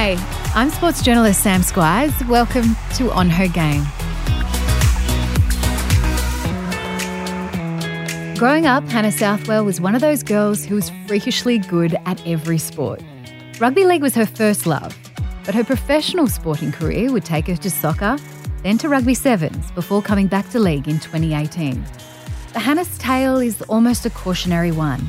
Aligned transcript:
Hey, 0.00 0.16
I'm 0.54 0.70
sports 0.70 1.02
journalist 1.02 1.42
Sam 1.42 1.60
Squires. 1.64 2.12
Welcome 2.26 2.76
to 2.94 3.10
On 3.10 3.28
Her 3.28 3.48
Game. 3.48 3.82
Growing 8.38 8.64
up, 8.64 8.84
Hannah 8.84 9.10
Southwell 9.10 9.64
was 9.64 9.80
one 9.80 9.96
of 9.96 10.00
those 10.00 10.22
girls 10.22 10.64
who 10.64 10.76
was 10.76 10.92
freakishly 11.08 11.58
good 11.58 11.96
at 12.06 12.24
every 12.24 12.58
sport. 12.58 13.02
Rugby 13.58 13.84
league 13.84 14.02
was 14.02 14.14
her 14.14 14.24
first 14.24 14.68
love, 14.68 14.96
but 15.44 15.56
her 15.56 15.64
professional 15.64 16.28
sporting 16.28 16.70
career 16.70 17.10
would 17.10 17.24
take 17.24 17.48
her 17.48 17.56
to 17.56 17.68
soccer, 17.68 18.18
then 18.62 18.78
to 18.78 18.88
rugby 18.88 19.14
sevens 19.14 19.68
before 19.72 20.00
coming 20.00 20.28
back 20.28 20.48
to 20.50 20.60
league 20.60 20.86
in 20.86 21.00
2018. 21.00 21.84
But 22.52 22.62
Hannah's 22.62 22.96
tale 22.98 23.38
is 23.38 23.62
almost 23.62 24.06
a 24.06 24.10
cautionary 24.10 24.70
one. 24.70 25.08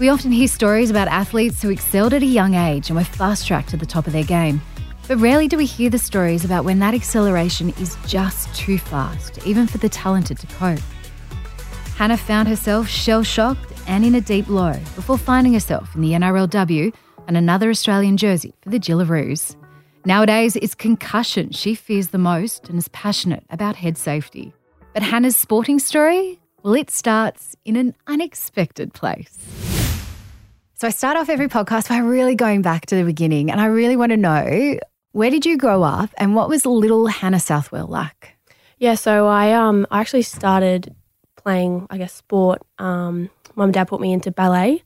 We 0.00 0.08
often 0.08 0.32
hear 0.32 0.48
stories 0.48 0.88
about 0.88 1.08
athletes 1.08 1.60
who 1.60 1.68
excelled 1.68 2.14
at 2.14 2.22
a 2.22 2.26
young 2.26 2.54
age 2.54 2.88
and 2.88 2.96
were 2.96 3.04
fast 3.04 3.46
tracked 3.46 3.68
to 3.68 3.76
the 3.76 3.84
top 3.84 4.06
of 4.06 4.14
their 4.14 4.24
game. 4.24 4.62
But 5.06 5.18
rarely 5.18 5.46
do 5.46 5.58
we 5.58 5.66
hear 5.66 5.90
the 5.90 5.98
stories 5.98 6.42
about 6.42 6.64
when 6.64 6.78
that 6.78 6.94
acceleration 6.94 7.68
is 7.78 7.98
just 8.06 8.54
too 8.54 8.78
fast, 8.78 9.46
even 9.46 9.66
for 9.66 9.76
the 9.76 9.90
talented 9.90 10.38
to 10.38 10.46
cope. 10.46 10.80
Hannah 11.96 12.16
found 12.16 12.48
herself 12.48 12.88
shell 12.88 13.22
shocked 13.22 13.74
and 13.86 14.02
in 14.02 14.14
a 14.14 14.22
deep 14.22 14.48
low 14.48 14.72
before 14.94 15.18
finding 15.18 15.52
herself 15.52 15.94
in 15.94 16.00
the 16.00 16.12
NRLW 16.12 16.94
and 17.28 17.36
another 17.36 17.68
Australian 17.68 18.16
jersey 18.16 18.54
for 18.62 18.70
the 18.70 18.80
Jillaroos. 18.80 19.54
Nowadays, 20.06 20.56
it's 20.56 20.74
concussion 20.74 21.50
she 21.50 21.74
fears 21.74 22.08
the 22.08 22.16
most 22.16 22.70
and 22.70 22.78
is 22.78 22.88
passionate 22.88 23.44
about 23.50 23.76
head 23.76 23.98
safety. 23.98 24.54
But 24.94 25.02
Hannah's 25.02 25.36
sporting 25.36 25.78
story? 25.78 26.40
Well, 26.62 26.72
it 26.72 26.90
starts 26.90 27.54
in 27.66 27.76
an 27.76 27.94
unexpected 28.06 28.94
place. 28.94 29.69
So 30.80 30.86
I 30.86 30.92
start 30.92 31.18
off 31.18 31.28
every 31.28 31.46
podcast 31.46 31.90
by 31.90 31.98
really 31.98 32.34
going 32.34 32.62
back 32.62 32.86
to 32.86 32.96
the 32.96 33.04
beginning 33.04 33.50
and 33.50 33.60
I 33.60 33.66
really 33.66 33.96
want 33.96 34.12
to 34.12 34.16
know 34.16 34.78
where 35.12 35.28
did 35.28 35.44
you 35.44 35.58
grow 35.58 35.82
up 35.82 36.08
and 36.16 36.34
what 36.34 36.48
was 36.48 36.64
little 36.64 37.06
Hannah 37.06 37.38
Southwell 37.38 37.86
like? 37.86 38.34
Yeah, 38.78 38.94
so 38.94 39.26
I 39.26 39.52
um 39.52 39.86
I 39.90 40.00
actually 40.00 40.22
started 40.22 40.96
playing 41.36 41.86
I 41.90 41.98
guess 41.98 42.14
sport. 42.14 42.62
Um, 42.78 43.28
mum 43.56 43.64
and 43.64 43.74
dad 43.74 43.88
put 43.88 44.00
me 44.00 44.14
into 44.14 44.30
ballet. 44.30 44.82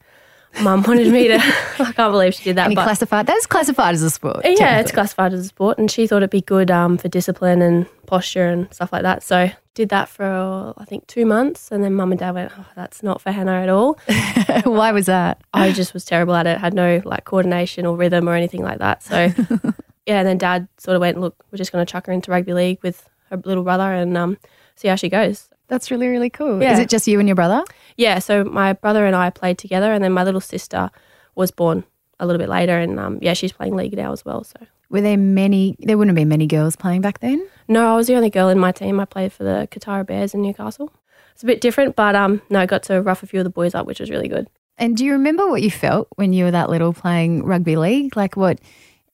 Mum 0.63 0.83
wanted 0.83 1.13
me 1.13 1.29
to. 1.29 1.35
I 1.79 1.93
can't 1.93 2.13
believe 2.13 2.35
she 2.35 2.45
did 2.45 2.57
that. 2.57 2.67
And 2.67 2.77
classified 2.77 3.27
that's 3.27 3.47
classified 3.47 3.95
as 3.95 4.03
a 4.03 4.11
sport. 4.11 4.41
Yeah, 4.45 4.81
it's 4.81 4.93
classified 4.93 5.33
as 5.33 5.41
a 5.41 5.49
sport, 5.49 5.79
and 5.79 5.91
she 5.91 6.07
thought 6.07 6.19
it'd 6.19 6.31
be 6.31 6.41
good 6.41 6.71
um, 6.71 6.99
for 6.99 7.09
discipline 7.09 7.63
and 7.63 7.87
posture 8.07 8.47
and 8.49 8.73
stuff 8.73 8.93
like 8.93 9.03
that. 9.03 9.23
So 9.23 9.51
did 9.75 9.89
that 9.89 10.09
for 10.09 10.73
I 10.77 10.85
think 10.85 11.07
two 11.07 11.27
months, 11.27 11.73
and 11.73 11.83
then 11.83 11.95
mum 11.95 12.13
and 12.13 12.19
dad 12.19 12.33
went, 12.33 12.53
"Oh, 12.57 12.67
that's 12.77 13.03
not 13.03 13.21
for 13.21 13.33
Hannah 13.33 13.63
at 13.63 13.69
all." 13.69 13.99
Why 14.65 14.93
was 14.93 15.07
that? 15.07 15.41
I 15.53 15.73
just 15.73 15.93
was 15.93 16.05
terrible 16.05 16.35
at 16.35 16.47
it. 16.47 16.59
Had 16.59 16.75
no 16.75 17.03
like 17.05 17.25
coordination 17.25 17.85
or 17.85 17.97
rhythm 17.97 18.29
or 18.29 18.35
anything 18.35 18.63
like 18.63 18.79
that. 18.79 19.03
So 19.03 19.17
yeah, 20.07 20.21
and 20.21 20.29
then 20.29 20.39
dad 20.39 20.69
sort 20.79 20.95
of 20.95 21.01
went, 21.01 21.21
"Look, 21.21 21.45
we're 21.51 21.59
just 21.59 21.73
going 21.73 21.85
to 21.85 21.91
chuck 21.91 22.07
her 22.07 22.13
into 22.13 22.31
rugby 22.31 22.55
league 22.55 22.79
with 22.83 23.09
her 23.31 23.37
little 23.45 23.65
brother 23.65 23.93
and 23.93 24.17
um, 24.17 24.39
see 24.77 24.89
how 24.89 24.95
she 24.95 25.09
goes." 25.09 25.49
That's 25.67 25.91
really 25.91 26.09
really 26.09 26.31
cool. 26.31 26.63
Yeah. 26.63 26.75
Is 26.75 26.79
it 26.79 26.89
just 26.89 27.09
you 27.09 27.19
and 27.19 27.29
your 27.29 27.37
brother? 27.37 27.65
Yeah, 27.97 28.19
so 28.19 28.45
my 28.45 28.73
brother 28.73 29.07
and 29.07 29.15
I 29.15 29.31
played 29.31 29.59
together, 29.59 29.93
and 29.93 30.03
then 30.03 30.13
my 30.13 30.25
little 30.25 30.41
sister 30.41 30.91
was 31.35 31.51
born 31.51 31.85
a 32.19 32.27
little 32.27 32.39
bit 32.39 32.49
later, 32.49 32.79
and 32.79 32.99
um, 32.99 33.19
yeah, 33.23 33.35
she's 33.35 33.53
playing 33.53 33.77
league 33.77 33.97
now 33.97 34.13
as 34.13 34.25
well. 34.25 34.45
So 34.45 34.59
were 34.91 35.01
there 35.01 35.17
many? 35.17 35.77
There 35.81 35.97
wouldn't 35.97 36.17
have 36.17 36.21
been 36.21 36.29
many 36.29 36.47
girls 36.47 36.77
playing 36.77 37.01
back 37.01 37.21
then. 37.21 37.47
No, 37.69 37.93
I 37.93 37.97
was 37.97 38.07
the 38.07 38.15
only 38.15 38.31
girl 38.31 38.49
in 38.49 38.59
my 38.59 38.73
team. 38.73 39.01
I 39.01 39.05
played 39.05 39.33
for 39.33 39.45
the 39.45 39.69
Kotara 39.71 40.07
Bears 40.07 40.35
in 40.35 40.43
Newcastle. 40.43 40.93
It's 41.33 41.43
a 41.43 41.47
bit 41.47 41.61
different, 41.61 41.97
but 41.97 42.15
um, 42.15 42.43
no, 42.49 42.61
I 42.61 42.67
got 42.67 42.85
to 42.85 43.03
rough 43.03 43.23
a 43.23 43.27
few 43.27 43.41
of 43.41 43.45
the 43.45 43.51
boys 43.51 43.75
up, 43.75 43.87
which 43.87 43.99
was 43.99 44.11
really 44.11 44.29
good. 44.29 44.49
And 44.79 44.97
do 44.97 45.05
you 45.05 45.13
remember 45.13 45.49
what 45.49 45.63
you 45.63 45.71
felt 45.71 46.09
when 46.17 46.33
you 46.33 46.45
were 46.45 46.51
that 46.51 46.71
little 46.71 46.93
playing 46.93 47.45
rugby 47.45 47.77
league? 47.77 48.17
Like 48.17 48.37
what, 48.37 48.61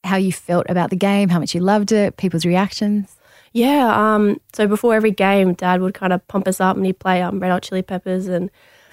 how 0.04 0.16
you 0.16 0.32
felt 0.32 0.66
about 0.68 0.90
the 0.90 0.96
game, 0.96 1.28
how 1.28 1.38
much 1.38 1.54
you 1.54 1.60
loved 1.60 1.92
it, 1.92 2.16
people's 2.16 2.44
reactions? 2.44 3.16
Yeah. 3.52 4.14
Um. 4.14 4.40
So 4.52 4.66
before 4.66 4.94
every 4.94 5.10
game, 5.10 5.54
Dad 5.54 5.80
would 5.80 5.94
kind 5.94 6.12
of 6.12 6.26
pump 6.28 6.46
us 6.46 6.60
up, 6.60 6.76
and 6.76 6.86
he'd 6.86 6.98
play 6.98 7.22
um, 7.22 7.40
Red 7.40 7.50
Hot 7.50 7.62
Chili 7.62 7.82
Peppers 7.82 8.26
and 8.26 8.50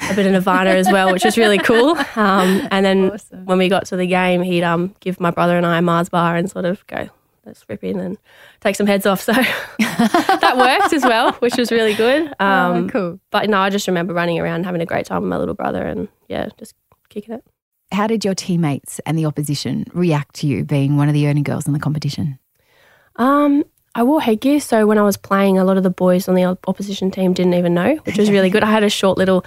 a 0.10 0.14
bit 0.14 0.26
of 0.26 0.32
Nirvana 0.32 0.72
as 0.72 0.92
well, 0.92 1.12
which 1.12 1.24
was 1.24 1.38
really 1.38 1.58
cool. 1.58 1.98
Um, 2.16 2.68
and 2.72 2.86
then 2.86 3.12
awesome. 3.12 3.46
when 3.46 3.58
we 3.58 3.70
got 3.70 3.86
to 3.88 3.98
the 3.98 4.08
game, 4.08 4.42
he'd 4.42 4.64
um, 4.64 4.96
give 5.00 5.20
my 5.20 5.32
brother 5.32 5.58
and 5.58 5.66
I 5.66 5.78
a 5.78 5.82
Mars 5.82 6.10
bar 6.10 6.36
and 6.36 6.50
sort 6.50 6.66
of 6.66 6.86
go, 6.88 7.10
let's 7.46 7.64
rip 7.68 7.84
in 7.84 8.00
and 8.00 8.18
take 8.60 8.76
some 8.76 8.88
heads 8.88 9.06
off. 9.06 9.22
So 9.28 9.34
that 9.34 10.56
worked 10.58 10.94
as 10.94 11.04
well, 11.04 11.34
which 11.34 11.58
was 11.58 11.72
really 11.72 11.96
good. 11.96 12.34
Oh, 12.40 12.46
um, 12.46 12.86
oh, 12.86 12.90
cool. 12.90 13.20
But 13.32 13.50
no, 13.50 13.60
I 13.60 13.70
just 13.70 13.88
remember 13.88 14.14
running 14.14 14.40
around 14.40 14.66
having 14.66 14.82
a 14.82 14.86
great 14.86 15.06
time 15.06 15.24
with 15.24 15.30
my 15.30 15.38
little 15.38 15.56
brother 15.56 15.84
and 15.84 16.08
yeah, 16.28 16.50
just 16.60 16.76
kicking 17.10 17.36
it. 17.36 17.44
How 17.92 18.06
did 18.06 18.24
your 18.24 18.36
teammates 18.36 19.00
and 19.06 19.18
the 19.18 19.26
opposition 19.26 19.86
react 19.94 20.36
to 20.36 20.48
you 20.48 20.66
being 20.66 20.98
one 20.98 21.08
of 21.08 21.14
the 21.14 21.28
only 21.28 21.42
girls 21.42 21.66
in 21.66 21.74
the 21.74 21.80
competition? 21.80 22.38
Um, 23.16 23.64
I 23.98 24.04
wore 24.04 24.22
headgear, 24.22 24.60
so 24.60 24.86
when 24.86 25.00
I 25.00 25.02
was 25.02 25.18
playing, 25.18 25.58
a 25.58 25.64
lot 25.64 25.76
of 25.76 25.82
the 25.82 25.90
boys 25.90 26.28
on 26.28 26.36
the 26.36 26.46
opposition 26.68 27.10
team 27.10 27.34
didn't 27.34 27.56
even 27.56 27.74
know, 27.74 27.96
which 28.04 28.20
was 28.20 28.30
really 28.30 28.52
good. 28.52 28.62
I 28.62 28.70
had 28.70 28.84
a 28.84 28.92
short 28.92 29.18
little 29.18 29.44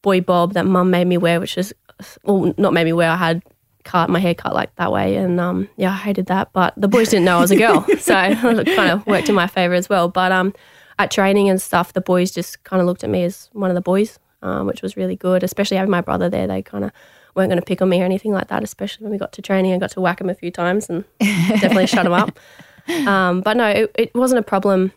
boy 0.00 0.22
bob 0.22 0.54
that 0.54 0.64
mum 0.64 0.90
made 0.90 1.06
me 1.06 1.18
wear, 1.18 1.38
which 1.38 1.54
was, 1.56 1.74
well, 2.22 2.54
not 2.56 2.72
made 2.72 2.84
me 2.84 2.94
wear, 2.94 3.10
I 3.10 3.16
had 3.16 3.42
cut 3.84 4.08
my 4.08 4.20
hair 4.20 4.34
cut 4.34 4.54
like 4.54 4.74
that 4.76 4.90
way. 4.90 5.16
And 5.16 5.38
um, 5.38 5.68
yeah, 5.76 5.90
I 5.90 5.96
hated 5.96 6.26
that. 6.26 6.50
But 6.54 6.72
the 6.78 6.88
boys 6.88 7.10
didn't 7.10 7.26
know 7.26 7.36
I 7.36 7.40
was 7.42 7.50
a 7.50 7.56
girl. 7.56 7.84
so 7.98 8.18
it 8.22 8.74
kind 8.74 8.90
of 8.90 9.06
worked 9.06 9.28
in 9.28 9.34
my 9.34 9.46
favor 9.46 9.74
as 9.74 9.90
well. 9.90 10.08
But 10.08 10.32
um, 10.32 10.54
at 10.98 11.10
training 11.10 11.50
and 11.50 11.60
stuff, 11.60 11.92
the 11.92 12.00
boys 12.00 12.30
just 12.30 12.64
kind 12.64 12.80
of 12.80 12.86
looked 12.86 13.04
at 13.04 13.10
me 13.10 13.22
as 13.24 13.50
one 13.52 13.70
of 13.70 13.74
the 13.74 13.82
boys, 13.82 14.18
um, 14.40 14.66
which 14.66 14.80
was 14.80 14.96
really 14.96 15.14
good, 15.14 15.42
especially 15.42 15.76
having 15.76 15.90
my 15.90 16.00
brother 16.00 16.30
there. 16.30 16.46
They 16.46 16.62
kind 16.62 16.84
of 16.84 16.90
weren't 17.34 17.50
going 17.50 17.60
to 17.60 17.66
pick 17.66 17.82
on 17.82 17.90
me 17.90 18.00
or 18.00 18.06
anything 18.06 18.32
like 18.32 18.48
that, 18.48 18.62
especially 18.62 19.04
when 19.04 19.12
we 19.12 19.18
got 19.18 19.32
to 19.32 19.42
training. 19.42 19.74
I 19.74 19.78
got 19.78 19.90
to 19.90 20.00
whack 20.00 20.22
him 20.22 20.30
a 20.30 20.34
few 20.34 20.50
times 20.50 20.88
and 20.88 21.04
definitely 21.20 21.86
shut 21.86 22.06
him 22.06 22.14
up. 22.14 22.38
Um, 23.06 23.40
but 23.40 23.56
no, 23.56 23.66
it, 23.66 23.90
it 23.98 24.14
wasn't 24.14 24.38
a 24.38 24.42
problem. 24.42 24.92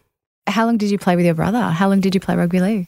How 0.46 0.66
long 0.66 0.78
did 0.78 0.92
you 0.92 0.98
play 0.98 1.16
with 1.16 1.26
your 1.26 1.34
brother? 1.34 1.62
How 1.62 1.90
long 1.90 2.00
did 2.00 2.14
you 2.14 2.22
play 2.22 2.36
rugby 2.36 2.60
league? 2.60 2.88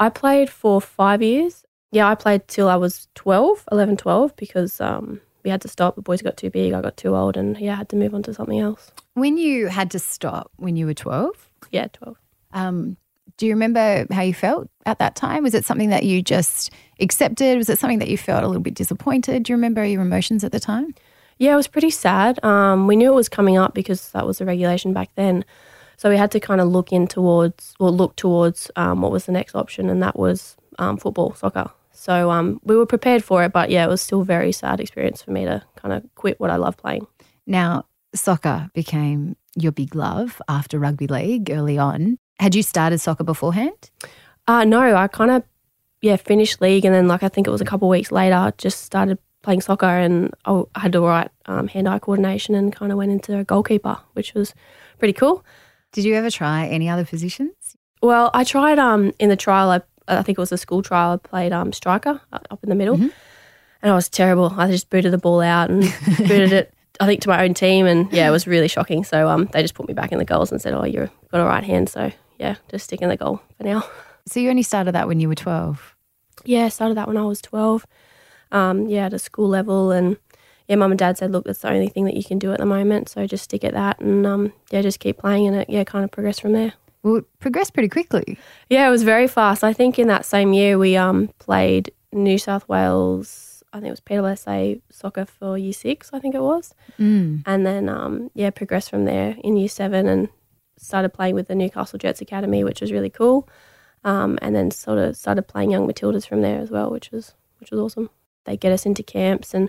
I 0.00 0.08
played 0.08 0.50
for 0.50 0.80
five 0.80 1.22
years. 1.22 1.64
Yeah, 1.90 2.08
I 2.08 2.14
played 2.14 2.46
till 2.48 2.68
I 2.68 2.76
was 2.76 3.08
12, 3.14 3.64
11, 3.72 3.96
12, 3.96 4.36
because 4.36 4.80
um, 4.80 5.20
we 5.42 5.50
had 5.50 5.62
to 5.62 5.68
stop. 5.68 5.96
The 5.96 6.02
boys 6.02 6.22
got 6.22 6.36
too 6.36 6.50
big, 6.50 6.72
I 6.72 6.80
got 6.80 6.96
too 6.96 7.16
old, 7.16 7.36
and 7.36 7.58
yeah, 7.58 7.72
I 7.72 7.76
had 7.76 7.88
to 7.90 7.96
move 7.96 8.14
on 8.14 8.22
to 8.24 8.34
something 8.34 8.58
else. 8.58 8.92
When 9.14 9.38
you 9.38 9.68
had 9.68 9.90
to 9.92 9.98
stop 9.98 10.50
when 10.56 10.76
you 10.76 10.86
were 10.86 10.94
12? 10.94 11.50
Yeah, 11.70 11.88
12. 11.92 12.16
Um, 12.52 12.96
do 13.36 13.46
you 13.46 13.52
remember 13.52 14.06
how 14.10 14.22
you 14.22 14.34
felt 14.34 14.68
at 14.84 14.98
that 14.98 15.14
time? 15.14 15.44
Was 15.44 15.54
it 15.54 15.64
something 15.64 15.90
that 15.90 16.04
you 16.04 16.22
just 16.22 16.70
accepted? 17.00 17.56
Was 17.56 17.68
it 17.68 17.78
something 17.78 18.00
that 18.00 18.08
you 18.08 18.18
felt 18.18 18.42
a 18.42 18.46
little 18.46 18.62
bit 18.62 18.74
disappointed? 18.74 19.44
Do 19.44 19.52
you 19.52 19.56
remember 19.56 19.84
your 19.84 20.02
emotions 20.02 20.44
at 20.44 20.52
the 20.52 20.60
time? 20.60 20.94
Yeah, 21.38 21.52
it 21.52 21.56
was 21.56 21.68
pretty 21.68 21.90
sad. 21.90 22.42
Um, 22.44 22.86
we 22.86 22.96
knew 22.96 23.12
it 23.12 23.16
was 23.16 23.28
coming 23.28 23.56
up 23.56 23.74
because 23.74 24.10
that 24.10 24.26
was 24.26 24.38
the 24.38 24.44
regulation 24.44 24.92
back 24.92 25.10
then. 25.14 25.44
So 25.96 26.10
we 26.10 26.16
had 26.16 26.30
to 26.32 26.40
kind 26.40 26.60
of 26.60 26.68
look 26.68 26.92
in 26.92 27.06
towards, 27.06 27.74
or 27.80 27.90
look 27.90 28.16
towards 28.16 28.70
um, 28.76 29.02
what 29.02 29.10
was 29.10 29.26
the 29.26 29.32
next 29.32 29.54
option, 29.54 29.88
and 29.88 30.02
that 30.02 30.16
was 30.18 30.56
um, 30.78 30.96
football, 30.96 31.34
soccer. 31.34 31.70
So 31.90 32.30
um, 32.30 32.60
we 32.62 32.76
were 32.76 32.86
prepared 32.86 33.24
for 33.24 33.42
it, 33.42 33.52
but 33.52 33.70
yeah, 33.70 33.84
it 33.84 33.88
was 33.88 34.00
still 34.00 34.20
a 34.20 34.24
very 34.24 34.52
sad 34.52 34.78
experience 34.78 35.22
for 35.22 35.32
me 35.32 35.44
to 35.44 35.62
kind 35.74 35.92
of 35.92 36.04
quit 36.14 36.38
what 36.38 36.50
I 36.50 36.56
love 36.56 36.76
playing. 36.76 37.06
Now, 37.46 37.86
soccer 38.14 38.70
became 38.74 39.36
your 39.56 39.72
big 39.72 39.94
love 39.96 40.40
after 40.48 40.78
rugby 40.78 41.08
league 41.08 41.50
early 41.50 41.78
on. 41.78 42.18
Had 42.38 42.54
you 42.54 42.62
started 42.62 42.98
soccer 43.00 43.24
beforehand? 43.24 43.90
Uh, 44.46 44.64
no, 44.64 44.94
I 44.94 45.08
kind 45.08 45.32
of 45.32 45.42
yeah 46.00 46.16
finished 46.16 46.60
league, 46.60 46.84
and 46.84 46.94
then 46.94 47.08
like 47.08 47.24
I 47.24 47.28
think 47.28 47.48
it 47.48 47.50
was 47.50 47.60
a 47.60 47.64
couple 47.64 47.88
of 47.88 47.90
weeks 47.90 48.12
later, 48.12 48.52
just 48.58 48.84
started 48.84 49.18
playing 49.48 49.62
soccer, 49.62 49.86
and 49.86 50.30
I 50.44 50.62
had 50.76 50.94
right 50.94 51.30
um, 51.46 51.68
hand-eye 51.68 52.00
coordination, 52.00 52.54
and 52.54 52.70
kind 52.70 52.92
of 52.92 52.98
went 52.98 53.12
into 53.12 53.38
a 53.38 53.44
goalkeeper, 53.44 53.96
which 54.12 54.34
was 54.34 54.52
pretty 54.98 55.14
cool. 55.14 55.42
Did 55.92 56.04
you 56.04 56.14
ever 56.16 56.30
try 56.30 56.66
any 56.66 56.86
other 56.86 57.06
positions? 57.06 57.54
Well, 58.02 58.30
I 58.34 58.44
tried 58.44 58.78
um, 58.78 59.14
in 59.18 59.30
the 59.30 59.36
trial. 59.36 59.70
I 59.70 59.80
I 60.06 60.22
think 60.22 60.36
it 60.36 60.40
was 60.40 60.52
a 60.52 60.58
school 60.58 60.82
trial. 60.82 61.12
I 61.12 61.16
played 61.16 61.54
um, 61.54 61.72
striker 61.72 62.20
uh, 62.30 62.40
up 62.50 62.62
in 62.62 62.68
the 62.68 62.74
middle, 62.74 62.96
mm-hmm. 62.96 63.08
and 63.80 63.90
I 63.90 63.94
was 63.94 64.10
terrible. 64.10 64.52
I 64.54 64.70
just 64.70 64.90
booted 64.90 65.14
the 65.14 65.18
ball 65.18 65.40
out 65.40 65.70
and 65.70 65.82
booted 66.18 66.52
it. 66.52 66.74
I 67.00 67.06
think 67.06 67.22
to 67.22 67.30
my 67.30 67.42
own 67.42 67.54
team, 67.54 67.86
and 67.86 68.12
yeah, 68.12 68.28
it 68.28 68.30
was 68.30 68.46
really 68.46 68.68
shocking. 68.68 69.02
So 69.02 69.30
um, 69.30 69.48
they 69.52 69.62
just 69.62 69.74
put 69.74 69.88
me 69.88 69.94
back 69.94 70.12
in 70.12 70.18
the 70.18 70.26
goals 70.26 70.52
and 70.52 70.60
said, 70.60 70.74
"Oh, 70.74 70.84
you've 70.84 71.10
got 71.32 71.40
a 71.40 71.46
right 71.46 71.64
hand." 71.64 71.88
So 71.88 72.12
yeah, 72.38 72.56
just 72.70 72.84
stick 72.84 73.00
in 73.00 73.08
the 73.08 73.16
goal 73.16 73.40
for 73.56 73.64
now. 73.64 73.82
So 74.26 74.40
you 74.40 74.50
only 74.50 74.62
started 74.62 74.92
that 74.92 75.08
when 75.08 75.20
you 75.20 75.28
were 75.28 75.34
twelve. 75.34 75.96
Yeah, 76.44 76.66
I 76.66 76.68
started 76.68 76.98
that 76.98 77.08
when 77.08 77.16
I 77.16 77.24
was 77.24 77.40
twelve. 77.40 77.86
Um, 78.52 78.86
yeah, 78.86 79.06
at 79.06 79.14
a 79.14 79.18
school 79.18 79.48
level, 79.48 79.90
and 79.90 80.16
yeah, 80.68 80.76
mum 80.76 80.92
and 80.92 80.98
dad 80.98 81.18
said, 81.18 81.32
"Look, 81.32 81.44
that's 81.44 81.60
the 81.60 81.70
only 81.70 81.88
thing 81.88 82.04
that 82.04 82.16
you 82.16 82.24
can 82.24 82.38
do 82.38 82.52
at 82.52 82.58
the 82.58 82.66
moment. 82.66 83.08
So 83.08 83.26
just 83.26 83.44
stick 83.44 83.64
at 83.64 83.74
that, 83.74 84.00
and 84.00 84.26
um, 84.26 84.52
yeah, 84.70 84.82
just 84.82 85.00
keep 85.00 85.18
playing 85.18 85.44
in 85.44 85.54
it. 85.54 85.68
Yeah, 85.68 85.84
kind 85.84 86.04
of 86.04 86.10
progress 86.10 86.38
from 86.38 86.52
there." 86.52 86.72
Well, 87.02 87.16
it 87.16 87.38
progressed 87.38 87.74
pretty 87.74 87.88
quickly. 87.88 88.38
Yeah, 88.68 88.86
it 88.86 88.90
was 88.90 89.02
very 89.02 89.28
fast. 89.28 89.62
I 89.62 89.72
think 89.72 89.98
in 89.98 90.08
that 90.08 90.24
same 90.24 90.52
year 90.52 90.78
we 90.78 90.96
um 90.96 91.28
played 91.38 91.92
New 92.12 92.38
South 92.38 92.68
Wales. 92.68 93.62
I 93.72 93.80
think 93.80 93.88
it 93.88 93.90
was 93.90 94.00
PWSA 94.00 94.80
soccer 94.90 95.26
for 95.26 95.58
year 95.58 95.72
six. 95.72 96.10
I 96.12 96.18
think 96.18 96.34
it 96.34 96.42
was, 96.42 96.74
mm. 96.98 97.42
and 97.46 97.66
then 97.66 97.88
um 97.88 98.30
yeah 98.34 98.50
progressed 98.50 98.90
from 98.90 99.04
there 99.04 99.36
in 99.44 99.56
year 99.56 99.68
seven 99.68 100.06
and 100.06 100.28
started 100.76 101.10
playing 101.10 101.34
with 101.34 101.48
the 101.48 101.54
Newcastle 101.54 101.98
Jets 101.98 102.20
Academy, 102.20 102.64
which 102.64 102.80
was 102.80 102.92
really 102.92 103.10
cool. 103.10 103.48
Um, 104.04 104.38
and 104.40 104.54
then 104.54 104.70
sort 104.70 104.98
of 104.98 105.16
started 105.16 105.48
playing 105.48 105.72
young 105.72 105.86
Matildas 105.86 106.26
from 106.26 106.40
there 106.40 106.60
as 106.60 106.70
well, 106.70 106.90
which 106.90 107.10
was 107.10 107.34
which 107.58 107.70
was 107.70 107.80
awesome. 107.80 108.10
They 108.48 108.56
get 108.56 108.72
us 108.72 108.86
into 108.86 109.02
camps 109.02 109.52
and 109.52 109.68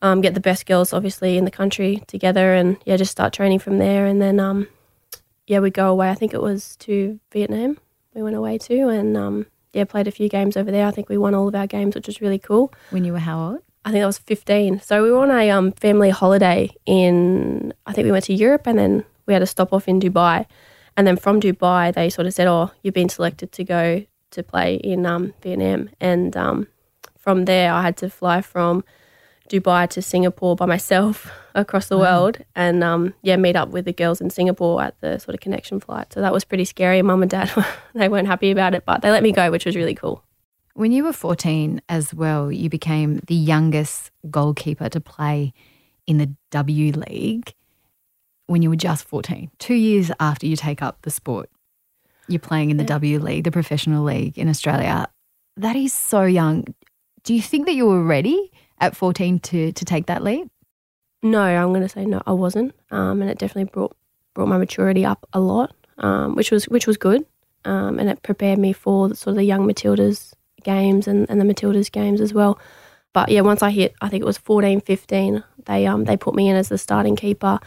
um, 0.00 0.20
get 0.20 0.34
the 0.34 0.40
best 0.40 0.64
girls, 0.64 0.92
obviously, 0.92 1.36
in 1.36 1.44
the 1.44 1.50
country 1.50 2.02
together, 2.06 2.54
and 2.54 2.78
yeah, 2.86 2.96
just 2.96 3.10
start 3.10 3.32
training 3.32 3.58
from 3.58 3.78
there. 3.78 4.06
And 4.06 4.22
then, 4.22 4.40
um, 4.40 4.66
yeah, 5.46 5.58
we 5.58 5.70
go 5.70 5.90
away. 5.90 6.08
I 6.08 6.14
think 6.14 6.32
it 6.32 6.40
was 6.40 6.76
to 6.76 7.20
Vietnam. 7.32 7.78
We 8.14 8.22
went 8.22 8.36
away 8.36 8.58
to, 8.58 8.88
and 8.88 9.16
um, 9.16 9.46
yeah, 9.72 9.84
played 9.84 10.08
a 10.08 10.12
few 10.12 10.28
games 10.28 10.56
over 10.56 10.70
there. 10.70 10.86
I 10.86 10.90
think 10.90 11.08
we 11.08 11.18
won 11.18 11.34
all 11.34 11.48
of 11.48 11.54
our 11.54 11.66
games, 11.66 11.94
which 11.94 12.06
was 12.06 12.20
really 12.20 12.38
cool. 12.38 12.72
When 12.90 13.04
you 13.04 13.12
were 13.12 13.18
how 13.18 13.40
old? 13.40 13.62
I 13.84 13.92
think 13.92 14.02
I 14.02 14.06
was 14.06 14.18
15. 14.18 14.80
So 14.80 15.02
we 15.02 15.10
were 15.10 15.18
on 15.18 15.30
a 15.30 15.50
um, 15.50 15.72
family 15.72 16.10
holiday 16.10 16.70
in, 16.84 17.72
I 17.86 17.92
think 17.92 18.06
we 18.06 18.12
went 18.12 18.24
to 18.24 18.34
Europe 18.34 18.66
and 18.66 18.78
then 18.78 19.04
we 19.26 19.32
had 19.32 19.42
a 19.42 19.46
stop 19.46 19.72
off 19.72 19.88
in 19.88 20.00
Dubai. 20.00 20.46
And 20.96 21.06
then 21.06 21.16
from 21.16 21.40
Dubai, 21.40 21.94
they 21.94 22.10
sort 22.10 22.26
of 22.26 22.34
said, 22.34 22.48
oh, 22.48 22.70
you've 22.82 22.94
been 22.94 23.08
selected 23.08 23.52
to 23.52 23.64
go 23.64 24.04
to 24.32 24.42
play 24.42 24.74
in 24.76 25.06
um, 25.06 25.32
Vietnam. 25.42 25.90
And 26.00 26.36
um, 26.36 26.66
from 27.18 27.44
there, 27.44 27.72
I 27.72 27.82
had 27.82 27.96
to 27.98 28.08
fly 28.08 28.40
from 28.40 28.84
Dubai 29.48 29.88
to 29.90 30.02
Singapore 30.02 30.56
by 30.56 30.66
myself 30.66 31.30
across 31.54 31.88
the 31.88 31.98
wow. 31.98 32.22
world 32.22 32.38
and 32.54 32.84
um, 32.84 33.14
yeah, 33.22 33.36
meet 33.36 33.56
up 33.56 33.70
with 33.70 33.84
the 33.84 33.92
girls 33.92 34.20
in 34.20 34.30
Singapore 34.30 34.82
at 34.82 35.00
the 35.00 35.18
sort 35.18 35.34
of 35.34 35.40
connection 35.40 35.80
flight. 35.80 36.12
So 36.12 36.20
that 36.20 36.32
was 36.32 36.44
pretty 36.44 36.64
scary. 36.64 37.02
Mum 37.02 37.22
and 37.22 37.30
dad, 37.30 37.50
they 37.94 38.08
weren't 38.08 38.28
happy 38.28 38.50
about 38.50 38.74
it, 38.74 38.84
but 38.86 39.02
they 39.02 39.10
let 39.10 39.22
me 39.22 39.32
go, 39.32 39.50
which 39.50 39.64
was 39.64 39.76
really 39.76 39.94
cool. 39.94 40.22
When 40.74 40.92
you 40.92 41.02
were 41.02 41.12
14 41.12 41.80
as 41.88 42.14
well, 42.14 42.52
you 42.52 42.70
became 42.70 43.20
the 43.26 43.34
youngest 43.34 44.12
goalkeeper 44.30 44.88
to 44.90 45.00
play 45.00 45.52
in 46.06 46.18
the 46.18 46.30
W 46.50 46.92
League 46.92 47.52
when 48.46 48.62
you 48.62 48.70
were 48.70 48.76
just 48.76 49.04
14, 49.04 49.50
two 49.58 49.74
years 49.74 50.10
after 50.20 50.46
you 50.46 50.56
take 50.56 50.80
up 50.80 51.02
the 51.02 51.10
sport. 51.10 51.50
You're 52.28 52.38
playing 52.38 52.70
in 52.70 52.76
the 52.76 52.84
yeah. 52.84 52.88
W 52.88 53.18
League, 53.18 53.44
the 53.44 53.50
professional 53.50 54.04
league 54.04 54.38
in 54.38 54.48
Australia. 54.48 55.08
That 55.56 55.76
is 55.76 55.92
so 55.92 56.22
young. 56.22 56.64
Do 57.28 57.34
you 57.34 57.42
think 57.42 57.66
that 57.66 57.74
you 57.74 57.84
were 57.84 58.02
ready 58.02 58.50
at 58.80 58.96
14 58.96 59.38
to, 59.40 59.70
to 59.70 59.84
take 59.84 60.06
that 60.06 60.24
leap? 60.24 60.50
No, 61.22 61.42
I'm 61.42 61.68
going 61.68 61.82
to 61.82 61.88
say 61.90 62.06
no, 62.06 62.22
I 62.26 62.32
wasn't. 62.32 62.74
Um, 62.90 63.20
and 63.20 63.30
it 63.30 63.36
definitely 63.36 63.70
brought, 63.70 63.94
brought 64.32 64.48
my 64.48 64.56
maturity 64.56 65.04
up 65.04 65.28
a 65.34 65.38
lot, 65.38 65.76
um, 65.98 66.36
which 66.36 66.50
was 66.50 66.64
which 66.70 66.86
was 66.86 66.96
good. 66.96 67.26
Um, 67.66 67.98
and 67.98 68.08
it 68.08 68.22
prepared 68.22 68.58
me 68.58 68.72
for 68.72 69.10
the, 69.10 69.14
sort 69.14 69.32
of 69.32 69.36
the 69.36 69.44
young 69.44 69.68
Matildas 69.68 70.32
games 70.64 71.06
and, 71.06 71.28
and 71.28 71.38
the 71.38 71.44
Matildas 71.44 71.92
games 71.92 72.22
as 72.22 72.32
well. 72.32 72.58
But 73.12 73.28
yeah, 73.28 73.42
once 73.42 73.62
I 73.62 73.72
hit, 73.72 73.94
I 74.00 74.08
think 74.08 74.22
it 74.22 74.26
was 74.26 74.38
14, 74.38 74.80
15, 74.80 75.44
they 75.66 75.86
um 75.86 76.04
they 76.04 76.16
put 76.16 76.34
me 76.34 76.48
in 76.48 76.56
as 76.56 76.70
the 76.70 76.78
starting 76.78 77.14
keeper 77.14 77.58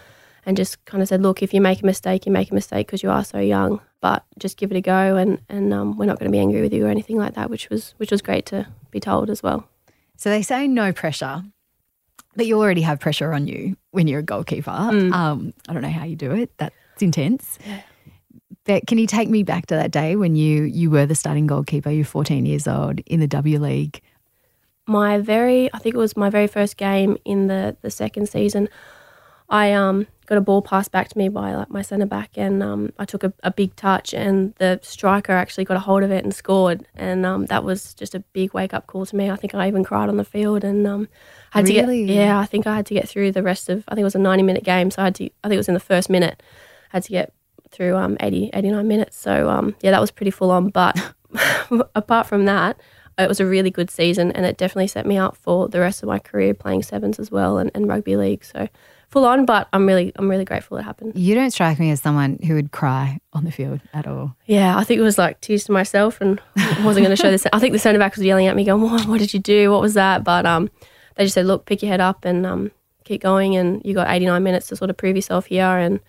and 0.43 0.57
just 0.57 0.83
kind 0.85 1.03
of 1.03 1.07
said, 1.07 1.21
look, 1.21 1.43
if 1.43 1.53
you 1.53 1.61
make 1.61 1.83
a 1.83 1.85
mistake, 1.85 2.25
you 2.25 2.31
make 2.31 2.49
a 2.49 2.55
mistake 2.55 2.87
because 2.87 3.03
you 3.03 3.11
are 3.11 3.23
so 3.23 3.37
young, 3.37 3.79
but 3.99 4.25
just 4.39 4.57
give 4.57 4.71
it 4.71 4.77
a 4.77 4.81
go, 4.81 5.17
and 5.17 5.39
and 5.49 5.71
um, 5.71 5.97
we're 5.97 6.07
not 6.07 6.17
going 6.17 6.31
to 6.31 6.35
be 6.35 6.39
angry 6.39 6.61
with 6.61 6.73
you 6.73 6.87
or 6.87 6.89
anything 6.89 7.17
like 7.17 7.35
that, 7.35 7.51
which 7.51 7.69
was 7.69 7.93
which 7.97 8.09
was 8.09 8.23
great 8.23 8.47
to 8.47 8.65
be 8.91 8.99
told 8.99 9.29
as 9.29 9.41
well. 9.41 9.67
So 10.17 10.29
they 10.29 10.41
say 10.41 10.67
no 10.67 10.93
pressure, 10.93 11.43
but 12.35 12.45
you 12.45 12.59
already 12.59 12.81
have 12.81 12.99
pressure 12.99 13.33
on 13.33 13.47
you 13.47 13.75
when 13.91 14.07
you're 14.07 14.19
a 14.19 14.23
goalkeeper. 14.23 14.71
Mm. 14.71 15.11
Um, 15.11 15.53
I 15.67 15.73
don't 15.73 15.81
know 15.81 15.89
how 15.89 16.05
you 16.05 16.15
do 16.15 16.31
it. 16.31 16.51
That's 16.57 16.75
intense. 17.01 17.57
Yeah. 17.65 17.81
But 18.65 18.85
can 18.85 18.97
you 18.97 19.07
take 19.07 19.29
me 19.29 19.43
back 19.43 19.65
to 19.67 19.75
that 19.75 19.91
day 19.91 20.15
when 20.15 20.35
you 20.35 20.63
you 20.63 20.91
were 20.91 21.05
the 21.05 21.15
starting 21.15 21.47
goalkeeper? 21.47 21.89
You're 21.89 22.05
14 22.05 22.45
years 22.45 22.67
old 22.67 22.99
in 23.01 23.19
the 23.19 23.27
W 23.27 23.59
League. 23.59 24.01
My 24.87 25.19
very, 25.19 25.73
I 25.73 25.79
think 25.79 25.95
it 25.95 25.97
was 25.97 26.17
my 26.17 26.29
very 26.29 26.47
first 26.47 26.77
game 26.77 27.17
in 27.25 27.47
the 27.47 27.75
the 27.81 27.89
second 27.89 28.29
season. 28.29 28.69
I 29.51 29.73
um 29.73 30.07
got 30.27 30.37
a 30.37 30.41
ball 30.41 30.61
passed 30.61 30.93
back 30.93 31.09
to 31.09 31.17
me 31.17 31.27
by 31.27 31.53
like 31.53 31.69
my 31.69 31.81
centre 31.81 32.05
back, 32.05 32.37
and 32.37 32.63
um, 32.63 32.93
I 32.97 33.03
took 33.03 33.25
a, 33.25 33.33
a, 33.43 33.51
big 33.51 33.75
touch, 33.75 34.13
and 34.13 34.55
the 34.55 34.79
striker 34.81 35.33
actually 35.33 35.65
got 35.65 35.75
a 35.75 35.81
hold 35.81 36.03
of 36.03 36.11
it 36.11 36.23
and 36.23 36.33
scored, 36.33 36.87
and 36.95 37.25
um, 37.25 37.47
that 37.47 37.65
was 37.65 37.93
just 37.93 38.15
a 38.15 38.21
big 38.31 38.53
wake 38.53 38.73
up 38.73 38.87
call 38.87 39.05
to 39.05 39.15
me. 39.15 39.29
I 39.29 39.35
think 39.35 39.53
I 39.53 39.67
even 39.67 39.83
cried 39.83 40.07
on 40.07 40.15
the 40.15 40.23
field, 40.23 40.63
and 40.63 40.87
um, 40.87 41.09
had 41.51 41.67
really? 41.67 42.01
to 42.03 42.07
get 42.07 42.15
yeah, 42.15 42.39
I 42.39 42.45
think 42.45 42.65
I 42.65 42.77
had 42.77 42.85
to 42.85 42.93
get 42.93 43.09
through 43.09 43.33
the 43.33 43.43
rest 43.43 43.67
of 43.67 43.83
I 43.89 43.91
think 43.91 44.01
it 44.01 44.05
was 44.05 44.15
a 44.15 44.19
ninety 44.19 44.43
minute 44.43 44.63
game, 44.63 44.89
so 44.89 45.01
I 45.01 45.05
had 45.05 45.15
to 45.15 45.25
I 45.43 45.49
think 45.49 45.55
it 45.55 45.57
was 45.57 45.67
in 45.67 45.73
the 45.73 45.81
first 45.81 46.09
minute, 46.09 46.41
I 46.93 46.97
had 46.97 47.03
to 47.03 47.09
get 47.09 47.33
through 47.69 47.97
um 47.97 48.15
80, 48.21 48.51
89 48.53 48.87
minutes. 48.87 49.17
So 49.17 49.49
um, 49.49 49.75
yeah, 49.81 49.91
that 49.91 50.01
was 50.01 50.11
pretty 50.11 50.31
full 50.31 50.51
on. 50.51 50.69
But 50.69 51.13
apart 51.93 52.25
from 52.25 52.45
that, 52.45 52.79
it 53.17 53.27
was 53.27 53.41
a 53.41 53.45
really 53.45 53.69
good 53.69 53.91
season, 53.91 54.31
and 54.31 54.45
it 54.45 54.57
definitely 54.57 54.87
set 54.87 55.05
me 55.05 55.17
up 55.17 55.35
for 55.35 55.67
the 55.67 55.81
rest 55.81 56.03
of 56.03 56.07
my 56.07 56.19
career 56.19 56.53
playing 56.53 56.83
sevens 56.83 57.19
as 57.19 57.31
well 57.31 57.57
and, 57.57 57.69
and 57.75 57.89
rugby 57.89 58.15
league. 58.15 58.45
So 58.45 58.69
full 59.11 59.25
on, 59.25 59.45
but 59.45 59.67
I'm 59.73 59.85
really 59.85 60.11
I'm 60.15 60.29
really 60.29 60.45
grateful 60.45 60.77
it 60.77 60.83
happened. 60.83 61.13
You 61.15 61.35
don't 61.35 61.51
strike 61.51 61.79
me 61.79 61.91
as 61.91 62.01
someone 62.01 62.39
who 62.47 62.55
would 62.55 62.71
cry 62.71 63.19
on 63.33 63.43
the 63.43 63.51
field 63.51 63.81
at 63.93 64.07
all. 64.07 64.35
Yeah, 64.47 64.77
I 64.77 64.83
think 64.83 64.99
it 64.99 65.03
was 65.03 65.17
like 65.17 65.39
tears 65.41 65.65
to 65.65 65.71
myself, 65.71 66.19
and 66.21 66.41
I 66.57 66.83
wasn't 66.83 67.05
going 67.05 67.15
to 67.15 67.21
show 67.21 67.29
this. 67.29 67.45
I 67.53 67.59
think 67.59 67.73
the 67.73 67.79
centre 67.79 67.99
back 67.99 68.15
was 68.15 68.25
yelling 68.25 68.47
at 68.47 68.55
me, 68.55 68.63
going, 68.63 68.81
"What? 68.81 69.07
What 69.07 69.19
did 69.19 69.33
you 69.33 69.39
do? 69.39 69.71
What 69.71 69.81
was 69.81 69.93
that?" 69.93 70.23
But 70.23 70.45
um, 70.45 70.71
they 71.15 71.25
just 71.25 71.35
said, 71.35 71.45
"Look, 71.45 71.65
pick 71.65 71.83
your 71.83 71.91
head 71.91 72.01
up 72.01 72.25
and 72.25 72.45
um, 72.45 72.71
keep 73.03 73.21
going, 73.21 73.55
and 73.55 73.81
you 73.85 73.93
got 73.93 74.09
89 74.09 74.41
minutes 74.41 74.67
to 74.67 74.75
sort 74.75 74.89
of 74.89 74.97
prove 74.97 75.15
yourself 75.15 75.45
here, 75.45 75.77
and." 75.77 75.99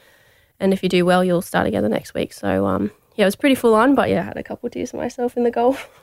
and 0.60 0.72
if 0.72 0.80
you 0.80 0.88
do 0.88 1.04
well, 1.04 1.24
you'll 1.24 1.42
start 1.42 1.66
again 1.66 1.82
the 1.82 1.88
next 1.88 2.14
week. 2.14 2.32
So 2.32 2.66
um, 2.66 2.92
yeah, 3.16 3.24
it 3.24 3.26
was 3.26 3.36
pretty 3.36 3.56
full 3.56 3.74
on, 3.74 3.96
but 3.96 4.08
yeah, 4.08 4.20
I 4.20 4.22
had 4.22 4.36
a 4.36 4.44
couple 4.44 4.68
of 4.68 4.72
tears 4.72 4.92
for 4.92 4.96
myself 4.96 5.36
in 5.36 5.42
the 5.42 5.50
goal. 5.50 5.76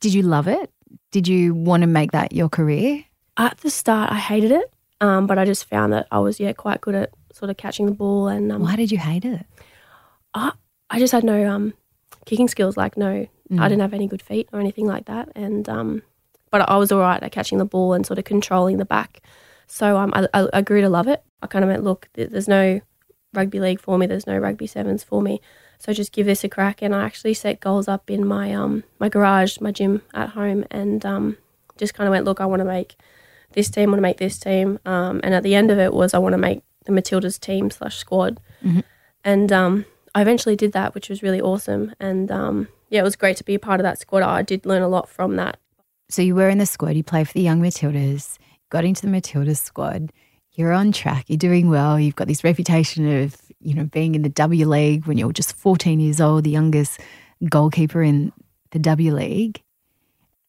Did 0.00 0.14
you 0.14 0.22
love 0.22 0.48
it? 0.48 0.70
Did 1.12 1.28
you 1.28 1.54
want 1.54 1.82
to 1.82 1.86
make 1.86 2.12
that 2.12 2.32
your 2.32 2.48
career? 2.48 3.04
At 3.36 3.58
the 3.58 3.70
start, 3.70 4.10
I 4.10 4.16
hated 4.16 4.50
it, 4.50 4.72
um, 5.00 5.26
but 5.26 5.38
I 5.38 5.44
just 5.44 5.66
found 5.68 5.92
that 5.92 6.06
I 6.10 6.18
was 6.18 6.40
yeah 6.40 6.52
quite 6.52 6.80
good 6.80 6.94
at 6.94 7.10
sort 7.32 7.50
of 7.50 7.56
catching 7.56 7.86
the 7.86 7.92
ball. 7.92 8.28
And 8.28 8.50
um, 8.50 8.62
why 8.62 8.76
did 8.76 8.90
you 8.90 8.98
hate 8.98 9.24
it? 9.24 9.44
I 10.34 10.52
I 10.90 10.98
just 10.98 11.12
had 11.12 11.24
no 11.24 11.48
um, 11.48 11.74
kicking 12.24 12.48
skills. 12.48 12.76
Like 12.76 12.96
no, 12.96 13.26
mm. 13.50 13.60
I 13.60 13.68
didn't 13.68 13.82
have 13.82 13.94
any 13.94 14.06
good 14.06 14.22
feet 14.22 14.48
or 14.52 14.60
anything 14.60 14.86
like 14.86 15.06
that. 15.06 15.30
And 15.34 15.68
um, 15.68 16.02
but 16.50 16.68
I 16.68 16.76
was 16.76 16.92
all 16.92 17.00
right 17.00 17.22
at 17.22 17.32
catching 17.32 17.58
the 17.58 17.64
ball 17.64 17.92
and 17.92 18.06
sort 18.06 18.18
of 18.18 18.24
controlling 18.24 18.78
the 18.78 18.84
back. 18.84 19.20
So 19.66 19.96
um, 19.96 20.12
I, 20.14 20.28
I, 20.32 20.48
I 20.54 20.62
grew 20.62 20.80
to 20.80 20.88
love 20.88 21.08
it. 21.08 21.22
I 21.42 21.46
kind 21.48 21.64
of 21.64 21.68
went, 21.68 21.82
look, 21.82 22.08
there's 22.14 22.48
no 22.48 22.80
rugby 23.34 23.60
league 23.60 23.80
for 23.80 23.98
me. 23.98 24.06
There's 24.06 24.26
no 24.26 24.38
rugby 24.38 24.66
sevens 24.66 25.02
for 25.02 25.20
me. 25.20 25.40
So 25.78 25.92
just 25.92 26.12
give 26.12 26.26
this 26.26 26.44
a 26.44 26.48
crack. 26.48 26.82
And 26.82 26.94
I 26.94 27.04
actually 27.04 27.34
set 27.34 27.60
goals 27.60 27.88
up 27.88 28.10
in 28.10 28.26
my 28.26 28.54
um 28.54 28.84
my 28.98 29.08
garage, 29.08 29.60
my 29.60 29.72
gym 29.72 30.02
at 30.14 30.30
home, 30.30 30.64
and 30.70 31.04
um 31.04 31.36
just 31.76 31.94
kind 31.94 32.08
of 32.08 32.12
went, 32.12 32.24
look, 32.24 32.40
I 32.40 32.46
want 32.46 32.60
to 32.60 32.64
make 32.64 32.96
this 33.56 33.68
team, 33.68 33.88
I 33.88 33.92
want 33.92 33.98
to 33.98 34.02
make 34.02 34.18
this 34.18 34.38
team. 34.38 34.78
Um, 34.86 35.20
and 35.24 35.34
at 35.34 35.42
the 35.42 35.56
end 35.56 35.72
of 35.72 35.78
it 35.78 35.92
was 35.92 36.14
I 36.14 36.18
want 36.18 36.34
to 36.34 36.38
make 36.38 36.62
the 36.84 36.92
Matildas 36.92 37.40
team 37.40 37.70
slash 37.70 37.96
squad. 37.96 38.40
Mm-hmm. 38.64 38.80
And 39.24 39.52
um, 39.52 39.84
I 40.14 40.22
eventually 40.22 40.54
did 40.54 40.72
that, 40.72 40.94
which 40.94 41.08
was 41.08 41.22
really 41.22 41.40
awesome. 41.40 41.92
And 41.98 42.30
um, 42.30 42.68
yeah, 42.90 43.00
it 43.00 43.04
was 43.04 43.16
great 43.16 43.36
to 43.38 43.44
be 43.44 43.54
a 43.54 43.58
part 43.58 43.80
of 43.80 43.84
that 43.84 43.98
squad. 43.98 44.22
I 44.22 44.42
did 44.42 44.64
learn 44.64 44.82
a 44.82 44.88
lot 44.88 45.08
from 45.08 45.34
that. 45.36 45.56
So 46.08 46.22
you 46.22 46.36
were 46.36 46.48
in 46.48 46.58
the 46.58 46.66
squad. 46.66 46.94
You 46.94 47.02
played 47.02 47.26
for 47.26 47.34
the 47.34 47.42
young 47.42 47.60
Matildas. 47.60 48.38
Got 48.70 48.84
into 48.84 49.02
the 49.02 49.12
Matildas 49.12 49.58
squad 49.58 50.12
you're 50.56 50.72
on 50.72 50.90
track, 50.90 51.26
you're 51.28 51.36
doing 51.36 51.68
well, 51.68 52.00
you've 52.00 52.16
got 52.16 52.26
this 52.26 52.42
reputation 52.42 53.22
of, 53.22 53.36
you 53.60 53.74
know, 53.74 53.84
being 53.84 54.14
in 54.14 54.22
the 54.22 54.28
W 54.30 54.66
League 54.66 55.06
when 55.06 55.18
you're 55.18 55.32
just 55.32 55.54
14 55.54 56.00
years 56.00 56.20
old, 56.20 56.44
the 56.44 56.50
youngest 56.50 56.98
goalkeeper 57.48 58.02
in 58.02 58.32
the 58.70 58.78
W 58.78 59.14
League. 59.14 59.62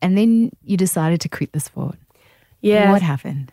And 0.02 0.18
then 0.18 0.52
you 0.62 0.78
decided 0.78 1.22
to 1.22 1.30
quit 1.30 1.52
the 1.52 1.60
sport. 1.60 1.98
Yeah. 2.62 2.92
What 2.92 3.02
happened? 3.02 3.52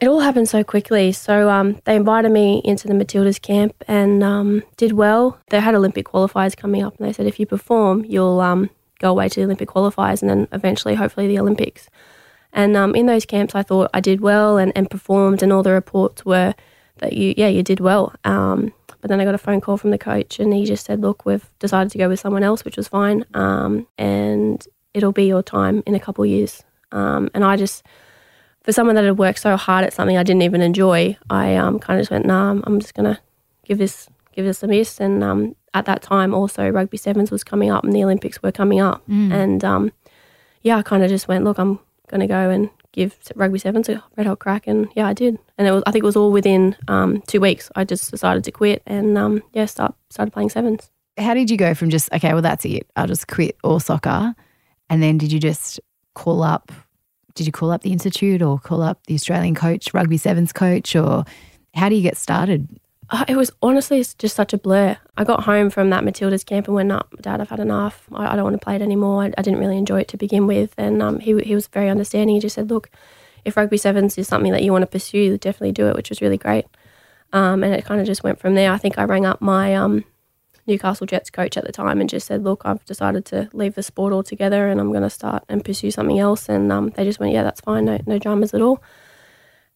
It 0.00 0.08
all 0.08 0.20
happened 0.20 0.48
so 0.48 0.64
quickly. 0.64 1.12
So 1.12 1.48
um, 1.48 1.80
they 1.84 1.94
invited 1.94 2.32
me 2.32 2.60
into 2.64 2.88
the 2.88 2.94
Matildas 2.94 3.40
camp 3.40 3.74
and 3.86 4.24
um, 4.24 4.62
did 4.76 4.92
well. 4.92 5.38
They 5.50 5.60
had 5.60 5.74
Olympic 5.74 6.06
qualifiers 6.06 6.56
coming 6.56 6.82
up, 6.82 6.98
and 6.98 7.06
they 7.06 7.12
said 7.12 7.26
if 7.26 7.38
you 7.38 7.46
perform, 7.46 8.04
you'll 8.04 8.40
um, 8.40 8.68
go 8.98 9.10
away 9.10 9.28
to 9.28 9.40
the 9.40 9.44
Olympic 9.44 9.68
qualifiers 9.68 10.20
and 10.20 10.30
then 10.30 10.48
eventually, 10.52 10.94
hopefully, 10.94 11.28
the 11.28 11.38
Olympics. 11.38 11.88
And 12.52 12.76
um, 12.76 12.94
in 12.94 13.06
those 13.06 13.24
camps, 13.24 13.54
I 13.54 13.62
thought 13.62 13.90
I 13.94 14.00
did 14.00 14.20
well 14.20 14.58
and, 14.58 14.72
and 14.74 14.90
performed, 14.90 15.42
and 15.42 15.52
all 15.52 15.62
the 15.62 15.72
reports 15.72 16.24
were 16.24 16.54
that 16.98 17.12
you, 17.12 17.34
yeah, 17.36 17.48
you 17.48 17.62
did 17.62 17.80
well. 17.80 18.14
Um, 18.24 18.72
but 19.00 19.08
then 19.08 19.20
I 19.20 19.24
got 19.24 19.34
a 19.34 19.38
phone 19.38 19.60
call 19.60 19.76
from 19.76 19.90
the 19.90 19.98
coach, 19.98 20.38
and 20.38 20.52
he 20.52 20.64
just 20.64 20.84
said, 20.84 21.00
"Look, 21.00 21.24
we've 21.24 21.48
decided 21.58 21.90
to 21.92 21.98
go 21.98 22.08
with 22.08 22.20
someone 22.20 22.42
else, 22.42 22.64
which 22.64 22.76
was 22.76 22.88
fine, 22.88 23.24
um, 23.34 23.86
and 23.98 24.66
it'll 24.94 25.12
be 25.12 25.24
your 25.24 25.42
time 25.42 25.82
in 25.86 25.94
a 25.94 26.00
couple 26.00 26.24
of 26.24 26.30
years." 26.30 26.62
Um, 26.92 27.30
and 27.34 27.42
I 27.44 27.56
just, 27.56 27.84
for 28.64 28.72
someone 28.72 28.94
that 28.96 29.04
had 29.04 29.18
worked 29.18 29.40
so 29.40 29.56
hard 29.56 29.84
at 29.84 29.92
something 29.92 30.16
I 30.16 30.22
didn't 30.22 30.42
even 30.42 30.62
enjoy, 30.62 31.16
I 31.30 31.56
um, 31.56 31.78
kind 31.78 31.98
of 31.98 32.02
just 32.02 32.10
went, 32.10 32.26
"Nah, 32.26 32.60
I'm 32.64 32.80
just 32.80 32.94
gonna 32.94 33.20
give 33.64 33.78
this 33.78 34.08
give 34.32 34.44
this 34.44 34.62
a 34.62 34.66
miss." 34.66 35.00
And 35.00 35.22
um, 35.22 35.56
at 35.74 35.86
that 35.86 36.02
time, 36.02 36.34
also 36.34 36.68
rugby 36.68 36.96
sevens 36.96 37.30
was 37.30 37.44
coming 37.44 37.70
up, 37.70 37.84
and 37.84 37.92
the 37.92 38.04
Olympics 38.04 38.42
were 38.42 38.52
coming 38.52 38.80
up, 38.80 39.06
mm. 39.08 39.32
and 39.32 39.92
yeah, 40.62 40.76
I 40.76 40.82
kind 40.82 41.02
of 41.02 41.08
just 41.10 41.28
went, 41.28 41.44
"Look, 41.44 41.58
I'm 41.58 41.78
going 42.08 42.20
to 42.20 42.26
go 42.26 42.50
and 42.50 42.70
give 42.92 43.18
rugby 43.34 43.58
sevens 43.58 43.88
a 43.88 44.02
red 44.16 44.26
hot 44.26 44.38
crack, 44.38 44.66
and 44.66 44.88
yeah, 44.94 45.06
I 45.06 45.14
did. 45.14 45.38
And 45.58 45.66
it 45.66 45.72
was, 45.72 45.82
I 45.86 45.90
think 45.90 46.04
it 46.04 46.06
was 46.06 46.16
all 46.16 46.30
within 46.30 46.76
um, 46.88 47.22
two 47.26 47.40
weeks. 47.40 47.70
I 47.74 47.84
just 47.84 48.10
decided 48.10 48.44
to 48.44 48.52
quit 48.52 48.82
and 48.86 49.18
um, 49.18 49.42
yeah, 49.52 49.64
start 49.66 49.94
started 50.10 50.30
playing 50.30 50.50
sevens. 50.50 50.90
How 51.18 51.34
did 51.34 51.50
you 51.50 51.56
go 51.56 51.74
from 51.74 51.90
just 51.90 52.12
okay, 52.12 52.32
well 52.32 52.42
that's 52.42 52.64
it, 52.64 52.88
I'll 52.94 53.06
just 53.06 53.26
quit 53.26 53.56
all 53.64 53.80
soccer, 53.80 54.34
and 54.88 55.02
then 55.02 55.18
did 55.18 55.32
you 55.32 55.40
just 55.40 55.80
call 56.14 56.42
up? 56.42 56.70
Did 57.34 57.46
you 57.46 57.52
call 57.52 57.70
up 57.70 57.82
the 57.82 57.92
institute 57.92 58.42
or 58.42 58.58
call 58.58 58.82
up 58.82 59.04
the 59.06 59.14
Australian 59.14 59.54
coach, 59.54 59.92
rugby 59.94 60.16
sevens 60.16 60.52
coach, 60.52 60.94
or 60.94 61.24
how 61.74 61.88
do 61.88 61.94
you 61.94 62.02
get 62.02 62.16
started? 62.16 62.68
Uh, 63.10 63.24
it 63.28 63.36
was 63.36 63.50
honestly 63.60 64.04
just 64.18 64.34
such 64.34 64.52
a 64.52 64.58
blur. 64.58 64.96
I 65.16 65.24
got 65.24 65.44
home 65.44 65.68
from 65.68 65.90
that 65.90 66.04
Matilda's 66.04 66.44
camp 66.44 66.66
and 66.66 66.74
went, 66.74 66.92
"Up, 66.92 67.12
Dad, 67.20 67.40
I've 67.40 67.50
had 67.50 67.60
enough. 67.60 68.06
I, 68.12 68.32
I, 68.32 68.36
don't 68.36 68.44
want 68.44 68.54
to 68.54 68.64
play 68.64 68.76
it 68.76 68.82
anymore. 68.82 69.22
I, 69.22 69.32
I, 69.36 69.42
didn't 69.42 69.60
really 69.60 69.76
enjoy 69.76 70.00
it 70.00 70.08
to 70.08 70.16
begin 70.16 70.46
with." 70.46 70.74
And 70.78 71.02
um, 71.02 71.20
he 71.20 71.38
he 71.40 71.54
was 71.54 71.66
very 71.66 71.90
understanding. 71.90 72.36
He 72.36 72.40
just 72.40 72.54
said, 72.54 72.70
"Look, 72.70 72.90
if 73.44 73.56
rugby 73.56 73.76
sevens 73.76 74.16
is 74.18 74.28
something 74.28 74.52
that 74.52 74.62
you 74.62 74.72
want 74.72 74.82
to 74.82 74.86
pursue, 74.86 75.36
definitely 75.38 75.72
do 75.72 75.88
it, 75.88 75.96
which 75.96 76.10
was 76.10 76.20
really 76.20 76.38
great. 76.38 76.66
Um, 77.32 77.64
and 77.64 77.74
it 77.74 77.84
kind 77.84 78.00
of 78.00 78.06
just 78.06 78.22
went 78.22 78.38
from 78.38 78.54
there. 78.54 78.72
I 78.72 78.78
think 78.78 78.98
I 78.98 79.04
rang 79.04 79.26
up 79.26 79.40
my 79.40 79.74
um, 79.74 80.04
Newcastle 80.66 81.06
Jets 81.06 81.30
coach 81.30 81.56
at 81.56 81.64
the 81.64 81.72
time 81.72 82.00
and 82.00 82.08
just 82.08 82.26
said, 82.26 82.44
"Look, 82.44 82.62
I've 82.64 82.84
decided 82.84 83.24
to 83.26 83.48
leave 83.52 83.74
the 83.74 83.82
sport 83.82 84.12
altogether, 84.12 84.68
and 84.68 84.80
I'm 84.80 84.90
going 84.90 85.02
to 85.02 85.10
start 85.10 85.44
and 85.48 85.64
pursue 85.64 85.90
something 85.90 86.18
else." 86.18 86.48
And 86.48 86.70
um, 86.70 86.90
they 86.90 87.04
just 87.04 87.18
went, 87.20 87.32
"Yeah, 87.32 87.42
that's 87.42 87.60
fine, 87.60 87.84
no, 87.84 87.98
no 88.06 88.18
dramas 88.18 88.54
at 88.54 88.60
all." 88.62 88.82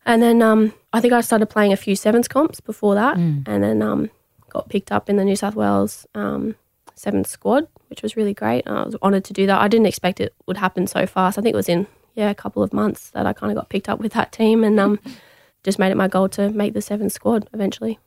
And 0.05 0.23
then 0.23 0.41
um, 0.43 0.73
I 0.93 1.01
think 1.01 1.13
I 1.13 1.21
started 1.21 1.47
playing 1.47 1.73
a 1.73 1.77
few 1.77 1.97
sevens 1.97 2.29
comps 2.29 2.61
before 2.61 2.95
that, 2.95 3.17
Mm. 3.17 3.43
and 3.49 3.63
then 3.63 3.83
um, 3.83 4.11
got 4.51 4.69
picked 4.69 4.93
up 4.93 5.11
in 5.11 5.17
the 5.17 5.25
New 5.25 5.37
South 5.37 5.57
Wales 5.57 6.07
um, 6.15 6.55
sevens 6.95 7.29
squad, 7.29 7.67
which 7.89 8.03
was 8.03 8.17
really 8.17 8.35
great. 8.35 8.67
I 8.69 8.85
was 8.85 8.95
honoured 9.03 9.25
to 9.25 9.33
do 9.33 9.47
that. 9.47 9.61
I 9.61 9.67
didn't 9.69 9.87
expect 9.87 10.21
it 10.21 10.35
would 10.47 10.57
happen 10.59 10.87
so 10.87 11.07
fast. 11.07 11.39
I 11.39 11.43
think 11.43 11.53
it 11.55 11.57
was 11.57 11.69
in 11.69 11.87
yeah 12.15 12.31
a 12.31 12.35
couple 12.35 12.63
of 12.63 12.73
months 12.73 13.11
that 13.11 13.27
I 13.27 13.33
kind 13.33 13.51
of 13.51 13.57
got 13.57 13.69
picked 13.69 13.89
up 13.89 13.99
with 13.99 14.13
that 14.13 14.31
team, 14.31 14.63
and 14.63 14.79
um, 14.79 15.01
just 15.65 15.81
made 15.81 15.91
it 15.91 15.97
my 15.97 16.07
goal 16.09 16.29
to 16.31 16.51
make 16.51 16.75
the 16.75 16.81
sevens 16.83 17.15
squad 17.15 17.49
eventually. 17.53 17.99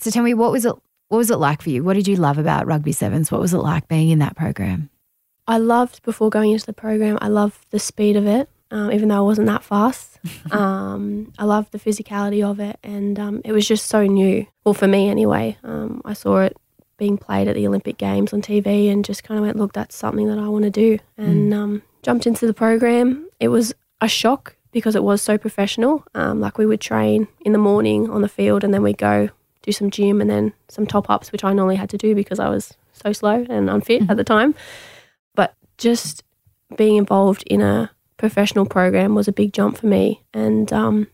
So 0.00 0.10
tell 0.10 0.24
me, 0.24 0.34
what 0.34 0.50
was 0.50 0.66
it? 0.66 0.74
What 1.08 1.18
was 1.18 1.30
it 1.30 1.36
like 1.36 1.62
for 1.62 1.70
you? 1.70 1.84
What 1.84 1.94
did 1.94 2.08
you 2.08 2.16
love 2.16 2.38
about 2.38 2.66
rugby 2.66 2.92
sevens? 2.92 3.30
What 3.30 3.40
was 3.40 3.54
it 3.54 3.58
like 3.58 3.86
being 3.88 4.10
in 4.10 4.18
that 4.18 4.36
program? 4.36 4.90
I 5.46 5.58
loved 5.58 6.02
before 6.02 6.30
going 6.30 6.52
into 6.52 6.66
the 6.66 6.72
program. 6.72 7.18
I 7.20 7.28
loved 7.28 7.70
the 7.70 7.78
speed 7.78 8.16
of 8.16 8.26
it, 8.26 8.48
um, 8.72 8.90
even 8.90 9.08
though 9.08 9.18
I 9.18 9.20
wasn't 9.20 9.46
that 9.46 9.62
fast. 9.62 10.18
um, 10.50 11.32
I 11.38 11.44
loved 11.44 11.70
the 11.70 11.78
physicality 11.78 12.44
of 12.44 12.58
it, 12.58 12.78
and 12.82 13.18
um, 13.18 13.42
it 13.44 13.52
was 13.52 13.66
just 13.66 13.86
so 13.86 14.04
new. 14.04 14.46
Well, 14.64 14.74
for 14.74 14.88
me 14.88 15.08
anyway. 15.08 15.56
Um, 15.62 16.02
I 16.04 16.14
saw 16.14 16.38
it 16.38 16.56
being 16.98 17.18
played 17.18 17.46
at 17.46 17.54
the 17.54 17.66
Olympic 17.66 17.98
Games 17.98 18.32
on 18.32 18.42
TV, 18.42 18.90
and 18.90 19.04
just 19.04 19.22
kind 19.22 19.38
of 19.38 19.44
went, 19.44 19.56
"Look, 19.56 19.72
that's 19.72 19.94
something 19.94 20.26
that 20.26 20.38
I 20.38 20.48
want 20.48 20.64
to 20.64 20.70
do." 20.70 20.98
And 21.16 21.54
um, 21.54 21.82
jumped 22.02 22.26
into 22.26 22.46
the 22.48 22.54
program. 22.54 23.28
It 23.38 23.48
was 23.48 23.72
a 24.00 24.08
shock 24.08 24.56
because 24.72 24.96
it 24.96 25.04
was 25.04 25.22
so 25.22 25.38
professional. 25.38 26.04
Um, 26.16 26.40
like 26.40 26.58
we 26.58 26.66
would 26.66 26.80
train 26.80 27.28
in 27.42 27.52
the 27.52 27.58
morning 27.58 28.10
on 28.10 28.22
the 28.22 28.28
field, 28.28 28.64
and 28.64 28.74
then 28.74 28.82
we 28.82 28.92
go 28.92 29.30
do 29.66 29.72
some 29.72 29.90
gym 29.90 30.20
and 30.20 30.30
then 30.30 30.52
some 30.68 30.86
top 30.86 31.10
ups, 31.10 31.32
which 31.32 31.44
I 31.44 31.52
normally 31.52 31.76
had 31.76 31.90
to 31.90 31.98
do 31.98 32.14
because 32.14 32.38
I 32.38 32.48
was 32.48 32.74
so 32.92 33.12
slow 33.12 33.44
and 33.50 33.68
unfit 33.68 34.08
at 34.08 34.16
the 34.16 34.24
time. 34.24 34.54
But 35.34 35.54
just 35.76 36.22
being 36.76 36.96
involved 36.96 37.42
in 37.46 37.60
a 37.60 37.90
professional 38.16 38.64
program 38.64 39.14
was 39.14 39.28
a 39.28 39.32
big 39.32 39.52
jump 39.52 39.76
for 39.76 39.86
me, 39.86 40.22
and 40.32 40.72
um, 40.72 41.08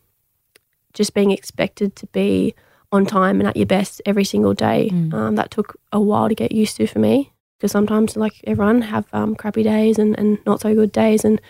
just 0.93 1.15
being 1.15 1.31
expected 1.31 1.97
to 1.97 2.07
be 2.09 2.55
on 2.93 3.07
time 3.07 3.41
and 3.41 3.49
at 3.49 3.57
your 3.57 3.67
best 3.67 4.03
every 4.05 4.25
single 4.25 4.53
day. 4.53 4.91
Mm. 4.93 5.15
Um, 5.15 5.35
that 5.37 5.51
took 5.51 5.81
a 5.91 6.01
while 6.01 6.29
to 6.29 6.35
get 6.35 6.53
used 6.53 6.77
to 6.77 6.87
for 6.87 6.99
me 6.99 7.33
because 7.59 7.73
sometimes, 7.73 8.17
like 8.17 8.35
everyone, 8.45 8.83
have 8.83 9.07
um, 9.15 9.35
crappy 9.35 9.63
days 9.63 9.99
and, 9.99 10.17
and 10.19 10.39
not 10.45 10.61
so 10.61 10.75
good 10.75 10.93
days, 10.93 11.25
and 11.25 11.41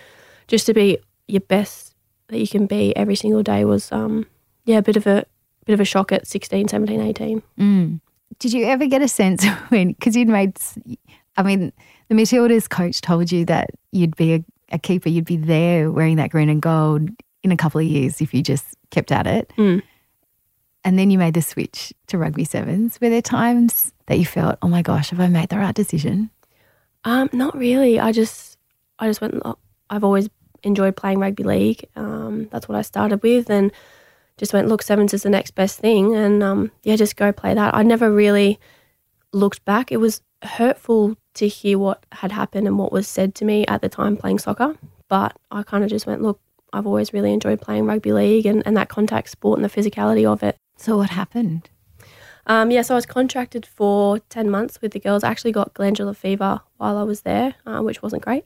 just 0.47 0.67
to 0.67 0.75
be 0.75 0.99
your 1.27 1.41
best 1.41 1.95
that 2.29 2.39
you 2.39 2.49
can 2.49 2.67
be 2.67 2.97
every 2.97 3.17
single 3.17 3.43
day 3.43 3.65
was 3.65 3.91
um, 3.93 4.27
yeah 4.65 4.79
a 4.79 4.83
bit 4.83 4.97
of 4.97 5.07
a 5.07 5.27
bit 5.66 5.75
of 5.75 5.81
a 5.81 5.85
shock 5.85 6.12
at 6.12 6.26
16, 6.26 6.69
17, 6.69 7.00
18. 7.00 7.42
Mm. 7.59 8.00
Did 8.38 8.52
you 8.52 8.66
ever 8.66 8.87
get 8.87 9.02
a 9.02 9.09
sense 9.09 9.45
when, 9.69 9.92
because 9.92 10.16
you'd 10.16 10.28
made, 10.28 10.57
I 11.37 11.42
mean, 11.42 11.73
the 12.09 12.14
Matildas 12.14 12.69
coach 12.69 13.00
told 13.00 13.31
you 13.31 13.45
that 13.47 13.71
you'd 13.90 14.16
be 14.16 14.35
a, 14.35 14.45
a 14.71 14.78
keeper, 14.78 15.09
you'd 15.09 15.25
be 15.25 15.37
there 15.37 15.90
wearing 15.90 16.16
that 16.16 16.31
green 16.31 16.49
and 16.49 16.62
gold 16.62 17.09
in 17.42 17.52
a 17.52 17.57
couple 17.57 17.81
of 17.81 17.87
years 17.87 18.21
if 18.21 18.33
you 18.33 18.42
just 18.42 18.76
kept 18.90 19.12
at 19.12 19.26
it. 19.26 19.52
Mm. 19.57 19.83
And 20.85 20.99
then 20.99 21.11
you 21.11 21.19
made 21.19 21.35
the 21.35 21.42
switch 21.42 21.92
to 22.09 22.19
rugby 22.19 22.45
sevens. 22.45 23.00
Were 23.00 23.09
there 23.09 23.23
times 23.23 23.92
that 24.07 24.19
you 24.19 24.26
felt, 24.26 24.59
oh 24.62 24.69
my 24.69 24.83
gosh, 24.83 25.11
have 25.11 25.21
I 25.21 25.28
made 25.28 25.49
the 25.49 25.59
right 25.59 25.75
decision? 25.75 26.31
Um, 27.04 27.31
not 27.33 27.57
really. 27.57 27.99
I 28.00 28.12
just 28.12 28.59
I 28.99 29.09
just 29.09 29.21
went. 29.21 29.42
I've 29.90 30.04
always 30.04 30.28
enjoyed 30.62 30.97
playing 30.97 31.19
rugby 31.19 31.42
league. 31.42 31.85
Um, 31.97 32.49
that's 32.50 32.69
what 32.69 32.78
I 32.78 32.83
started 32.83 33.23
with, 33.23 33.50
and 33.50 33.73
just 34.43 34.53
went. 34.53 34.67
Look, 34.67 34.83
sevens 34.83 35.15
is 35.15 35.23
the 35.23 35.31
next 35.31 35.53
best 35.53 35.79
thing, 35.79 36.17
and 36.17 36.43
um, 36.43 36.73
yeah, 36.83 36.97
just 36.97 37.15
go 37.15 37.31
play 37.31 37.55
that. 37.55 37.77
I 37.77 37.85
never 37.85 38.11
really 38.11 38.59
looked 39.33 39.65
back. 39.65 39.93
It 39.93 39.99
was 39.99 40.21
hurtful 40.43 41.17
to 41.35 41.47
hear 41.47 41.79
what 41.79 42.05
had 42.11 42.33
happened 42.33 42.67
and 42.67 42.77
what 42.77 42.91
was 42.91 43.07
said 43.07 43.37
to 43.37 43.45
me 43.45 43.65
at 43.69 43.83
the 43.83 43.89
time 43.89 44.17
playing 44.17 44.41
soccer, 44.41 44.75
but 45.09 45.37
I 45.53 45.63
kind 45.63 45.85
of 45.85 45.91
just 45.91 46.09
went. 46.09 46.23
Look, 46.23 46.41
I've 46.73 46.89
always 46.89 47.13
really 47.13 47.33
enjoyed 47.33 47.61
playing 47.61 47.87
rugby 47.87 48.13
league 48.13 48.45
and, 48.45 48.65
and 48.67 48.77
that 48.77 48.89
contact 48.89 49.29
sport 49.29 49.61
and 49.61 49.65
the 49.65 49.71
physicality 49.71 50.27
of 50.27 50.43
it. 50.43 50.57
So 50.77 50.97
what 50.97 51.11
happened? 51.11 51.71
Um, 52.49 52.73
yeah, 52.73 52.83
so 52.83 52.95
I 52.95 52.97
was 52.97 53.07
contracted 53.07 53.65
for 53.65 54.19
10 54.19 54.51
months 54.51 54.83
with 54.83 54.91
the 54.91 54.99
girls. 54.99 55.23
I 55.23 55.31
actually 55.31 55.53
got 55.53 55.73
glandular 55.75 56.15
fever 56.15 56.61
while 56.79 56.97
I 56.97 57.05
was 57.05 57.21
there, 57.21 57.55
uh, 57.65 57.81
which 57.81 58.03
wasn't 58.03 58.25
great. 58.25 58.45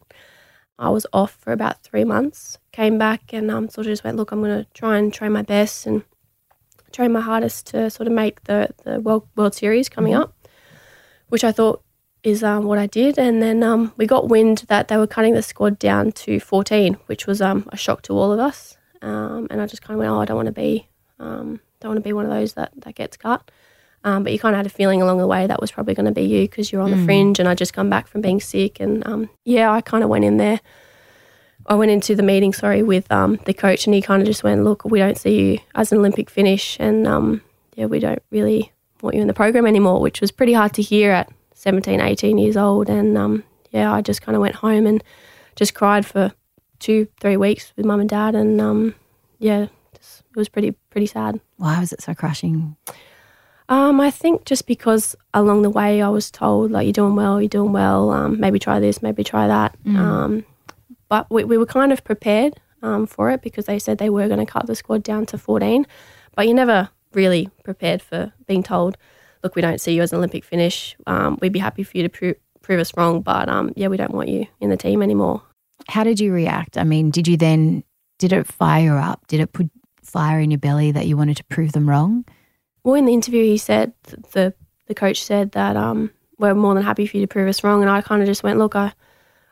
I 0.79 0.91
was 0.91 1.07
off 1.13 1.37
for 1.41 1.53
about 1.53 1.83
three 1.83 2.05
months, 2.05 2.59
came 2.73 2.99
back 2.99 3.33
and 3.33 3.51
um, 3.51 3.69
sort 3.69 3.87
of 3.87 3.93
just 3.93 4.05
went, 4.05 4.17
look, 4.17 4.31
I'm 4.31 4.41
going 4.43 4.65
to 4.65 4.71
try 4.73 4.99
and 4.99 5.13
train 5.13 5.33
my 5.33 5.43
best 5.43 5.87
and 5.87 6.03
train 6.93 7.13
my 7.13 7.21
hardest 7.21 7.67
to 7.69 7.91
sort 7.91 8.07
of 8.07 8.13
make 8.13 8.45
the, 8.45 8.71
the 8.85 9.01
World, 9.01 9.27
World 9.37 9.55
Series 9.55 9.89
coming 9.89 10.15
up, 10.15 10.35
which 11.29 11.45
I 11.45 11.53
thought 11.53 11.83
is 12.23 12.43
um, 12.43 12.65
what 12.65 12.79
I 12.79 12.87
did. 12.87 13.19
And 13.19 13.43
then 13.43 13.63
um, 13.63 13.93
we 13.97 14.07
got 14.07 14.29
wind 14.29 14.65
that 14.69 14.89
they 14.89 14.97
were 14.97 15.07
cutting 15.07 15.35
the 15.35 15.43
squad 15.43 15.79
down 15.79 16.13
to 16.13 16.41
14, 16.41 16.95
which 17.07 17.27
was 17.27 17.41
um, 17.41 17.69
a 17.73 17.77
shock 17.77 18.03
to 18.03 18.13
all 18.13 18.33
of 18.33 18.39
us. 18.39 18.77
Um, 19.01 19.47
and 19.51 19.63
I 19.63 19.67
just 19.67 19.83
kind 19.83 19.95
of 19.95 19.99
went, 20.01 20.11
oh, 20.11 20.21
I 20.21 20.25
don't 20.27 20.37
want 20.37 20.47
to 20.47 20.53
be, 20.53 20.89
um, 21.19 21.61
don't 21.81 21.91
want 21.91 21.99
to 21.99 22.09
be 22.09 22.13
one 22.13 22.25
of 22.25 22.31
those 22.31 22.55
that, 22.55 22.73
that 22.79 22.95
gets 22.95 23.17
cut. 23.17 23.51
Um, 24.05 24.23
but 24.23 24.33
you 24.33 24.39
kind 24.39 24.55
of 24.55 24.59
had 24.59 24.67
a 24.67 24.71
feeling 24.71 25.03
along 25.03 25.19
the 25.19 25.27
way 25.27 25.47
that 25.47 25.61
was 25.61 25.73
probably 25.73 25.95
going 25.95 26.07
to 26.07 26.13
be 26.13 26.23
you 26.23 26.43
because 26.43 26.71
you're 26.71 26.83
on 26.83 26.91
the 26.93 26.97
fringe, 27.05 27.39
and 27.41 27.49
I 27.49 27.55
just 27.55 27.73
come 27.73 27.91
back 27.91 28.07
from 28.07 28.21
being 28.21 28.41
sick, 28.41 28.79
and 28.79 29.05
um, 29.07 29.29
yeah, 29.45 29.71
I 29.73 29.81
kind 29.81 30.05
of 30.05 30.11
went 30.11 30.25
in 30.25 30.37
there. 30.37 30.61
I 31.67 31.75
went 31.75 31.91
into 31.91 32.15
the 32.15 32.23
meeting, 32.23 32.53
sorry, 32.53 32.83
with 32.85 33.11
um, 33.11 33.41
the 33.47 33.55
coach, 33.55 33.87
and 33.87 33.95
he 33.95 34.01
kind 34.01 34.23
of 34.23 34.27
just 34.29 34.45
went, 34.45 34.63
"Look, 34.63 34.85
we 34.85 35.01
don't 35.01 35.19
see 35.19 35.41
you 35.41 35.59
as 35.75 35.91
an 35.91 35.99
Olympic 35.99 36.31
finish, 36.31 36.77
and 36.79 37.07
um, 37.07 37.41
yeah, 37.75 37.87
we 37.87 37.99
don't 37.99 38.23
really 38.31 38.73
want 39.03 39.17
you 39.17 39.23
in 39.23 39.27
the 39.27 39.35
program 39.35 39.67
anymore," 39.67 40.01
which 40.01 40.21
was 40.21 40.31
pretty 40.31 40.53
hard 40.53 40.73
to 40.75 40.83
hear 40.83 41.11
at 41.11 41.29
17, 41.55 42.01
18 42.01 42.39
years 42.39 42.57
old, 42.57 42.89
and 42.89 43.19
um, 43.19 43.43
yeah, 43.73 43.93
I 43.93 44.03
just 44.03 44.23
kind 44.23 44.37
of 44.37 44.43
went 44.43 44.55
home 44.57 44.87
and 44.87 45.03
just 45.57 45.75
cried 45.75 46.07
for 46.07 46.33
two, 46.79 47.09
three 47.21 47.37
weeks 47.37 47.73
with 47.77 47.87
mum 47.87 47.99
and 48.01 48.09
dad, 48.09 48.37
and 48.37 48.61
um, 48.61 48.95
yeah, 49.41 49.67
just, 49.97 50.21
it 50.31 50.37
was 50.37 50.49
pretty, 50.49 50.73
pretty 50.91 51.07
sad. 51.07 51.41
Why 51.57 51.81
was 51.81 51.93
it 51.93 52.03
so 52.03 52.15
crushing? 52.15 52.77
Um, 53.69 54.01
I 54.01 54.11
think 54.11 54.45
just 54.45 54.67
because 54.67 55.17
along 55.35 55.63
the 55.63 55.71
way 55.71 56.01
I 56.01 56.09
was 56.09 56.31
told 56.31 56.71
like 56.71 56.85
you're 56.87 56.93
doing 56.93 57.17
well, 57.17 57.41
you're 57.41 57.49
doing 57.49 57.73
well. 57.73 58.11
Um, 58.11 58.39
maybe 58.39 58.59
try 58.59 58.79
this, 58.79 59.03
maybe 59.03 59.25
try 59.25 59.49
that. 59.49 59.75
Um, 59.87 60.45
but 61.09 61.27
we, 61.31 61.45
we 61.45 61.59
were 61.59 61.67
kind 61.67 61.93
of 61.93 62.05
prepared 62.05 62.61
um, 62.83 63.07
for 63.07 63.31
it 63.31 63.43
because 63.43 63.67
they 63.67 63.79
said 63.79 63.99
they 63.99 64.11
were 64.11 64.29
going 64.29 64.45
to 64.45 64.51
cut 64.51 64.67
the 64.67 64.75
squad 64.75 65.03
down 65.03 65.27
to 65.27 65.39
14. 65.39 65.87
But 66.35 66.47
you're 66.47 66.55
never 66.55 66.91
really 67.13 67.49
prepared 67.65 68.03
for 68.03 68.33
being 68.47 68.63
told, 68.63 68.97
look, 69.43 69.57
we 69.57 69.63
don't 69.63 69.81
see 69.81 69.95
you 69.95 70.03
as 70.03 70.13
an 70.13 70.19
Olympic 70.19 70.45
finish. 70.45 70.97
Um, 71.07 71.39
we'd 71.41 71.53
be 71.53 71.59
happy 71.59 71.83
for 71.83 71.97
you 71.97 72.03
to 72.05 72.09
pro- 72.09 72.35
prove 72.63 72.81
us 72.81 72.97
wrong, 72.97 73.21
but 73.21 73.49
um, 73.49 73.73
yeah, 73.77 73.89
we 73.89 73.97
don't 73.97 74.13
want 74.13 74.29
you 74.29 74.47
in 74.61 74.71
the 74.71 74.77
team 74.77 75.03
anymore. 75.03 75.43
How 75.89 76.05
did 76.05 76.21
you 76.21 76.33
react? 76.33 76.77
I 76.79 76.85
mean, 76.85 77.11
did 77.11 77.27
you 77.29 77.37
then, 77.37 77.85
did 78.19 78.33
it 78.33 78.47
fire 78.47 78.99
up? 78.99 79.27
Did 79.29 79.41
it 79.41 79.53
put 79.53 79.71
fire 80.03 80.41
in 80.41 80.51
your 80.51 80.59
belly 80.59 80.93
that 80.93 81.07
you 81.07 81.17
wanted 81.17 81.37
to 81.39 81.45
prove 81.45 81.73
them 81.73 81.89
wrong? 81.89 82.25
Well, 82.87 82.95
in 82.95 83.05
the 83.05 83.15
interview, 83.15 83.43
he 83.43 83.59
said 83.59 83.95
the 84.31 84.55
the 84.87 84.95
coach 84.95 85.25
said 85.25 85.51
that 85.53 85.77
um, 85.77 86.13
we're 86.39 86.55
more 86.55 86.73
than 86.73 86.85
happy 86.85 87.05
for 87.05 87.17
you 87.17 87.25
to 87.25 87.27
prove 87.27 87.49
us 87.49 87.65
wrong, 87.65 87.83
and 87.83 87.91
I 87.91 88.01
kind 88.01 88.23
of 88.23 88.29
just 88.29 88.45
went, 88.45 88.61
look, 88.61 88.77
I 88.77 88.93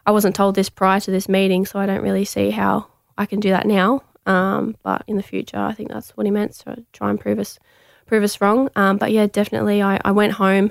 I 0.06 0.12
wasn't 0.12 0.36
told 0.36 0.54
this 0.54 0.68
prior 0.68 1.00
to 1.00 1.10
this 1.10 1.28
meeting, 1.28 1.66
so 1.66 1.80
I 1.80 1.86
don't 1.86 2.02
really 2.02 2.24
see 2.24 2.50
how 2.50 2.86
I 3.18 3.26
can 3.26 3.40
do 3.40 3.50
that 3.50 3.66
now. 3.66 4.04
Um, 4.24 4.76
but 4.84 5.02
in 5.08 5.16
the 5.16 5.22
future, 5.24 5.58
I 5.58 5.72
think 5.72 5.88
that's 5.88 6.10
what 6.10 6.26
he 6.26 6.30
meant. 6.30 6.54
So 6.54 6.76
try 6.92 7.10
and 7.10 7.18
prove 7.18 7.40
us 7.40 7.58
prove 8.06 8.22
us 8.22 8.40
wrong. 8.40 8.70
Um, 8.76 8.98
but 8.98 9.10
yeah, 9.10 9.26
definitely, 9.26 9.82
I, 9.82 9.98
I 10.04 10.12
went 10.12 10.34
home 10.34 10.70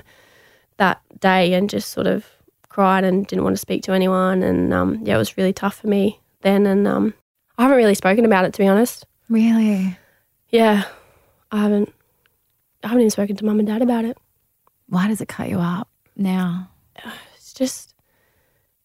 that 0.78 1.02
day 1.20 1.52
and 1.52 1.68
just 1.68 1.90
sort 1.90 2.06
of 2.06 2.24
cried 2.70 3.04
and 3.04 3.26
didn't 3.26 3.44
want 3.44 3.56
to 3.56 3.60
speak 3.60 3.82
to 3.82 3.92
anyone, 3.92 4.42
and 4.42 4.72
um, 4.72 5.00
yeah, 5.02 5.16
it 5.16 5.18
was 5.18 5.36
really 5.36 5.52
tough 5.52 5.76
for 5.82 5.88
me 5.88 6.18
then, 6.40 6.64
and 6.64 6.88
um, 6.88 7.12
I 7.58 7.64
haven't 7.64 7.76
really 7.76 7.94
spoken 7.94 8.24
about 8.24 8.46
it 8.46 8.54
to 8.54 8.58
be 8.62 8.68
honest. 8.68 9.04
Really? 9.28 9.98
Yeah, 10.48 10.84
I 11.52 11.60
haven't. 11.60 11.92
I 12.84 12.88
haven't 12.88 13.00
even 13.00 13.10
spoken 13.10 13.36
to 13.36 13.44
mum 13.44 13.58
and 13.58 13.68
dad 13.68 13.82
about 13.82 14.04
it. 14.04 14.18
Why 14.88 15.08
does 15.08 15.20
it 15.20 15.28
cut 15.28 15.48
you 15.48 15.58
up 15.58 15.88
now? 16.16 16.70
It's 17.34 17.52
just 17.54 17.94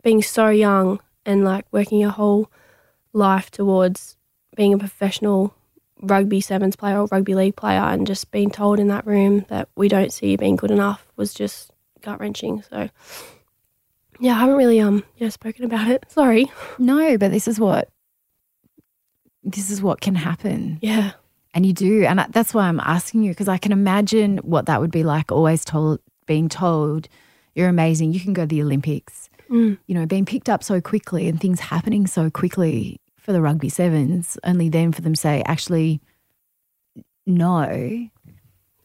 being 0.03 0.21
so 0.21 0.47
young 0.49 0.99
and 1.25 1.43
like 1.43 1.65
working 1.71 1.99
your 1.99 2.11
whole 2.11 2.49
life 3.13 3.51
towards 3.51 4.17
being 4.55 4.73
a 4.73 4.77
professional 4.77 5.53
rugby 6.01 6.39
sevens 6.39 6.75
player 6.75 6.99
or 6.99 7.07
rugby 7.11 7.35
league 7.35 7.55
player 7.55 7.81
and 7.81 8.07
just 8.07 8.31
being 8.31 8.49
told 8.49 8.79
in 8.79 8.87
that 8.87 9.05
room 9.05 9.45
that 9.49 9.67
we 9.75 9.87
don't 9.89 10.13
see 10.13 10.31
you 10.31 10.37
being 10.37 10.55
good 10.55 10.71
enough 10.71 11.05
was 11.17 11.33
just 11.33 11.71
gut 12.01 12.19
wrenching. 12.19 12.61
So 12.69 12.89
yeah, 14.19 14.35
I 14.35 14.39
haven't 14.39 14.55
really 14.55 14.79
um 14.79 15.03
yeah 15.17 15.29
spoken 15.29 15.65
about 15.65 15.89
it. 15.89 16.05
Sorry. 16.09 16.49
No, 16.77 17.17
but 17.17 17.31
this 17.31 17.47
is 17.47 17.59
what 17.59 17.89
this 19.43 19.69
is 19.69 19.81
what 19.81 20.01
can 20.01 20.15
happen. 20.15 20.79
Yeah. 20.81 21.11
And 21.53 21.65
you 21.65 21.73
do. 21.73 22.05
And 22.05 22.19
that's 22.29 22.53
why 22.53 22.67
I'm 22.67 22.79
asking 22.79 23.23
you 23.23 23.31
because 23.31 23.47
I 23.47 23.57
can 23.57 23.71
imagine 23.71 24.37
what 24.39 24.67
that 24.67 24.81
would 24.81 24.91
be 24.91 25.03
like 25.03 25.31
always 25.31 25.65
told 25.65 25.99
being 26.25 26.47
told 26.47 27.07
you're 27.55 27.69
amazing, 27.69 28.13
you 28.13 28.19
can 28.19 28.33
go 28.33 28.43
to 28.43 28.47
the 28.47 28.61
Olympics. 28.61 29.29
Mm. 29.49 29.79
You 29.87 29.95
know, 29.95 30.05
being 30.05 30.25
picked 30.25 30.47
up 30.47 30.63
so 30.63 30.79
quickly 30.79 31.27
and 31.27 31.41
things 31.41 31.59
happening 31.59 32.05
so 32.07 32.29
quickly 32.29 33.01
for 33.17 33.33
the 33.33 33.41
rugby 33.41 33.69
sevens, 33.69 34.37
only 34.43 34.69
then 34.69 34.91
for 34.91 35.01
them 35.01 35.13
to 35.13 35.19
say, 35.19 35.43
actually, 35.45 36.01
no. 37.25 38.07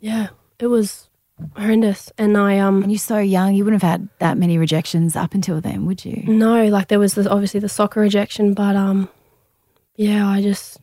Yeah, 0.00 0.28
it 0.58 0.66
was 0.66 1.08
horrendous. 1.56 2.10
And 2.16 2.36
I 2.36 2.58
um 2.58 2.82
And 2.82 2.90
you're 2.90 2.98
so 2.98 3.18
young, 3.18 3.54
you 3.54 3.64
wouldn't 3.64 3.82
have 3.82 3.90
had 3.90 4.08
that 4.20 4.38
many 4.38 4.58
rejections 4.58 5.16
up 5.16 5.34
until 5.34 5.60
then, 5.60 5.86
would 5.86 6.04
you? 6.04 6.22
no, 6.26 6.66
like 6.68 6.88
there 6.88 6.98
was 6.98 7.14
the, 7.14 7.28
obviously 7.30 7.60
the 7.60 7.68
soccer 7.68 8.00
rejection, 8.00 8.54
but 8.54 8.74
um 8.76 9.08
yeah, 9.96 10.26
I 10.28 10.42
just 10.42 10.78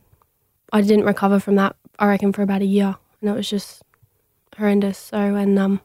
I 0.72 0.80
didn't 0.80 1.04
recover 1.04 1.38
from 1.38 1.56
that. 1.56 1.76
I 1.98 2.06
reckon 2.06 2.32
for 2.32 2.42
about 2.42 2.62
a 2.62 2.66
year, 2.66 2.96
and 3.20 3.30
it 3.30 3.34
was 3.34 3.48
just 3.48 3.82
horrendous. 4.56 4.98
So 4.98 5.18
and 5.18 5.58
um 5.58 5.80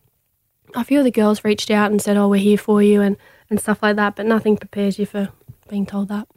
a 0.75 0.83
few 0.83 0.99
of 0.99 1.05
the 1.05 1.11
girls 1.11 1.43
reached 1.43 1.69
out 1.71 1.91
and 1.91 2.01
said, 2.01 2.17
"Oh, 2.17 2.27
we're 2.29 2.41
here 2.41 2.57
for 2.57 2.81
you," 2.81 3.01
and 3.01 3.17
and 3.49 3.59
stuff 3.59 3.83
like 3.83 3.95
that. 3.97 4.15
But 4.15 4.25
nothing 4.25 4.57
prepares 4.57 4.97
you 4.97 5.05
for 5.05 5.29
being 5.69 5.85
told 5.85 6.07
that. 6.09 6.27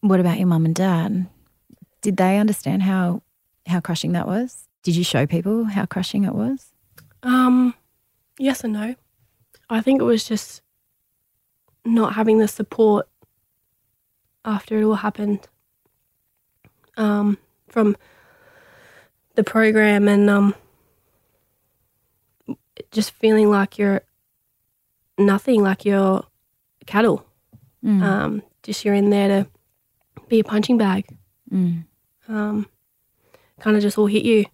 What 0.00 0.20
about 0.20 0.38
your 0.38 0.46
mum 0.46 0.64
and 0.64 0.74
dad? 0.74 1.28
Did 2.00 2.16
they 2.16 2.38
understand 2.38 2.82
how 2.82 3.22
how 3.66 3.80
crushing 3.80 4.12
that 4.12 4.26
was? 4.26 4.68
Did 4.82 4.96
you 4.96 5.04
show 5.04 5.26
people 5.26 5.64
how 5.64 5.84
crushing 5.86 6.24
it 6.24 6.34
was? 6.34 6.72
Um, 7.22 7.74
yes 8.38 8.64
and 8.64 8.72
no. 8.72 8.94
I 9.68 9.80
think 9.82 10.00
it 10.00 10.04
was 10.04 10.24
just 10.24 10.62
not 11.84 12.14
having 12.14 12.38
the 12.38 12.48
support 12.48 13.06
after 14.44 14.78
it 14.78 14.84
all 14.84 14.94
happened. 14.94 15.48
Um, 17.00 17.38
from 17.68 17.96
the 19.36 19.44
program 19.44 20.08
and 20.08 20.28
um, 20.28 20.54
just 22.90 23.12
feeling 23.12 23.48
like 23.48 23.78
you're 23.78 24.02
nothing, 25.18 25.62
like 25.62 25.84
you're 25.84 26.24
cattle. 26.86 27.24
Mm. 27.84 28.02
Um, 28.02 28.42
just 28.62 28.84
you're 28.84 28.94
in 28.94 29.10
there 29.10 29.28
to 29.28 29.46
be 30.28 30.40
a 30.40 30.44
punching 30.44 30.78
bag. 30.78 31.06
Mm. 31.50 31.84
Um, 32.28 32.66
kind 33.60 33.76
of 33.76 33.82
just 33.82 33.98
all 33.98 34.06
hit 34.06 34.24
you 34.24 34.44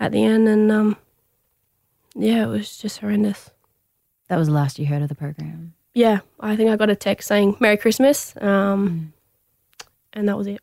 at 0.00 0.12
the 0.12 0.24
end, 0.24 0.48
and 0.48 0.70
um, 0.72 0.96
yeah, 2.14 2.44
it 2.44 2.48
was 2.48 2.76
just 2.76 2.98
horrendous. 2.98 3.50
That 4.28 4.38
was 4.38 4.48
the 4.48 4.54
last 4.54 4.78
you 4.78 4.86
heard 4.86 5.02
of 5.02 5.08
the 5.08 5.14
program. 5.14 5.74
Yeah, 5.94 6.20
I 6.38 6.56
think 6.56 6.70
I 6.70 6.76
got 6.76 6.90
a 6.90 6.96
text 6.96 7.28
saying 7.28 7.56
Merry 7.60 7.76
Christmas, 7.76 8.34
um, 8.40 9.12
and 10.12 10.28
that 10.28 10.36
was 10.36 10.46
it. 10.46 10.60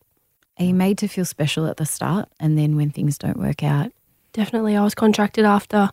Are 0.58 0.66
you 0.66 0.74
made 0.74 0.98
to 1.00 1.08
feel 1.08 1.26
special 1.26 1.66
at 1.68 1.78
the 1.78 1.86
start, 1.86 2.30
and 2.40 2.58
then 2.58 2.76
when 2.76 2.90
things 2.90 3.18
don't 3.18 3.38
work 3.38 3.64
out, 3.64 3.92
Definitely, 4.36 4.76
I 4.76 4.84
was 4.84 4.94
contracted 4.94 5.46
after 5.46 5.90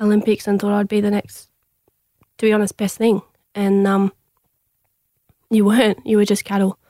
Olympics 0.00 0.48
and 0.48 0.60
thought 0.60 0.72
I'd 0.72 0.88
be 0.88 1.00
the 1.00 1.10
next, 1.12 1.48
to 2.38 2.46
be 2.46 2.52
honest, 2.52 2.76
best 2.76 2.98
thing, 2.98 3.22
and 3.54 3.86
um, 3.86 4.12
you 5.50 5.64
weren't. 5.64 6.04
You 6.04 6.16
were 6.16 6.24
just 6.24 6.44
cattle. 6.44 6.80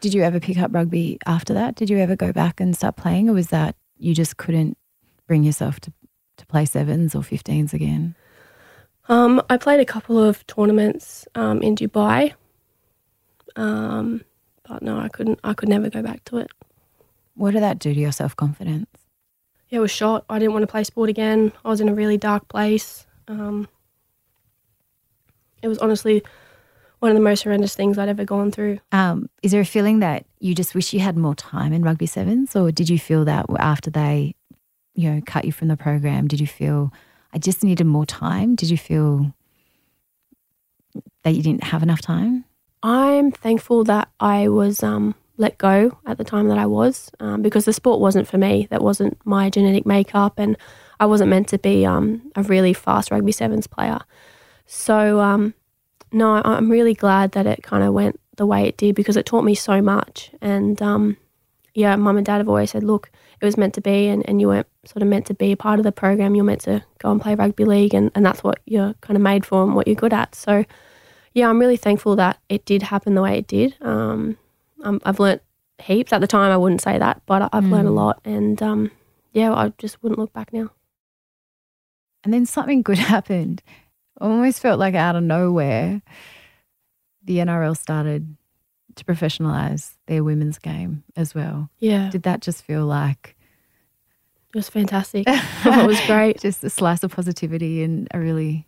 did 0.00 0.14
you 0.14 0.22
ever 0.22 0.38
pick 0.38 0.56
up 0.58 0.72
rugby 0.72 1.18
after 1.26 1.54
that? 1.54 1.74
Did 1.74 1.90
you 1.90 1.98
ever 1.98 2.14
go 2.14 2.32
back 2.32 2.60
and 2.60 2.76
start 2.76 2.94
playing, 2.94 3.28
or 3.28 3.32
was 3.32 3.48
that 3.48 3.74
you 3.96 4.14
just 4.14 4.36
couldn't 4.36 4.78
bring 5.26 5.42
yourself 5.42 5.80
to 5.80 5.92
to 6.36 6.46
play 6.46 6.64
sevens 6.64 7.16
or 7.16 7.22
15s 7.22 7.72
again? 7.72 8.14
Um, 9.08 9.42
I 9.50 9.56
played 9.56 9.80
a 9.80 9.84
couple 9.84 10.22
of 10.22 10.46
tournaments 10.46 11.26
um, 11.34 11.62
in 11.62 11.74
Dubai, 11.74 12.34
um, 13.56 14.22
but 14.68 14.82
no, 14.82 14.98
I 14.98 15.08
couldn't. 15.08 15.40
I 15.42 15.54
could 15.54 15.68
never 15.68 15.88
go 15.90 16.02
back 16.02 16.24
to 16.26 16.38
it. 16.38 16.50
What 17.34 17.52
did 17.52 17.62
that 17.62 17.78
do 17.78 17.94
to 17.94 18.00
your 18.00 18.12
self 18.12 18.36
confidence? 18.36 18.88
Yeah, 19.68 19.78
it 19.78 19.80
was 19.80 19.90
shot. 19.90 20.24
I 20.28 20.38
didn't 20.38 20.52
want 20.52 20.62
to 20.62 20.66
play 20.66 20.84
sport 20.84 21.10
again. 21.10 21.52
I 21.64 21.68
was 21.68 21.80
in 21.80 21.88
a 21.88 21.94
really 21.94 22.16
dark 22.16 22.48
place. 22.48 23.06
Um, 23.28 23.68
it 25.62 25.68
was 25.68 25.78
honestly 25.78 26.22
one 27.00 27.10
of 27.10 27.16
the 27.16 27.22
most 27.22 27.44
horrendous 27.44 27.74
things 27.74 27.98
I'd 27.98 28.08
ever 28.08 28.24
gone 28.24 28.50
through. 28.50 28.80
Um, 28.92 29.28
is 29.42 29.52
there 29.52 29.60
a 29.60 29.66
feeling 29.66 30.00
that 30.00 30.24
you 30.40 30.54
just 30.54 30.74
wish 30.74 30.92
you 30.92 31.00
had 31.00 31.16
more 31.16 31.34
time 31.34 31.72
in 31.72 31.82
rugby 31.82 32.06
sevens, 32.06 32.56
or 32.56 32.72
did 32.72 32.88
you 32.88 32.98
feel 32.98 33.24
that 33.26 33.46
after 33.58 33.90
they, 33.90 34.34
you 34.94 35.10
know, 35.10 35.20
cut 35.24 35.44
you 35.44 35.52
from 35.52 35.68
the 35.68 35.76
program? 35.76 36.28
Did 36.28 36.40
you 36.40 36.46
feel 36.46 36.92
I 37.32 37.38
just 37.38 37.62
needed 37.62 37.86
more 37.86 38.06
time? 38.06 38.56
Did 38.56 38.70
you 38.70 38.78
feel 38.78 39.32
that 41.22 41.34
you 41.34 41.42
didn't 41.42 41.64
have 41.64 41.82
enough 41.82 42.00
time? 42.00 42.44
I'm 42.82 43.32
thankful 43.32 43.84
that 43.84 44.08
I 44.20 44.48
was 44.48 44.82
um, 44.82 45.14
let 45.36 45.58
go 45.58 45.98
at 46.06 46.18
the 46.18 46.24
time 46.24 46.48
that 46.48 46.58
I 46.58 46.66
was 46.66 47.10
um, 47.20 47.42
because 47.42 47.64
the 47.64 47.72
sport 47.72 48.00
wasn't 48.00 48.28
for 48.28 48.38
me. 48.38 48.68
That 48.70 48.82
wasn't 48.82 49.18
my 49.24 49.50
genetic 49.50 49.86
makeup, 49.86 50.38
and 50.38 50.56
I 51.00 51.06
wasn't 51.06 51.30
meant 51.30 51.48
to 51.48 51.58
be 51.58 51.86
um, 51.86 52.30
a 52.36 52.42
really 52.42 52.72
fast 52.72 53.10
rugby 53.10 53.32
sevens 53.32 53.66
player. 53.66 53.98
So, 54.66 55.20
um, 55.20 55.54
no, 56.12 56.42
I'm 56.44 56.70
really 56.70 56.94
glad 56.94 57.32
that 57.32 57.46
it 57.46 57.62
kind 57.62 57.82
of 57.82 57.94
went 57.94 58.20
the 58.36 58.46
way 58.46 58.66
it 58.66 58.76
did 58.76 58.94
because 58.94 59.16
it 59.16 59.26
taught 59.26 59.44
me 59.44 59.54
so 59.54 59.80
much. 59.80 60.30
And 60.40 60.80
um, 60.82 61.16
yeah, 61.74 61.96
mum 61.96 62.16
and 62.16 62.26
dad 62.26 62.38
have 62.38 62.48
always 62.48 62.70
said, 62.70 62.84
look, 62.84 63.10
it 63.40 63.44
was 63.44 63.56
meant 63.56 63.74
to 63.74 63.80
be, 63.80 64.08
and, 64.08 64.28
and 64.28 64.40
you 64.40 64.48
weren't 64.48 64.66
sort 64.84 65.02
of 65.02 65.08
meant 65.08 65.26
to 65.26 65.34
be 65.34 65.52
a 65.52 65.56
part 65.56 65.78
of 65.78 65.84
the 65.84 65.92
program. 65.92 66.34
You're 66.34 66.44
meant 66.44 66.62
to 66.62 66.84
go 66.98 67.10
and 67.10 67.20
play 67.20 67.34
rugby 67.34 67.64
league, 67.64 67.94
and, 67.94 68.10
and 68.14 68.26
that's 68.26 68.42
what 68.42 68.60
you're 68.66 68.94
kind 69.00 69.16
of 69.16 69.22
made 69.22 69.46
for 69.46 69.62
and 69.62 69.74
what 69.74 69.86
you're 69.86 69.94
good 69.94 70.12
at. 70.12 70.34
So, 70.34 70.64
yeah, 71.38 71.48
I'm 71.48 71.58
really 71.58 71.76
thankful 71.76 72.16
that 72.16 72.38
it 72.48 72.64
did 72.64 72.82
happen 72.82 73.14
the 73.14 73.22
way 73.22 73.38
it 73.38 73.46
did. 73.46 73.74
Um, 73.80 74.36
um, 74.82 75.00
I've 75.04 75.20
learnt 75.20 75.42
heaps. 75.80 76.12
At 76.12 76.20
the 76.20 76.26
time, 76.26 76.50
I 76.52 76.56
wouldn't 76.56 76.80
say 76.82 76.98
that, 76.98 77.22
but 77.26 77.42
I- 77.42 77.48
I've 77.52 77.66
learned 77.66 77.88
a 77.88 77.90
Mm. 77.92 77.94
lot, 77.96 78.20
and 78.24 78.62
um, 78.62 78.90
yeah, 79.32 79.52
I 79.52 79.72
just 79.78 80.02
wouldn't 80.02 80.18
look 80.18 80.32
back 80.32 80.52
now. 80.52 80.70
And 82.24 82.32
then 82.34 82.46
something 82.46 82.82
good 82.82 82.98
happened. 83.14 83.62
Almost 84.20 84.60
felt 84.60 84.80
like 84.80 84.94
out 84.94 85.14
of 85.16 85.22
nowhere, 85.22 86.02
the 87.22 87.38
NRL 87.38 87.76
started 87.76 88.36
to 88.96 89.04
professionalize 89.04 89.92
their 90.06 90.24
women's 90.24 90.58
game 90.58 91.04
as 91.16 91.34
well. 91.34 91.70
Yeah, 91.78 92.10
Did 92.10 92.24
that 92.24 92.40
just 92.42 92.64
feel 92.64 92.84
like 92.86 93.36
it 94.52 94.56
was 94.56 94.68
fantastic. 94.68 95.24
it 95.28 95.86
was 95.86 96.00
great. 96.06 96.40
just 96.40 96.64
a 96.64 96.70
slice 96.70 97.04
of 97.04 97.12
positivity 97.12 97.82
in 97.82 98.08
a 98.12 98.18
really 98.18 98.66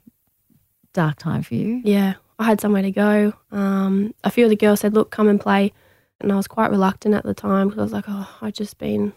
dark 0.93 1.17
time 1.19 1.43
for 1.43 1.55
you? 1.55 1.81
Yeah, 1.85 2.15
I 2.41 2.45
had 2.45 2.61
somewhere 2.61 2.83
to 2.83 2.91
go. 2.91 3.35
Um, 3.53 4.15
a 4.25 4.31
few 4.31 4.45
of 4.45 4.51
the 4.51 4.57
girls 4.57 4.81
said, 4.81 4.95
"Look, 4.95 5.11
come 5.11 5.29
and 5.29 5.41
play," 5.41 5.73
and 6.21 6.33
I 6.33 6.37
was 6.37 6.49
quite 6.49 6.71
reluctant 6.71 7.15
at 7.15 7.25
the 7.25 7.35
time 7.35 7.69
because 7.69 7.79
I 7.79 7.83
was 7.83 7.93
like, 7.93 8.07
"Oh, 8.09 8.29
I've 8.41 8.55
just 8.55 8.79
been 8.79 9.13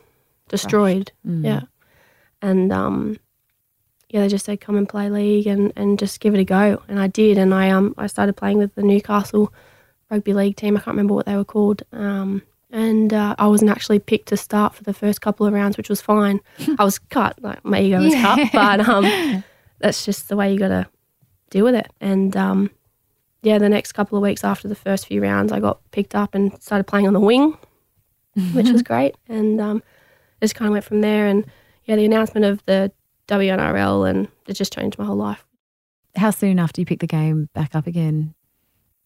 destroyed." 0.49 1.11
Mm. 1.25 1.45
Yeah, 1.45 1.61
and 2.41 2.71
um, 2.73 3.17
yeah, 4.09 4.21
they 4.21 4.27
just 4.27 4.45
said, 4.45 4.59
"Come 4.59 4.75
and 4.75 4.87
play 4.87 5.09
league 5.09 5.47
and, 5.47 5.71
and 5.77 5.97
just 5.97 6.19
give 6.19 6.35
it 6.35 6.39
a 6.39 6.43
go," 6.43 6.83
and 6.89 6.99
I 6.99 7.07
did, 7.07 7.37
and 7.37 7.53
I 7.53 7.69
um 7.69 7.95
I 7.97 8.07
started 8.07 8.35
playing 8.35 8.57
with 8.57 8.75
the 8.75 8.83
Newcastle 8.83 9.53
rugby 10.11 10.33
league 10.33 10.57
team. 10.57 10.75
I 10.75 10.81
can't 10.81 10.95
remember 10.95 11.13
what 11.13 11.25
they 11.25 11.35
were 11.37 11.45
called. 11.45 11.81
Um, 11.93 12.41
and 12.71 13.13
uh, 13.13 13.35
I 13.37 13.47
wasn't 13.47 13.71
actually 13.71 13.99
picked 13.99 14.29
to 14.29 14.37
start 14.37 14.75
for 14.75 14.83
the 14.83 14.93
first 14.93 15.21
couple 15.21 15.45
of 15.45 15.53
rounds, 15.53 15.77
which 15.77 15.89
was 15.89 16.01
fine. 16.01 16.41
I 16.79 16.83
was 16.83 16.99
cut, 16.99 17.41
like 17.41 17.63
my 17.63 17.79
ego 17.79 18.01
was 18.01 18.15
cut, 18.15 18.49
but 18.51 18.79
um, 18.87 19.43
that's 19.79 20.03
just 20.03 20.27
the 20.27 20.35
way 20.35 20.51
you 20.51 20.59
got 20.59 20.69
to 20.69 20.87
deal 21.51 21.63
with 21.65 21.75
it. 21.75 21.89
And 22.01 22.35
um, 22.35 22.71
yeah, 23.43 23.59
the 23.59 23.69
next 23.69 23.91
couple 23.91 24.17
of 24.17 24.23
weeks 24.23 24.43
after 24.43 24.67
the 24.67 24.75
first 24.75 25.05
few 25.05 25.21
rounds, 25.21 25.51
I 25.51 25.59
got 25.59 25.79
picked 25.91 26.15
up 26.15 26.33
and 26.33 26.61
started 26.61 26.85
playing 26.85 27.07
on 27.07 27.13
the 27.13 27.19
wing, 27.19 27.57
which 28.53 28.69
was 28.69 28.81
great. 28.81 29.15
And 29.29 29.61
um, 29.61 29.83
just 30.41 30.55
kind 30.55 30.67
of 30.67 30.73
went 30.73 30.85
from 30.85 31.01
there. 31.01 31.27
And 31.27 31.45
yeah, 31.85 31.95
the 31.95 32.05
announcement 32.05 32.45
of 32.45 32.65
the 32.65 32.91
WNRL 33.27 34.09
and 34.09 34.27
it 34.47 34.53
just 34.53 34.73
changed 34.73 34.97
my 34.97 35.05
whole 35.05 35.15
life. 35.15 35.45
How 36.15 36.31
soon 36.31 36.59
after 36.59 36.81
you 36.81 36.85
picked 36.85 37.01
the 37.01 37.07
game 37.07 37.49
back 37.53 37.75
up 37.75 37.87
again 37.87 38.33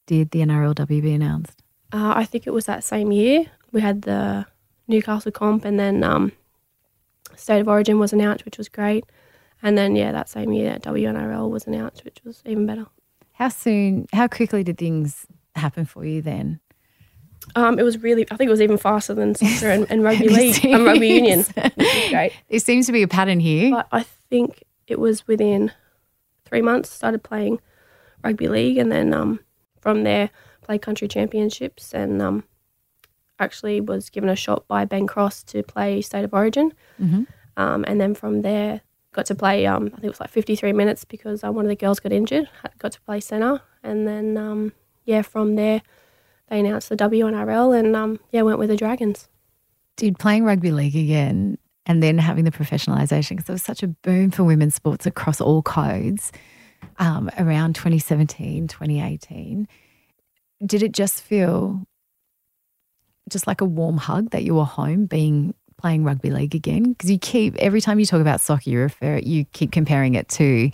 did 0.06 0.32
the 0.32 0.40
NRLW 0.40 1.02
be 1.02 1.14
announced? 1.14 1.62
Uh, 1.92 2.14
I 2.16 2.24
think 2.24 2.48
it 2.48 2.52
was 2.54 2.66
that 2.66 2.84
same 2.84 3.12
year 3.12 3.48
we 3.72 3.82
had 3.82 4.04
the 4.04 4.46
Newcastle 4.88 5.32
comp, 5.32 5.66
and 5.66 5.80
then 5.80 6.04
um, 6.04 6.32
State 7.36 7.60
of 7.60 7.68
Origin 7.68 8.00
was 8.00 8.14
announced, 8.14 8.46
which 8.46 8.58
was 8.58 8.70
great. 8.70 9.06
And 9.62 9.78
then 9.78 9.96
yeah, 9.96 10.12
that 10.12 10.30
same 10.30 10.54
year 10.54 10.78
WNRL 10.80 11.50
was 11.50 11.68
announced, 11.68 12.06
which 12.06 12.20
was 12.24 12.42
even 12.46 12.66
better. 12.66 12.88
How 13.38 13.50
soon, 13.50 14.08
how 14.14 14.28
quickly 14.28 14.64
did 14.64 14.78
things 14.78 15.26
happen 15.56 15.86
for 15.86 16.04
you 16.06 16.22
then? 16.22 16.60
Um, 17.56 17.80
it 17.80 17.84
was 17.84 18.02
really, 18.04 18.26
I 18.32 18.36
think 18.36 18.48
it 18.48 18.52
was 18.52 18.62
even 18.62 18.78
faster 18.78 19.14
than 19.14 19.36
soccer 19.36 19.70
and, 19.72 19.90
and 19.90 20.04
rugby 20.04 20.28
league 20.40 20.66
and 20.66 20.84
rugby 20.86 21.08
union, 21.08 21.46
great. 22.10 22.34
There 22.50 22.60
seems 22.60 22.88
to 22.88 22.92
be 22.92 23.04
a 23.04 23.08
pattern 23.08 23.40
here. 23.40 23.72
But 23.72 23.88
I 23.92 24.04
think 24.30 24.64
it 24.88 25.00
was 25.00 25.28
within 25.28 25.72
three 26.46 26.62
months 26.62 26.90
started 26.90 27.24
playing 27.24 27.60
rugby 28.24 28.48
league, 28.48 28.78
and 28.78 28.92
then 28.92 29.14
um, 29.14 29.40
from 29.80 30.04
there 30.04 30.30
played 30.62 30.82
country 30.82 31.08
championships, 31.08 31.94
and 31.94 32.22
um, 32.22 32.44
actually 33.40 33.80
was 33.80 34.10
given 34.10 34.30
a 34.30 34.36
shot 34.36 34.68
by 34.68 34.84
Ben 34.84 35.08
Cross 35.08 35.44
to 35.44 35.64
play 35.64 36.02
State 36.02 36.26
of 36.26 36.34
Origin, 36.34 36.74
Mhm. 37.00 37.28
um, 37.56 37.86
and 37.88 38.02
then 38.02 38.14
from 38.16 38.42
there 38.42 38.82
got 39.14 39.26
to 39.28 39.36
play. 39.36 39.66
Um, 39.66 39.88
I 39.88 39.90
think 39.90 40.04
it 40.06 40.10
was 40.10 40.20
like 40.20 40.30
fifty 40.30 40.56
three 40.56 40.74
minutes 40.74 41.06
because 41.06 41.44
uh, 41.44 41.52
one 41.52 41.66
of 41.66 41.70
the 41.70 41.76
girls 41.76 42.00
got 42.00 42.12
injured. 42.12 42.50
Got 42.80 42.94
to 42.94 43.02
play 43.02 43.20
centre, 43.20 43.62
and 43.84 44.08
then 44.08 44.38
um, 44.38 44.74
yeah, 45.06 45.22
from 45.22 45.56
there 45.56 45.82
they 46.50 46.60
announced 46.60 46.90
the 46.90 46.98
WNRL, 46.98 47.78
and 47.78 47.96
um, 47.96 48.20
yeah, 48.32 48.42
went 48.42 48.60
with 48.60 48.70
the 48.70 48.78
Dragons. 48.78 49.28
Dude, 49.96 50.20
playing 50.20 50.44
rugby 50.44 50.72
league 50.72 50.96
again 50.96 51.58
and 51.88 52.04
then 52.04 52.18
having 52.18 52.44
the 52.44 52.52
professionalisation, 52.52 53.30
because 53.32 53.46
there 53.46 53.54
was 53.54 53.64
such 53.64 53.82
a 53.82 53.88
boom 53.88 54.30
for 54.30 54.44
women's 54.44 54.76
sports 54.76 55.06
across 55.06 55.40
all 55.40 55.62
codes 55.62 56.32
um, 57.00 57.30
around 57.40 57.76
2017, 57.76 58.68
2018. 58.68 59.68
Did 60.66 60.84
it 60.84 60.92
just 60.92 61.22
feel 61.22 61.82
just 63.30 63.48
like 63.48 63.62
a 63.62 63.66
warm 63.66 63.98
hug 63.98 64.32
that 64.32 64.44
you 64.44 64.56
were 64.56 64.66
home 64.66 65.06
being 65.06 65.54
playing 65.78 66.04
rugby 66.04 66.30
league 66.32 66.56
again? 66.56 66.92
Because 66.94 67.10
you 67.12 67.20
keep 67.20 67.56
every 67.58 67.82
time 67.82 68.00
you 68.00 68.06
talk 68.06 68.22
about 68.22 68.42
soccer, 68.42 68.70
you 68.70 68.80
refer 68.80 69.18
you 69.18 69.46
keep 69.54 69.72
comparing 69.72 70.16
it 70.16 70.28
to 70.30 70.72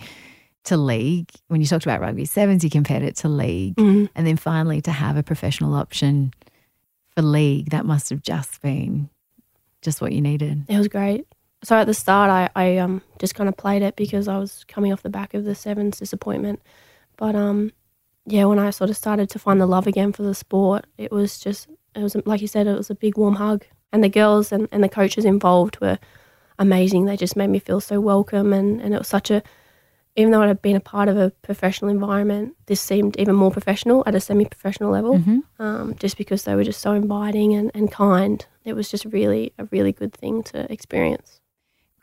to 0.64 0.76
league. 0.76 1.30
When 1.48 1.60
you 1.60 1.66
talked 1.66 1.84
about 1.84 2.00
rugby 2.00 2.24
sevens, 2.24 2.64
you 2.64 2.70
compared 2.70 3.02
it 3.02 3.16
to 3.16 3.28
league, 3.28 3.76
Mhm. 3.76 4.08
and 4.14 4.26
then 4.26 4.36
finally 4.36 4.80
to 4.82 4.92
have 4.92 5.16
a 5.16 5.22
professional 5.22 5.74
option 5.74 6.32
for 7.14 7.22
league, 7.22 7.70
that 7.70 7.84
must 7.84 8.10
have 8.10 8.22
just 8.22 8.60
been 8.62 9.08
just 9.82 10.00
what 10.00 10.12
you 10.12 10.20
needed. 10.22 10.64
It 10.68 10.78
was 10.78 10.88
great. 10.88 11.26
So 11.62 11.76
at 11.76 11.86
the 11.86 11.94
start, 11.94 12.30
I, 12.30 12.48
I 12.56 12.78
um 12.78 13.02
just 13.18 13.34
kind 13.34 13.48
of 13.48 13.56
played 13.56 13.82
it 13.82 13.96
because 13.96 14.26
I 14.28 14.38
was 14.38 14.64
coming 14.68 14.92
off 14.92 15.02
the 15.02 15.10
back 15.10 15.34
of 15.34 15.44
the 15.44 15.54
sevens 15.54 15.98
disappointment. 15.98 16.60
But 17.16 17.34
um, 17.36 17.72
yeah, 18.26 18.46
when 18.46 18.58
I 18.58 18.70
sort 18.70 18.90
of 18.90 18.96
started 18.96 19.28
to 19.30 19.38
find 19.38 19.60
the 19.60 19.66
love 19.66 19.86
again 19.86 20.12
for 20.12 20.22
the 20.22 20.34
sport, 20.34 20.86
it 20.98 21.12
was 21.12 21.38
just 21.38 21.68
it 21.94 22.02
was 22.02 22.16
like 22.26 22.40
you 22.40 22.48
said, 22.48 22.66
it 22.66 22.76
was 22.76 22.90
a 22.90 22.94
big 22.94 23.16
warm 23.18 23.36
hug. 23.36 23.64
And 23.94 24.02
the 24.02 24.08
girls 24.08 24.50
and, 24.52 24.66
and 24.72 24.82
the 24.82 24.88
coaches 24.88 25.24
involved 25.24 25.80
were 25.80 25.98
amazing. 26.58 27.04
They 27.04 27.16
just 27.16 27.36
made 27.36 27.46
me 27.50 27.60
feel 27.60 27.80
so 27.80 28.00
welcome, 28.00 28.52
and 28.52 28.80
and 28.82 28.92
it 28.92 28.98
was 28.98 29.08
such 29.08 29.30
a 29.30 29.40
even 30.16 30.30
though 30.32 30.42
I 30.42 30.48
had 30.48 30.62
been 30.62 30.76
a 30.76 30.80
part 30.80 31.08
of 31.08 31.16
a 31.16 31.30
professional 31.42 31.90
environment, 31.90 32.54
this 32.66 32.80
seemed 32.80 33.16
even 33.18 33.34
more 33.34 33.50
professional 33.50 34.04
at 34.06 34.14
a 34.14 34.20
semi-professional 34.20 34.90
level. 34.92 35.18
Mhm. 35.18 35.42
Um, 35.58 35.94
just 35.96 36.16
because 36.16 36.42
they 36.44 36.54
were 36.54 36.62
just 36.64 36.80
so 36.80 36.92
inviting 36.92 37.52
and, 37.54 37.70
and 37.74 37.90
kind. 37.90 38.44
It 38.64 38.74
was 38.74 38.88
just 38.90 39.04
really 39.06 39.52
a 39.58 39.64
really 39.72 39.92
good 39.92 40.12
thing 40.12 40.42
to 40.44 40.70
experience. 40.72 41.40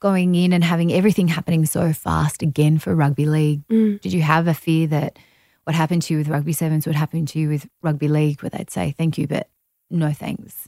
Going 0.02 0.36
in 0.36 0.52
and 0.54 0.64
having 0.64 0.92
everything 0.92 1.28
happening 1.30 1.66
so 1.66 1.94
fast 1.94 2.42
again 2.42 2.80
for 2.80 2.96
rugby 2.96 3.26
league, 3.26 3.66
Mm. 3.70 4.02
did 4.02 4.12
you 4.14 4.22
have 4.24 4.46
a 4.48 4.54
fear 4.54 4.88
that 4.88 5.18
what 5.66 5.76
happened 5.76 6.02
to 6.04 6.14
you 6.14 6.18
with 6.20 6.28
rugby 6.28 6.54
sevens 6.54 6.86
would 6.88 6.96
happen 6.96 7.26
to 7.28 7.40
you 7.40 7.48
with 7.50 7.68
rugby 7.82 8.08
league, 8.10 8.42
where 8.42 8.50
they'd 8.50 8.70
say 8.72 8.94
thank 8.98 9.18
you, 9.18 9.26
but 9.28 9.48
no 9.90 10.12
thanks? 10.12 10.68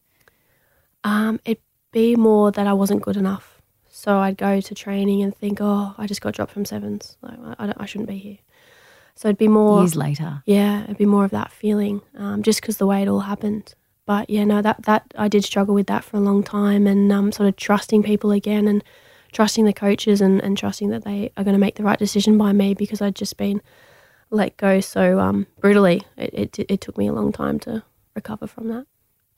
Um, 1.04 1.40
it'd 1.46 1.62
be 1.92 2.16
more 2.16 2.52
that 2.52 2.68
I 2.68 2.74
wasn't 2.74 3.02
good 3.02 3.18
enough. 3.18 3.62
So 3.90 4.18
I'd 4.18 4.38
go 4.38 4.60
to 4.60 4.76
training 4.76 5.22
and 5.22 5.36
think, 5.36 5.60
oh, 5.62 5.94
I 5.98 6.08
just 6.08 6.22
got 6.22 6.34
dropped 6.34 6.52
from 6.52 6.66
sevens. 6.66 7.18
Like, 7.22 7.38
I, 7.40 7.56
I, 7.60 7.66
don't- 7.68 7.82
I 7.82 7.86
shouldn't 7.86 8.10
be 8.10 8.18
here. 8.18 8.38
So 9.16 9.28
it'd 9.28 9.38
be 9.38 9.48
more, 9.48 9.82
Years 9.82 9.96
later, 9.96 10.42
yeah, 10.46 10.86
it'd 10.86 10.98
be 10.98 11.06
more 11.06 11.24
of 11.24 11.32
that 11.32 11.52
feeling, 11.52 12.02
um, 12.18 12.42
just 12.42 12.62
because 12.62 12.78
the 12.78 12.88
way 12.88 13.04
it 13.04 13.08
all 13.08 13.20
happened. 13.20 13.76
But 14.08 14.28
yeah, 14.30 14.44
no, 14.44 14.62
that 14.64 14.84
that 14.84 15.14
I 15.16 15.28
did 15.28 15.44
struggle 15.46 15.76
with 15.76 15.86
that 15.88 16.04
for 16.04 16.18
a 16.18 16.20
long 16.20 16.42
time, 16.42 16.88
and 16.88 17.12
um, 17.12 17.32
sort 17.32 17.48
of 17.48 17.56
trusting 17.56 18.02
people 18.02 18.32
again, 18.32 18.68
and 18.68 18.84
trusting 19.32 19.66
the 19.66 19.72
coaches, 19.72 20.20
and, 20.20 20.42
and 20.44 20.58
trusting 20.58 20.90
that 20.90 21.04
they 21.06 21.32
are 21.38 21.44
going 21.44 21.54
to 21.54 21.60
make 21.60 21.76
the 21.76 21.84
right 21.84 22.00
decision 22.00 22.38
by 22.40 22.54
me 22.54 22.74
because 22.74 23.02
I'd 23.04 23.16
just 23.16 23.38
been 23.38 23.62
let 24.32 24.58
go 24.58 24.80
so 24.82 25.20
um, 25.20 25.46
brutally. 25.60 26.02
It, 26.18 26.58
it 26.58 26.66
it 26.72 26.82
took 26.82 26.98
me 26.98 27.06
a 27.08 27.14
long 27.14 27.32
time 27.32 27.60
to 27.62 27.84
recover 28.16 28.48
from 28.48 28.68
that. 28.70 28.88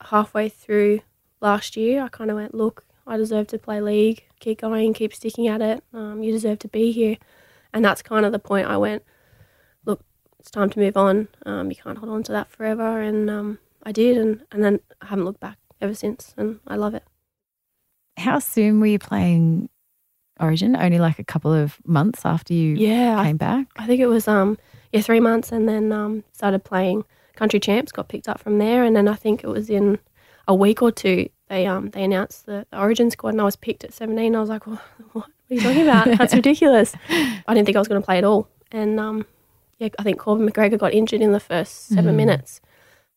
Halfway 0.06 0.48
through 0.48 1.00
last 1.40 1.76
year, 1.76 2.02
I 2.02 2.08
kind 2.08 2.30
of 2.30 2.36
went, 2.36 2.54
look, 2.54 2.84
I 3.06 3.16
deserve 3.16 3.46
to 3.48 3.58
play 3.58 3.80
league. 3.80 4.24
Keep 4.40 4.60
going, 4.62 4.92
keep 4.94 5.14
sticking 5.14 5.48
at 5.48 5.62
it. 5.62 5.82
Um, 5.92 6.22
you 6.22 6.32
deserve 6.32 6.58
to 6.60 6.68
be 6.68 6.92
here, 6.92 7.16
and 7.72 7.84
that's 7.84 8.02
kind 8.02 8.26
of 8.26 8.32
the 8.32 8.38
point 8.38 8.66
I 8.66 8.76
went. 8.76 9.02
Look, 9.84 10.00
it's 10.38 10.50
time 10.50 10.70
to 10.70 10.78
move 10.78 10.96
on. 10.96 11.28
Um, 11.44 11.70
you 11.70 11.76
can't 11.76 11.98
hold 11.98 12.10
on 12.12 12.22
to 12.24 12.32
that 12.32 12.50
forever, 12.50 13.00
and 13.00 13.30
um, 13.30 13.58
I 13.84 13.92
did, 13.92 14.16
and 14.16 14.42
and 14.50 14.64
then 14.64 14.80
I 15.00 15.06
haven't 15.06 15.24
looked 15.24 15.40
back 15.40 15.58
ever 15.80 15.94
since, 15.94 16.34
and 16.36 16.60
I 16.66 16.76
love 16.76 16.94
it. 16.94 17.04
how 18.18 18.38
soon 18.38 18.80
were 18.80 18.86
you 18.86 18.98
playing 18.98 19.68
Origin? 20.40 20.76
Only 20.76 20.98
like 20.98 21.18
a 21.18 21.24
couple 21.24 21.52
of 21.52 21.78
months 21.86 22.24
after 22.24 22.52
you 22.54 22.74
Yeah, 22.74 23.18
I, 23.18 23.24
came 23.26 23.36
back. 23.36 23.66
I 23.76 23.86
think 23.86 24.00
it 24.00 24.06
was 24.06 24.26
um 24.28 24.58
yeah 24.92 25.00
three 25.02 25.20
months, 25.20 25.52
and 25.52 25.68
then 25.68 25.92
um 25.92 26.24
started 26.32 26.64
playing 26.64 27.04
country 27.36 27.60
champs. 27.60 27.92
Got 27.92 28.08
picked 28.08 28.28
up 28.28 28.40
from 28.40 28.58
there, 28.58 28.84
and 28.84 28.96
then 28.96 29.06
I 29.08 29.14
think 29.14 29.44
it 29.44 29.48
was 29.48 29.70
in 29.70 29.98
a 30.48 30.54
week 30.54 30.82
or 30.82 30.90
two 30.92 31.28
they 31.48 31.66
um 31.66 31.90
they 31.90 32.02
announced 32.02 32.46
the, 32.46 32.66
the 32.70 32.78
Origin 32.80 33.10
squad, 33.10 33.30
and 33.30 33.40
I 33.40 33.44
was 33.44 33.56
picked 33.56 33.84
at 33.84 33.92
seventeen. 33.92 34.34
I 34.34 34.40
was 34.40 34.48
like, 34.48 34.66
what, 34.66 34.80
what 35.12 35.26
are 35.50 35.54
you 35.54 35.60
talking 35.60 35.82
about? 35.82 36.18
That's 36.18 36.34
ridiculous. 36.42 36.94
I 37.08 37.54
didn't 37.54 37.66
think 37.66 37.76
I 37.76 37.80
was 37.80 37.88
going 37.88 38.00
to 38.00 38.04
play 38.04 38.18
at 38.18 38.24
all, 38.24 38.48
and 38.72 38.98
um 38.98 39.26
yeah, 39.78 39.88
I 39.98 40.02
think 40.02 40.18
Corban 40.18 40.48
McGregor 40.50 40.78
got 40.78 40.92
injured 40.94 41.20
in 41.20 41.32
the 41.32 41.40
first 41.40 41.86
seven 41.88 42.14
Mm. 42.14 42.16
minutes. 42.16 42.60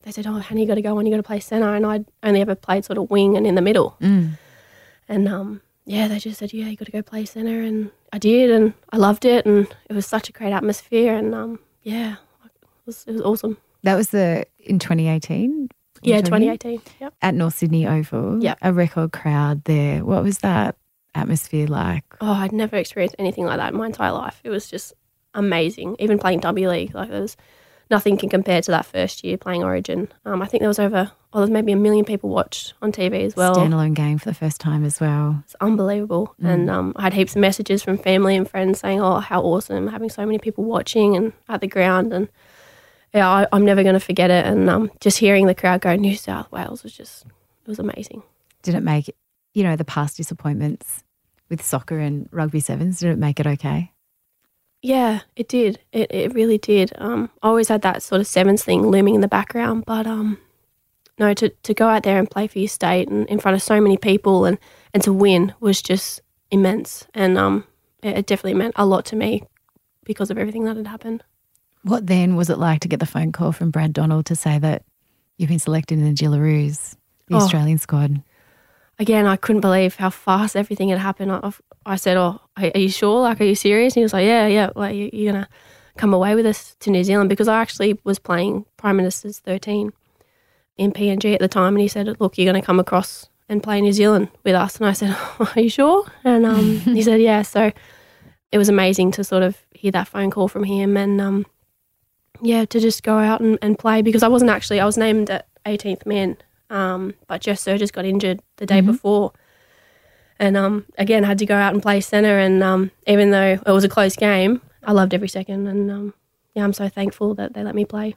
They 0.03 0.11
said, 0.11 0.27
"Oh, 0.27 0.33
Hannah, 0.33 0.61
you 0.61 0.67
got 0.67 0.75
to 0.75 0.81
go 0.81 0.97
on. 0.97 1.05
You 1.05 1.11
got 1.11 1.17
to 1.17 1.23
play 1.23 1.39
centre, 1.39 1.73
and 1.73 1.85
I'd 1.85 2.05
only 2.23 2.41
ever 2.41 2.53
played 2.55 2.85
sort 2.85 2.97
of 2.97 3.09
wing 3.09 3.35
and 3.35 3.45
in 3.47 3.55
the 3.55 3.61
middle. 3.61 3.95
Mm. 4.01 4.37
And 5.07 5.27
um, 5.27 5.61
yeah, 5.85 6.07
they 6.07 6.19
just 6.19 6.37
said, 6.39 6.53
yeah, 6.53 6.67
you 6.67 6.77
got 6.77 6.85
to 6.85 6.91
go 6.91 7.01
play 7.01 7.25
centre, 7.25 7.61
and 7.61 7.91
I 8.13 8.17
did, 8.19 8.51
and 8.51 8.73
I 8.91 8.97
loved 8.97 9.25
it, 9.25 9.45
and 9.45 9.67
it 9.89 9.93
was 9.93 10.05
such 10.05 10.29
a 10.29 10.31
great 10.31 10.53
atmosphere, 10.53 11.15
and 11.15 11.33
um, 11.33 11.59
yeah, 11.83 12.17
it 12.45 12.51
was, 12.85 13.03
it 13.07 13.11
was 13.13 13.21
awesome. 13.21 13.57
That 13.83 13.95
was 13.95 14.09
the 14.09 14.45
in 14.59 14.79
2018. 14.79 15.69
Yeah, 16.01 16.15
You're 16.17 16.23
2018. 16.23 16.81
Yep. 16.99 17.13
at 17.21 17.35
North 17.35 17.55
Sydney 17.55 17.87
Oval. 17.87 18.41
Yep. 18.43 18.57
a 18.61 18.73
record 18.73 19.11
crowd 19.11 19.63
there. 19.65 20.03
What 20.05 20.23
was 20.23 20.39
that 20.39 20.75
atmosphere 21.15 21.67
like? 21.67 22.03
Oh, 22.21 22.31
I'd 22.31 22.51
never 22.51 22.75
experienced 22.75 23.15
anything 23.19 23.45
like 23.45 23.57
that 23.57 23.73
in 23.73 23.77
my 23.79 23.87
entire 23.87 24.11
life. 24.11 24.39
It 24.43 24.49
was 24.49 24.69
just 24.69 24.93
amazing. 25.33 25.95
Even 25.99 26.19
playing 26.19 26.39
W 26.41 26.69
League, 26.69 26.93
like 26.95 27.09
there 27.09 27.21
was 27.21 27.35
nothing 27.89 28.17
can 28.17 28.29
compare 28.29 28.61
to 28.61 28.71
that 28.71 28.85
first 28.85 29.23
year 29.23 29.37
playing 29.37 29.63
Origin. 29.63 30.07
Um, 30.25 30.41
I 30.41 30.45
think 30.45 30.61
there 30.61 30.67
was 30.67 30.79
over, 30.79 31.11
oh, 31.33 31.39
there's 31.39 31.49
maybe 31.49 31.71
a 31.71 31.77
million 31.77 32.05
people 32.05 32.29
watched 32.29 32.73
on 32.81 32.91
TV 32.91 33.25
as 33.25 33.35
well. 33.35 33.55
Standalone 33.55 33.95
game 33.95 34.17
for 34.19 34.29
the 34.29 34.35
first 34.35 34.61
time 34.61 34.85
as 34.85 34.99
well. 34.99 35.41
It's 35.43 35.55
unbelievable. 35.59 36.35
And 36.41 36.69
um, 36.69 36.93
I 36.95 37.03
had 37.03 37.13
heaps 37.13 37.35
of 37.35 37.41
messages 37.41 37.81
from 37.83 37.97
family 37.97 38.35
and 38.35 38.49
friends 38.49 38.79
saying, 38.79 39.01
"Oh, 39.01 39.19
how 39.19 39.41
awesome! 39.41 39.87
Having 39.87 40.11
so 40.11 40.25
many 40.25 40.37
people 40.37 40.63
watching 40.63 41.15
and 41.15 41.33
at 41.47 41.61
the 41.61 41.67
ground." 41.67 42.13
And 42.13 42.29
yeah, 43.13 43.29
I, 43.29 43.47
I'm 43.51 43.65
never 43.65 43.83
going 43.83 43.93
to 43.93 43.99
forget 43.99 44.29
it. 44.29 44.45
And 44.45 44.69
um, 44.69 44.91
just 44.99 45.17
hearing 45.17 45.47
the 45.47 45.55
crowd 45.55 45.81
go 45.81 45.95
New 45.95 46.15
South 46.15 46.51
Wales 46.51 46.83
was 46.83 46.93
just 46.93 47.25
it 47.25 47.67
was 47.67 47.79
amazing. 47.79 48.23
Did 48.61 48.75
it 48.75 48.83
make 48.83 49.13
you 49.53 49.63
know 49.63 49.75
the 49.75 49.85
past 49.85 50.17
disappointments 50.17 51.03
with 51.49 51.63
soccer 51.63 51.99
and 51.99 52.29
rugby 52.31 52.59
sevens? 52.59 52.99
Did 52.99 53.11
it 53.11 53.17
make 53.17 53.39
it 53.39 53.47
okay? 53.47 53.91
Yeah, 54.81 55.21
it 55.35 55.47
did. 55.47 55.79
It 55.91 56.11
it 56.11 56.33
really 56.33 56.57
did. 56.57 56.91
Um, 56.97 57.29
I 57.41 57.47
always 57.47 57.67
had 57.67 57.81
that 57.81 58.03
sort 58.03 58.21
of 58.21 58.27
sevens 58.27 58.63
thing 58.63 58.83
looming 58.87 59.15
in 59.15 59.21
the 59.21 59.27
background, 59.27 59.83
but 59.85 60.07
um, 60.07 60.37
no, 61.17 61.33
to 61.33 61.49
to 61.49 61.73
go 61.73 61.87
out 61.87 62.03
there 62.03 62.17
and 62.17 62.29
play 62.29 62.47
for 62.47 62.59
your 62.59 62.69
state 62.69 63.09
and 63.09 63.27
in 63.27 63.39
front 63.39 63.55
of 63.55 63.61
so 63.61 63.81
many 63.81 63.97
people 63.97 64.45
and 64.45 64.57
and 64.93 65.03
to 65.03 65.13
win 65.13 65.53
was 65.59 65.81
just 65.81 66.21
immense. 66.51 67.07
And 67.13 67.37
um, 67.37 67.65
it, 68.01 68.19
it 68.19 68.25
definitely 68.25 68.57
meant 68.57 68.73
a 68.75 68.85
lot 68.85 69.05
to 69.05 69.15
me 69.15 69.43
because 70.05 70.31
of 70.31 70.37
everything 70.37 70.63
that 70.65 70.77
had 70.77 70.87
happened. 70.87 71.23
What 71.83 72.07
then 72.07 72.35
was 72.35 72.49
it 72.49 72.57
like 72.57 72.81
to 72.81 72.87
get 72.87 72.99
the 72.99 73.05
phone 73.05 73.31
call 73.31 73.51
from 73.51 73.71
Brad 73.71 73.93
Donald 73.93 74.25
to 74.27 74.35
say 74.35 74.59
that 74.59 74.83
you've 75.37 75.49
been 75.49 75.59
selected 75.59 75.97
in 75.97 76.05
the 76.05 76.13
Jillaroos, 76.13 76.95
the 77.27 77.35
Oh. 77.35 77.37
Australian 77.37 77.77
squad? 77.77 78.21
again, 79.01 79.25
I 79.25 79.37
couldn't 79.37 79.61
believe 79.61 79.95
how 79.95 80.09
fast 80.09 80.57
everything 80.57 80.89
had 80.89 80.99
happened. 80.99 81.31
I, 81.31 81.53
I 81.85 81.95
said, 81.95 82.17
"Oh, 82.17 82.41
are 82.57 82.77
you 82.77 82.89
sure? 82.89 83.21
Like, 83.21 83.39
are 83.39 83.45
you 83.45 83.55
serious?" 83.55 83.93
And 83.93 84.01
he 84.01 84.03
was 84.03 84.11
like, 84.11 84.25
"Yeah, 84.25 84.45
yeah. 84.47 84.71
Like, 84.75 84.93
you- 84.93 85.09
you're 85.13 85.31
gonna 85.31 85.47
come 85.95 86.13
away 86.13 86.35
with 86.35 86.45
us 86.45 86.75
to 86.81 86.89
New 86.91 87.05
Zealand 87.05 87.29
because 87.29 87.47
I 87.47 87.61
actually 87.61 87.97
was 88.03 88.19
playing 88.19 88.65
Prime 88.75 88.97
Minister's 88.97 89.39
13 89.39 89.93
in 90.77 90.91
PNG 90.91 91.33
at 91.33 91.39
the 91.39 91.47
time, 91.47 91.75
and 91.75 91.81
he 91.81 91.87
said, 91.87 92.13
"Look, 92.19 92.37
you're 92.37 92.45
gonna 92.51 92.61
come 92.61 92.77
across 92.77 93.29
and 93.47 93.63
play 93.63 93.79
New 93.79 93.93
Zealand 93.93 94.27
with 94.43 94.53
us." 94.53 94.75
And 94.75 94.85
I 94.85 94.91
said, 94.91 95.15
"Are 95.39 95.61
you 95.61 95.69
sure?" 95.69 96.03
And 96.25 96.45
um, 96.45 96.79
he 96.81 97.01
said, 97.01 97.21
"Yeah." 97.21 97.43
So 97.43 97.71
it 98.51 98.57
was 98.57 98.67
amazing 98.67 99.11
to 99.11 99.23
sort 99.23 99.43
of 99.43 99.55
hear 99.73 99.91
that 99.93 100.09
phone 100.09 100.29
call 100.29 100.49
from 100.49 100.65
him, 100.65 100.97
and 100.97 101.21
um, 101.21 101.45
yeah, 102.41 102.65
to 102.65 102.79
just 102.79 103.03
go 103.03 103.17
out 103.17 103.41
and, 103.41 103.57
and 103.61 103.77
play 103.77 104.01
because 104.01 104.23
I 104.23 104.27
wasn't 104.27 104.51
actually 104.51 104.79
I 104.79 104.85
was 104.85 104.97
named 104.97 105.29
at 105.29 105.47
18th 105.65 106.05
man, 106.05 106.37
um, 106.69 107.13
but 107.27 107.41
Jess 107.41 107.63
Sergis 107.63 107.91
got 107.91 108.05
injured 108.05 108.41
the 108.57 108.65
day 108.65 108.81
Mhm. 108.81 108.85
before, 108.87 109.33
and 110.39 110.55
um, 110.57 110.85
again 110.97 111.23
had 111.23 111.39
to 111.39 111.45
go 111.45 111.55
out 111.55 111.73
and 111.73 111.81
play 111.81 112.01
centre. 112.01 112.37
And 112.39 112.63
um, 112.63 112.91
even 113.07 113.31
though 113.31 113.59
it 113.65 113.71
was 113.71 113.83
a 113.83 113.89
close 113.89 114.15
game, 114.15 114.61
I 114.83 114.91
loved 114.93 115.13
every 115.13 115.27
second, 115.29 115.67
and 115.67 115.91
um, 115.91 116.13
yeah, 116.55 116.63
I'm 116.63 116.73
so 116.73 116.89
thankful 116.89 117.35
that 117.35 117.53
they 117.53 117.63
let 117.63 117.75
me 117.75 117.85
play. 117.85 118.15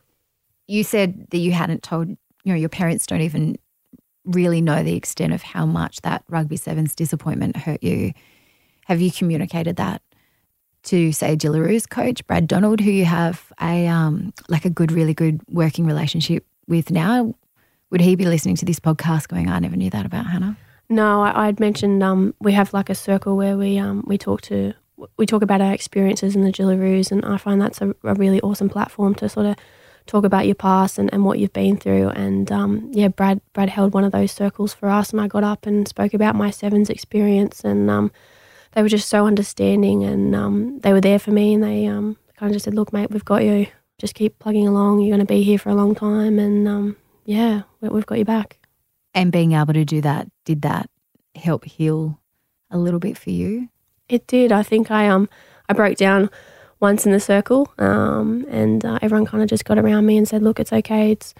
You 0.68 0.84
said 0.84 1.26
that 1.30 1.38
you 1.38 1.52
hadn't 1.52 1.82
told, 1.82 2.08
you 2.08 2.16
know, 2.44 2.54
your 2.54 2.68
parents 2.68 3.06
don't 3.06 3.20
even 3.20 3.56
really 4.24 4.60
know 4.60 4.82
the 4.84 4.94
extent 4.94 5.32
of 5.32 5.42
how 5.42 5.66
much 5.66 6.00
that 6.02 6.22
rugby 6.28 6.56
sevens 6.56 6.94
disappointment 6.94 7.56
hurt 7.56 7.82
you. 7.82 8.12
Have 8.86 9.00
you 9.00 9.10
communicated 9.10 9.76
that 9.76 10.00
to 10.84 11.12
say 11.12 11.36
Jillaroos 11.36 11.88
coach 11.88 12.26
Brad 12.26 12.46
Donald, 12.46 12.80
who 12.80 12.90
you 12.90 13.04
have 13.04 13.52
a 13.60 13.86
um 13.86 14.32
like 14.48 14.64
a 14.64 14.70
good, 14.70 14.92
really 14.92 15.14
good 15.14 15.40
working 15.48 15.86
relationship 15.86 16.44
with 16.68 16.90
now? 16.90 17.34
Would 17.90 18.00
he 18.00 18.14
be 18.16 18.24
listening 18.24 18.56
to 18.56 18.64
this 18.64 18.80
podcast 18.80 19.28
going, 19.28 19.50
I 19.50 19.58
never 19.58 19.76
knew 19.76 19.90
that 19.90 20.06
about 20.06 20.26
Hannah? 20.26 20.56
No, 20.88 21.22
I, 21.22 21.48
I'd 21.48 21.60
mentioned 21.60 22.02
um, 22.02 22.34
we 22.40 22.52
have 22.52 22.72
like 22.72 22.90
a 22.90 22.94
circle 22.94 23.36
where 23.36 23.56
we 23.56 23.78
um, 23.78 24.04
we 24.06 24.18
talk 24.18 24.40
to 24.42 24.74
we 25.16 25.26
talk 25.26 25.42
about 25.42 25.60
our 25.60 25.72
experiences 25.72 26.36
in 26.36 26.42
the 26.42 26.52
Jillaroos, 26.52 27.10
and 27.10 27.24
I 27.24 27.36
find 27.36 27.60
that's 27.60 27.80
a, 27.80 27.94
a 28.04 28.14
really 28.14 28.40
awesome 28.40 28.68
platform 28.68 29.14
to 29.16 29.28
sort 29.28 29.46
of 29.46 29.56
talk 30.06 30.24
about 30.24 30.46
your 30.46 30.54
past 30.54 30.98
and, 30.98 31.12
and 31.12 31.24
what 31.24 31.38
you've 31.38 31.52
been 31.52 31.76
through. 31.76 32.08
And 32.10 32.50
um, 32.52 32.90
yeah, 32.92 33.08
Brad 33.08 33.40
Brad 33.52 33.70
held 33.70 33.94
one 33.94 34.04
of 34.04 34.12
those 34.12 34.32
circles 34.32 34.74
for 34.74 34.88
us, 34.88 35.12
and 35.12 35.20
I 35.20 35.28
got 35.28 35.44
up 35.44 35.66
and 35.66 35.88
spoke 35.88 36.14
about 36.14 36.34
my 36.34 36.50
sevens 36.50 36.90
experience, 36.90 37.64
and 37.64 37.90
um, 37.90 38.12
they 38.72 38.82
were 38.82 38.88
just 38.88 39.08
so 39.08 39.26
understanding, 39.26 40.02
and 40.04 40.34
um, 40.34 40.78
they 40.80 40.92
were 40.92 41.00
there 41.00 41.18
for 41.18 41.30
me, 41.30 41.54
and 41.54 41.62
they 41.62 41.86
um, 41.86 42.16
kind 42.36 42.50
of 42.50 42.54
just 42.54 42.64
said, 42.64 42.74
"Look, 42.74 42.92
mate, 42.92 43.10
we've 43.10 43.24
got 43.24 43.44
you. 43.44 43.66
Just 43.98 44.14
keep 44.14 44.38
plugging 44.38 44.66
along. 44.66 45.00
You're 45.00 45.16
going 45.16 45.26
to 45.26 45.32
be 45.32 45.42
here 45.42 45.58
for 45.58 45.70
a 45.70 45.74
long 45.74 45.94
time, 45.94 46.38
and 46.38 46.66
um, 46.66 46.96
yeah, 47.24 47.62
we, 47.80 47.88
we've 47.88 48.06
got 48.06 48.18
you 48.18 48.24
back." 48.24 48.58
And 49.14 49.30
being 49.30 49.52
able 49.52 49.74
to 49.74 49.84
do 49.84 50.00
that, 50.00 50.28
did 50.44 50.62
that 50.62 50.88
help 51.34 51.64
heal 51.64 52.18
a 52.70 52.78
little 52.78 53.00
bit 53.00 53.18
for 53.18 53.30
you? 53.30 53.68
It 54.08 54.26
did. 54.26 54.52
I 54.52 54.62
think 54.62 54.90
I 54.90 55.08
um 55.08 55.28
I 55.68 55.74
broke 55.74 55.96
down 55.96 56.30
once 56.80 57.06
in 57.06 57.12
the 57.12 57.20
circle, 57.20 57.72
um, 57.78 58.44
and 58.48 58.84
uh, 58.84 58.98
everyone 59.02 59.26
kind 59.26 59.42
of 59.42 59.48
just 59.48 59.64
got 59.64 59.78
around 59.78 60.06
me 60.06 60.16
and 60.16 60.26
said, 60.26 60.42
"Look, 60.42 60.58
it's 60.58 60.72
okay. 60.72 61.12
It's 61.12 61.34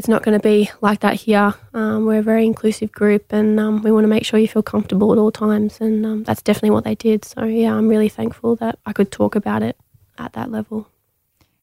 it's 0.00 0.08
not 0.08 0.22
going 0.22 0.32
to 0.32 0.42
be 0.42 0.70
like 0.80 1.00
that 1.00 1.12
here. 1.12 1.52
Um, 1.74 2.06
we're 2.06 2.20
a 2.20 2.22
very 2.22 2.46
inclusive 2.46 2.90
group, 2.90 3.34
and 3.34 3.60
um, 3.60 3.82
we 3.82 3.92
want 3.92 4.04
to 4.04 4.08
make 4.08 4.24
sure 4.24 4.40
you 4.40 4.48
feel 4.48 4.62
comfortable 4.62 5.12
at 5.12 5.18
all 5.18 5.30
times." 5.30 5.78
And 5.78 6.06
um, 6.06 6.24
that's 6.24 6.40
definitely 6.40 6.70
what 6.70 6.84
they 6.84 6.94
did. 6.94 7.22
So 7.22 7.44
yeah, 7.44 7.74
I'm 7.74 7.86
really 7.86 8.08
thankful 8.08 8.56
that 8.56 8.78
I 8.86 8.94
could 8.94 9.12
talk 9.12 9.34
about 9.34 9.62
it 9.62 9.76
at 10.16 10.32
that 10.32 10.50
level. 10.50 10.88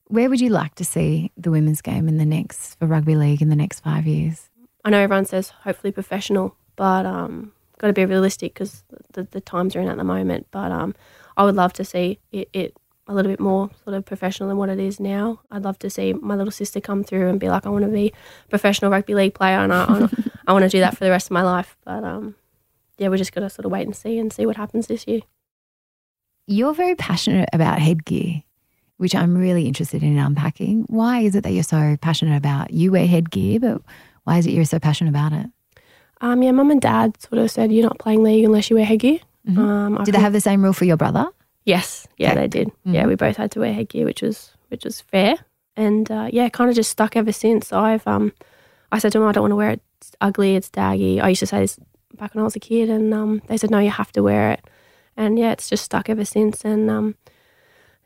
Where 0.06 0.30
would 0.30 0.40
you 0.40 0.50
like 0.50 0.76
to 0.76 0.86
see 0.86 1.32
the 1.36 1.50
women's 1.50 1.82
game 1.82 2.08
in 2.08 2.18
the 2.20 2.28
next 2.28 2.76
for 2.78 2.86
rugby 2.86 3.16
league 3.16 3.42
in 3.42 3.50
the 3.50 3.56
next 3.56 3.80
five 3.80 4.06
years? 4.06 4.50
I 4.86 4.92
know 4.92 5.00
everyone 5.00 5.26
says 5.26 5.50
hopefully 5.50 5.92
professional, 5.92 6.56
but 6.76 7.08
um, 7.08 7.54
got 7.80 7.88
to 7.88 7.94
be 7.94 8.06
realistic 8.06 8.54
because 8.54 8.84
the, 9.14 9.24
the 9.24 9.42
times 9.42 9.76
are 9.76 9.82
in 9.82 9.88
at 9.88 9.98
the 9.98 10.04
moment. 10.04 10.46
But 10.52 10.72
um, 10.72 10.94
I 11.38 11.44
would 11.44 11.56
love 11.56 11.74
to 11.74 11.84
see 11.84 12.20
it, 12.32 12.50
it 12.54 12.78
a 13.08 13.14
little 13.14 13.32
bit 13.32 13.40
more 13.40 13.70
sort 13.84 13.96
of 13.96 14.06
professional 14.06 14.50
than 14.50 14.58
what 14.58 14.70
it 14.70 14.80
is 14.80 15.00
now. 15.00 15.40
I'd 15.50 15.64
love 15.64 15.80
to 15.80 15.90
see 15.90 16.14
my 16.14 16.36
little 16.36 16.52
sister 16.52 16.82
come 16.82 17.04
through 17.04 17.30
and 17.30 17.40
be 17.40 17.50
like, 17.50 17.66
I 17.66 17.70
want 17.70 17.86
to 17.86 17.92
be 17.92 18.14
a 18.46 18.50
professional 18.50 18.92
rugby 18.92 19.16
league 19.16 19.34
player, 19.34 19.60
and 19.60 19.74
I, 19.74 20.10
I, 20.48 20.54
want 20.54 20.64
to 20.64 20.70
do 20.70 20.80
that 20.80 20.98
for 20.98 21.04
the 21.04 21.10
rest 21.10 21.28
of 21.28 21.32
my 21.32 21.42
life. 21.42 21.78
But 21.86 22.04
um, 22.04 22.36
yeah, 22.98 23.08
we're 23.08 23.18
just 23.18 23.34
going 23.34 23.48
to 23.48 23.54
sort 23.54 23.66
of 23.66 23.72
wait 23.72 23.86
and 23.86 23.96
see 23.96 24.18
and 24.18 24.32
see 24.32 24.46
what 24.46 24.58
happens 24.58 24.88
this 24.88 25.08
year. 25.08 25.22
You're 26.48 26.74
very 26.74 26.96
passionate 26.96 27.50
about 27.54 27.80
headgear, 27.80 28.44
which 28.98 29.16
I'm 29.16 29.38
really 29.38 29.68
interested 29.68 30.04
in 30.04 30.18
unpacking. 30.18 30.86
Why 30.88 31.20
is 31.20 31.36
it 31.36 31.44
that 31.44 31.52
you're 31.52 31.64
so 31.64 31.98
passionate 32.02 32.38
about? 32.38 32.72
You 32.72 32.92
wear 32.92 33.08
headgear, 33.08 33.60
but 33.60 33.82
why 34.24 34.38
is 34.38 34.48
it 34.48 34.52
you're 34.52 34.66
so 34.66 34.80
passionate 34.80 35.10
about 35.10 35.34
it? 35.34 35.48
Um, 36.20 36.42
yeah, 36.42 36.52
mum 36.52 36.72
and 36.72 36.82
dad 36.82 37.22
sort 37.22 37.40
of 37.40 37.52
said 37.52 37.72
you're 37.72 37.84
not 37.84 38.00
playing 38.00 38.24
league 38.24 38.44
unless 38.44 38.70
you 38.70 38.76
wear 38.76 38.86
headgear. 38.86 39.20
Mm-hmm. 39.48 39.60
Um, 39.60 40.04
did 40.04 40.16
they 40.16 40.20
have 40.20 40.34
the 40.34 40.42
same 40.42 40.64
rule 40.64 40.74
for 40.74 40.86
your 40.86 40.98
brother? 40.98 41.28
Yes, 41.68 42.08
yeah, 42.16 42.34
they 42.34 42.48
did. 42.48 42.70
Mm-hmm. 42.70 42.94
Yeah, 42.94 43.08
we 43.08 43.16
both 43.16 43.36
had 43.36 43.52
to 43.52 43.60
wear 43.60 43.74
headgear, 43.74 44.06
which 44.06 44.22
was 44.22 44.54
which 44.70 44.86
was 44.86 45.02
fair, 45.02 45.36
and 45.76 46.10
uh, 46.10 46.30
yeah, 46.32 46.48
kind 46.48 46.70
of 46.70 46.78
just 46.78 46.90
stuck 46.90 47.18
ever 47.18 47.34
since. 47.34 47.74
I've 47.74 48.08
um, 48.08 48.32
I 48.90 49.00
said 49.00 49.12
to 49.12 49.20
them, 49.20 49.28
I 49.28 49.34
don't 49.34 49.44
want 49.44 49.52
to 49.52 49.58
wear 49.58 49.72
it. 49.72 49.82
It's 49.98 50.14
ugly. 50.22 50.56
It's 50.56 50.70
daggy. 50.70 51.22
I 51.22 51.28
used 51.28 51.42
to 51.42 51.46
say 51.46 51.60
this 51.60 51.78
back 52.18 52.34
when 52.34 52.42
I 52.42 52.46
was 52.46 52.56
a 52.56 52.62
kid, 52.62 52.90
and 52.90 53.14
um, 53.14 53.42
they 53.48 53.58
said 53.58 53.70
no, 53.70 53.80
you 53.80 53.90
have 53.90 54.14
to 54.14 54.24
wear 54.24 54.52
it, 54.54 54.62
and 55.18 55.38
yeah, 55.38 55.52
it's 55.52 55.70
just 55.70 55.84
stuck 55.84 56.10
ever 56.10 56.24
since. 56.24 56.64
And 56.64 56.90
um, 56.90 57.16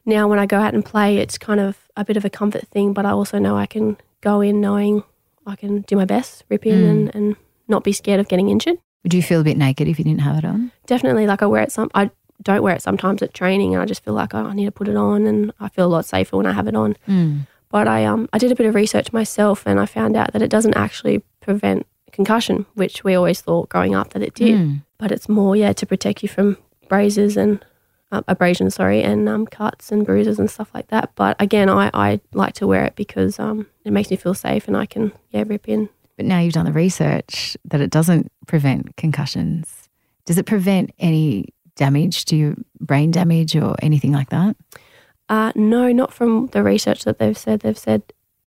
now 0.06 0.28
when 0.28 0.40
I 0.40 0.48
go 0.48 0.58
out 0.58 0.74
and 0.74 0.84
play, 0.84 1.18
it's 1.18 1.38
kind 1.38 1.60
of 1.60 1.78
a 1.96 2.04
bit 2.04 2.18
of 2.18 2.26
a 2.26 2.32
comfort 2.32 2.68
thing, 2.70 2.94
but 2.94 3.06
I 3.06 3.12
also 3.12 3.38
know 3.38 3.58
I 3.58 3.68
can 3.68 3.96
go 4.22 4.42
in 4.42 4.60
knowing 4.60 5.04
I 5.46 5.56
can 5.56 5.82
do 5.82 5.96
my 5.98 6.06
best, 6.06 6.46
rip 6.50 6.66
in, 6.66 6.82
mm. 6.82 6.90
and, 6.90 7.16
and 7.16 7.36
not 7.68 7.84
be 7.84 7.94
scared 7.94 8.20
of 8.20 8.28
getting 8.28 8.50
injured. 8.50 8.78
Would 9.04 9.14
you 9.14 9.24
feel 9.24 9.42
a 9.42 9.44
bit 9.44 9.58
naked 9.58 9.88
if 9.88 9.98
you 9.98 10.06
didn't 10.06 10.22
have 10.22 10.38
it 10.38 10.46
on? 10.46 10.72
Definitely. 10.86 11.26
Like 11.26 11.42
I 11.42 11.48
wear 11.48 11.64
it 11.64 11.72
some. 11.72 11.90
I 11.96 12.12
don't 12.42 12.62
wear 12.62 12.76
it 12.76 12.82
sometimes 12.82 13.22
at 13.22 13.34
training, 13.34 13.74
and 13.74 13.82
I 13.82 13.86
just 13.86 14.04
feel 14.04 14.14
like 14.14 14.34
oh, 14.34 14.46
I 14.46 14.54
need 14.54 14.66
to 14.66 14.72
put 14.72 14.88
it 14.88 14.96
on, 14.96 15.26
and 15.26 15.52
I 15.60 15.70
feel 15.70 15.86
a 15.86 15.88
lot 15.88 16.06
safer 16.06 16.38
when 16.38 16.46
I 16.46 16.52
have 16.52 16.68
it 16.68 16.76
on. 16.76 16.96
Mm. 17.08 17.48
But 17.70 17.88
I 17.88 18.06
um 18.06 18.30
I 18.34 18.38
did 18.38 18.52
a 18.52 18.56
bit 18.56 18.66
of 18.66 18.76
research 18.76 19.14
myself, 19.14 19.66
and 19.66 19.80
I 19.80 19.86
found 19.86 20.16
out 20.16 20.34
that 20.34 20.42
it 20.42 20.50
doesn't 20.50 20.76
actually 20.76 21.24
prevent 21.40 21.86
concussion, 22.12 22.66
which 22.74 23.04
we 23.04 23.16
always 23.16 23.42
thought 23.42 23.70
growing 23.70 23.96
up 23.96 24.14
that 24.14 24.22
it 24.22 24.34
did. 24.34 24.56
Mm. 24.56 24.84
But 24.98 25.12
it's 25.12 25.30
more 25.30 25.56
yeah 25.56 25.74
to 25.74 25.86
protect 25.86 26.24
you 26.24 26.30
from 26.30 26.58
braces 26.88 27.38
and 27.38 27.64
uh, 28.12 28.22
abrasions, 28.28 28.76
sorry, 28.76 29.02
and 29.02 29.30
um, 29.30 29.46
cuts 29.46 29.92
and 29.92 30.06
bruises 30.06 30.38
and 30.40 30.50
stuff 30.50 30.70
like 30.74 30.88
that. 30.88 31.12
But 31.16 31.38
again, 31.40 31.70
I, 31.70 31.90
I 31.94 32.20
like 32.34 32.54
to 32.56 32.68
wear 32.68 32.84
it 32.84 32.96
because 32.96 33.40
um, 33.40 33.68
it 33.86 33.94
makes 33.94 34.12
me 34.12 34.18
feel 34.18 34.34
safe 34.34 34.68
and 34.68 34.76
I 34.76 34.86
can 34.86 35.14
yeah 35.32 35.44
rip 35.48 35.70
in 35.70 35.90
but 36.22 36.28
now 36.28 36.40
you've 36.40 36.54
done 36.54 36.66
the 36.66 36.72
research 36.72 37.58
that 37.66 37.82
it 37.82 37.90
doesn't 37.90 38.32
prevent 38.46 38.96
concussions. 38.96 39.90
Does 40.26 40.38
it 40.38 40.46
prevent 40.46 40.92
any 41.00 41.48
damage 41.76 42.26
to 42.26 42.36
your 42.36 42.56
brain 42.80 43.12
damage 43.12 43.56
or 43.56 43.76
anything 43.82 44.12
like 44.12 44.30
that? 44.30 44.56
Uh, 45.30 45.52
no, 45.56 45.92
not 45.92 46.14
from 46.14 46.48
the 46.48 46.64
research 46.64 47.04
that 47.06 47.20
they've 47.20 47.38
said. 47.38 47.62
They've 47.62 47.78
said 47.78 48.04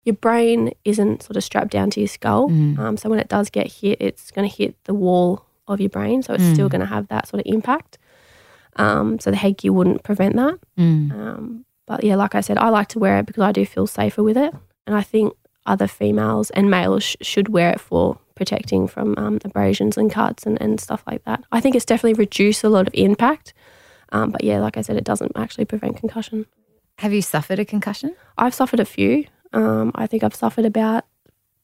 your 0.06 0.16
brain 0.16 0.72
isn't 0.86 1.24
sort 1.24 1.36
of 1.36 1.44
strapped 1.44 1.72
down 1.72 1.90
to 1.92 2.00
your 2.00 2.08
skull. 2.08 2.50
Mm. 2.50 2.80
Um, 2.80 2.98
so 2.98 3.10
when 3.10 3.20
it 3.20 3.28
does 3.28 3.50
get 3.50 3.72
hit, 3.72 3.98
it's 4.00 4.32
going 4.32 4.50
to 4.50 4.56
hit 4.56 4.82
the 4.86 4.94
wall 4.94 5.46
of 5.68 5.80
your 5.80 5.90
brain. 5.90 6.24
So 6.24 6.34
it's 6.34 6.44
mm. 6.44 6.54
still 6.54 6.70
going 6.70 6.82
to 6.82 6.88
have 6.88 7.08
that 7.10 7.28
sort 7.28 7.46
of 7.46 7.52
impact. 7.52 7.98
Um, 8.78 9.20
so 9.20 9.30
the 9.30 9.38
headgear 9.38 9.74
wouldn't 9.74 10.04
prevent 10.04 10.36
that. 10.38 10.60
Mm. 10.78 11.12
Um, 11.12 11.66
but 11.86 12.04
yeah, 12.04 12.16
like 12.16 12.34
I 12.34 12.42
said, 12.42 12.58
I 12.58 12.70
like 12.70 12.88
to 12.90 13.00
wear 13.00 13.20
it 13.20 13.26
because 13.26 13.44
I 13.44 13.52
do 13.52 13.66
feel 13.66 13.88
safer 13.88 14.24
with 14.24 14.38
it. 14.38 14.54
And 14.88 14.96
I 14.96 15.02
think 15.02 15.34
other 15.66 15.88
females 15.88 16.50
and 16.52 16.70
males 16.70 17.04
sh- 17.04 17.16
should 17.22 17.50
wear 17.50 17.72
it 17.72 17.80
for 17.80 18.18
protecting 18.40 18.88
from 18.88 19.14
um, 19.18 19.38
abrasions 19.44 19.98
and 19.98 20.10
cuts 20.10 20.46
and, 20.46 20.60
and 20.62 20.80
stuff 20.80 21.04
like 21.06 21.24
that. 21.26 21.44
I 21.52 21.60
think 21.60 21.76
it's 21.76 21.86
definitely 21.86 22.14
reduced 22.14 22.64
a 22.64 22.70
lot 22.70 22.88
of 22.88 22.94
impact. 22.96 23.54
Um, 24.12 24.32
but 24.32 24.44
yeah, 24.44 24.60
like 24.60 24.78
I 24.78 24.82
said, 24.82 24.96
it 24.98 25.04
doesn't 25.04 25.34
actually 25.36 25.66
prevent 25.66 25.98
concussion. 25.98 26.46
Have 27.00 27.14
you 27.14 27.22
suffered 27.22 27.60
a 27.60 27.66
concussion? 27.66 28.16
I've 28.38 28.56
suffered 28.56 28.80
a 28.80 28.86
few. 28.86 29.26
Um, 29.54 29.92
I 29.94 30.08
think 30.08 30.24
I've 30.24 30.34
suffered 30.34 30.66
about 30.66 31.06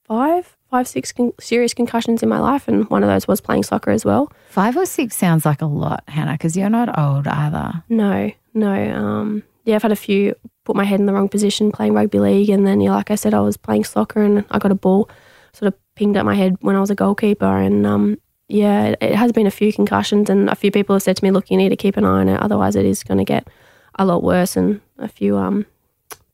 five, 0.04 0.56
five, 0.70 0.88
six 0.88 1.12
con- 1.12 1.34
serious 1.40 1.74
concussions 1.74 2.22
in 2.22 2.30
my 2.30 2.40
life, 2.40 2.68
and 2.68 2.90
one 2.90 3.04
of 3.04 3.10
those 3.10 3.28
was 3.28 3.42
playing 3.42 3.64
soccer 3.64 3.92
as 3.92 4.06
well. 4.06 4.32
Five 4.50 4.78
or 4.78 4.86
six 4.86 5.16
sounds 5.16 5.46
like 5.46 5.62
a 5.62 5.66
lot, 5.66 6.04
Hannah, 6.08 6.34
because 6.34 6.56
you're 6.56 6.70
not 6.70 7.00
old 7.00 7.26
either. 7.28 7.84
No, 7.90 8.32
no. 8.54 8.94
Um, 8.94 9.44
yeah, 9.64 9.76
I've 9.76 9.82
had 9.82 9.92
a 9.92 9.96
few 9.96 10.36
put 10.66 10.76
my 10.76 10.84
head 10.84 11.00
in 11.00 11.06
the 11.06 11.14
wrong 11.14 11.30
position 11.30 11.72
playing 11.72 11.94
rugby 11.94 12.20
league. 12.20 12.50
And 12.50 12.68
then, 12.68 12.82
yeah, 12.82 12.92
like 12.92 13.12
I 13.12 13.16
said, 13.16 13.34
I 13.34 13.40
was 13.40 13.56
playing 13.56 13.86
soccer 13.86 14.22
and 14.22 14.44
I 14.52 14.60
got 14.60 14.72
a 14.72 14.76
ball 14.76 15.10
sort 15.54 15.74
of 15.74 15.80
pinged 15.96 16.18
at 16.18 16.26
my 16.26 16.36
head 16.36 16.58
when 16.62 16.76
I 16.76 16.80
was 16.80 16.90
a 16.90 16.96
goalkeeper. 16.96 17.46
And 17.46 17.86
um, 17.86 18.18
yeah, 18.48 18.88
it, 18.88 18.98
it, 19.02 19.16
has 19.16 19.32
been 19.32 19.48
a 19.48 19.52
few 19.52 19.74
concussions. 19.74 20.30
And 20.30 20.50
a 20.50 20.56
few 20.56 20.72
people 20.72 20.96
have 20.96 21.04
said 21.04 21.18
to 21.18 21.24
me, 21.24 21.32
look, 21.32 21.50
you 21.50 21.58
need 21.58 21.70
to 21.70 21.76
keep 21.76 21.98
an 21.98 22.06
eye 22.06 22.20
on 22.20 22.30
it. 22.30 22.42
Otherwise, 22.42 22.76
it 22.76 22.86
is 22.86 23.04
going 23.04 23.18
to 23.18 23.24
get 23.24 23.48
a 23.96 24.06
lot 24.06 24.24
worse. 24.24 24.56
And 24.56 24.82
a 24.98 25.08
few 25.08 25.38
um, 25.38 25.66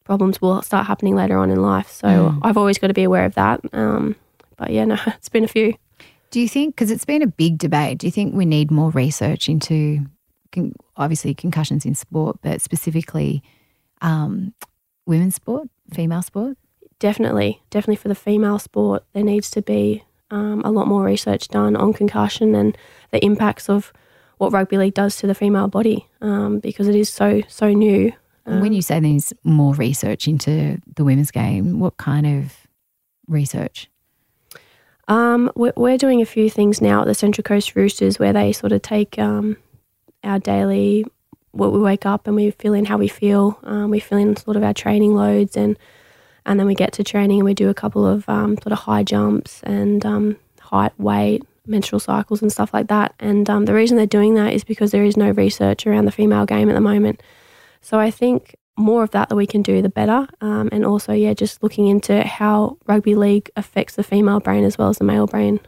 problems 0.04 0.42
will 0.42 0.62
start 0.62 0.88
happening 0.88 1.16
later 1.16 1.38
on 1.38 1.50
in 1.50 1.62
life. 1.62 1.90
So 1.90 2.08
mm. 2.08 2.40
I've 2.42 2.58
always 2.58 2.78
got 2.78 2.88
to 2.88 2.94
be 2.94 3.04
aware 3.04 3.26
of 3.26 3.36
that. 3.36 3.62
Um, 3.74 4.16
but 4.58 4.72
yeah, 4.72 4.86
no, 4.86 4.98
it's 5.08 5.30
been 5.30 5.44
a 5.44 5.48
few. 5.50 5.76
Do 6.32 6.40
you 6.40 6.48
think, 6.48 6.76
because 6.76 6.92
it's 6.92 7.06
been 7.06 7.22
a 7.22 7.28
big 7.28 7.58
debate, 7.58 7.98
do 7.98 8.08
you 8.08 8.12
think 8.12 8.34
we 8.34 8.46
need 8.46 8.72
more 8.72 8.90
research 8.92 9.50
into 9.50 10.06
obviously 10.96 11.34
concussions 11.34 11.86
in 11.86 11.96
sport, 11.96 12.38
but 12.42 12.62
specifically 12.62 13.44
um, 14.02 14.54
women's 15.06 15.36
sport, 15.36 15.68
female 15.94 16.22
sport? 16.22 16.58
Definitely, 17.02 17.64
definitely 17.72 17.96
for 17.96 18.10
the 18.10 18.16
female 18.16 18.60
sport, 18.60 19.04
there 19.14 19.24
needs 19.24 19.50
to 19.52 19.64
be 19.64 20.04
um, 20.30 20.62
a 20.64 20.70
lot 20.70 20.86
more 20.86 21.04
research 21.04 21.48
done 21.48 21.76
on 21.76 21.94
concussion 21.94 22.54
and 22.54 22.78
the 23.10 23.26
impacts 23.26 23.72
of 23.72 23.92
what 24.38 24.54
rugby 24.54 24.78
league 24.78 24.94
does 24.94 25.16
to 25.16 25.26
the 25.26 25.34
female 25.34 25.68
body 25.68 26.08
um, 26.22 26.60
because 26.60 26.88
it 26.88 26.94
is 26.96 27.10
so 27.10 27.42
so 27.48 27.74
new. 27.74 28.14
Um, 28.46 28.62
when 28.62 28.72
you 28.72 28.84
say 28.84 29.00
there's 29.00 29.34
more 29.44 29.74
research 29.74 30.28
into 30.28 30.80
the 30.96 31.04
women's 31.04 31.32
game, 31.32 31.80
what 31.80 31.98
kind 31.98 32.28
of 32.28 32.68
research? 33.28 33.90
Um, 35.08 35.52
we're, 35.56 35.74
we're, 35.76 35.98
doing 35.98 36.22
a 36.22 36.26
few 36.28 36.52
things 36.52 36.82
now 36.82 37.02
at 37.02 37.08
the 37.08 37.16
Central 37.16 37.42
Coast 37.42 37.76
Roosters 37.76 38.20
where 38.20 38.32
they 38.32 38.54
sort 38.54 38.74
of 38.74 38.84
take 38.84 39.18
um, 39.18 39.58
our 40.24 40.38
daily 40.38 41.04
what 41.50 41.74
we 41.74 41.80
wake 41.80 42.06
up 42.06 42.28
and 42.28 42.36
we 42.36 42.52
fill 42.52 42.74
in 42.74 42.86
how 42.86 42.98
we 43.00 43.08
feel. 43.08 43.60
Um, 43.64 43.90
we 43.90 44.00
fill 44.00 44.20
in 44.20 44.36
sort 44.36 44.56
of 44.56 44.62
our 44.62 44.74
training 44.76 45.16
loads 45.16 45.58
and 45.58 45.80
and 46.46 46.60
then 46.60 46.68
we 46.68 46.76
get 46.76 46.94
to 46.94 47.04
training 47.04 47.40
and 47.40 47.46
we 47.46 47.54
do 47.54 47.70
a 47.70 47.74
couple 47.74 48.06
of 48.06 48.28
um, 48.28 48.58
sort 48.58 48.72
of 48.72 48.80
high 48.80 49.04
jumps 49.04 49.62
and 49.64 50.06
um, 50.06 50.38
height, 50.60 50.98
weight, 51.00 51.44
menstrual 51.68 52.00
cycles 52.00 52.42
and 52.42 52.52
stuff 52.52 52.74
like 52.74 52.88
that. 52.88 53.14
And 53.20 53.50
um, 53.50 53.66
the 53.66 53.74
reason 53.74 53.98
they're 53.98 54.06
doing 54.06 54.36
that 54.36 54.54
is 54.54 54.64
because 54.64 54.92
there 54.92 55.04
is 55.04 55.18
no 55.18 55.32
research 55.32 55.86
around 55.86 56.06
the 56.06 56.12
female 56.12 56.46
game 56.46 56.70
at 56.70 56.74
the 56.74 56.82
moment. 56.82 57.22
So 57.82 58.00
I 58.00 58.12
think 58.12 58.56
more 58.78 59.04
of 59.04 59.12
that 59.12 59.30
that 59.30 59.36
we 59.36 59.48
can 59.48 59.62
do, 59.62 59.82
the 59.82 59.90
better. 59.90 60.28
Um, 60.40 60.70
and 60.72 60.86
also, 60.86 61.14
yeah, 61.14 61.34
just 61.34 61.62
looking 61.62 61.88
into 61.88 62.24
how 62.24 62.78
rugby 62.88 63.16
league 63.16 63.50
affects 63.56 63.96
the 63.96 64.04
female 64.04 64.40
brain 64.40 64.64
as 64.64 64.78
well 64.78 64.90
as 64.90 64.98
the 64.98 65.04
male 65.04 65.28
brain. 65.28 65.60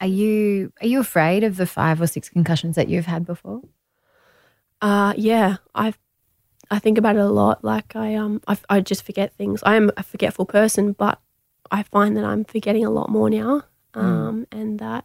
Are 0.00 0.06
you 0.06 0.72
are 0.80 0.86
you 0.86 1.00
afraid 1.00 1.44
of 1.44 1.56
the 1.56 1.66
five 1.66 2.00
or 2.00 2.06
six 2.06 2.28
concussions 2.28 2.76
that 2.76 2.88
you've 2.88 3.06
had 3.06 3.24
before? 3.24 3.62
Uh, 4.82 5.14
yeah, 5.16 5.56
I 5.74 5.94
I 6.70 6.78
think 6.78 6.98
about 6.98 7.16
it 7.16 7.20
a 7.20 7.28
lot. 7.28 7.64
Like 7.64 7.96
I 7.96 8.14
um 8.14 8.40
I, 8.46 8.56
I 8.68 8.80
just 8.80 9.04
forget 9.04 9.34
things. 9.34 9.62
I 9.64 9.76
am 9.76 9.90
a 9.96 10.02
forgetful 10.02 10.46
person, 10.46 10.92
but 10.92 11.20
I 11.70 11.82
find 11.82 12.16
that 12.16 12.24
I'm 12.24 12.44
forgetting 12.44 12.84
a 12.84 12.90
lot 12.90 13.10
more 13.10 13.30
now. 13.30 13.62
Hmm. 13.94 14.00
Um, 14.00 14.46
mm. 14.50 14.60
and 14.60 14.78
that 14.80 15.04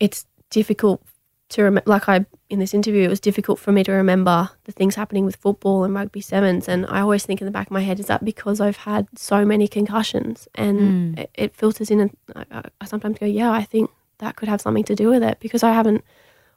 it's 0.00 0.26
difficult 0.50 1.02
to 1.50 1.62
remember. 1.62 1.88
Like 1.88 2.08
I 2.08 2.26
in 2.50 2.58
this 2.58 2.74
interview, 2.74 3.02
it 3.02 3.08
was 3.08 3.20
difficult 3.20 3.58
for 3.58 3.72
me 3.72 3.84
to 3.84 3.92
remember 3.92 4.50
the 4.64 4.72
things 4.72 4.94
happening 4.94 5.24
with 5.24 5.36
football 5.36 5.84
and 5.84 5.94
rugby 5.94 6.20
sevens. 6.20 6.68
And 6.68 6.86
I 6.88 7.00
always 7.00 7.24
think 7.24 7.40
in 7.40 7.46
the 7.46 7.52
back 7.52 7.68
of 7.68 7.72
my 7.72 7.82
head, 7.82 8.00
is 8.00 8.06
that 8.06 8.24
because 8.24 8.60
I've 8.60 8.78
had 8.78 9.06
so 9.16 9.44
many 9.44 9.68
concussions 9.68 10.48
and 10.54 10.80
mm. 10.80 11.18
it, 11.18 11.30
it, 11.34 11.56
filters 11.56 11.90
in. 11.90 12.00
And 12.00 12.16
I, 12.34 12.62
I 12.80 12.84
sometimes 12.86 13.18
go, 13.18 13.26
yeah, 13.26 13.50
I 13.50 13.64
think 13.64 13.90
that 14.18 14.36
could 14.36 14.48
have 14.48 14.60
something 14.60 14.84
to 14.84 14.94
do 14.94 15.08
with 15.08 15.22
it 15.22 15.38
because 15.40 15.62
I 15.62 15.72
haven't 15.72 16.04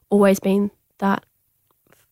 always 0.10 0.40
been 0.40 0.72
that 1.00 1.26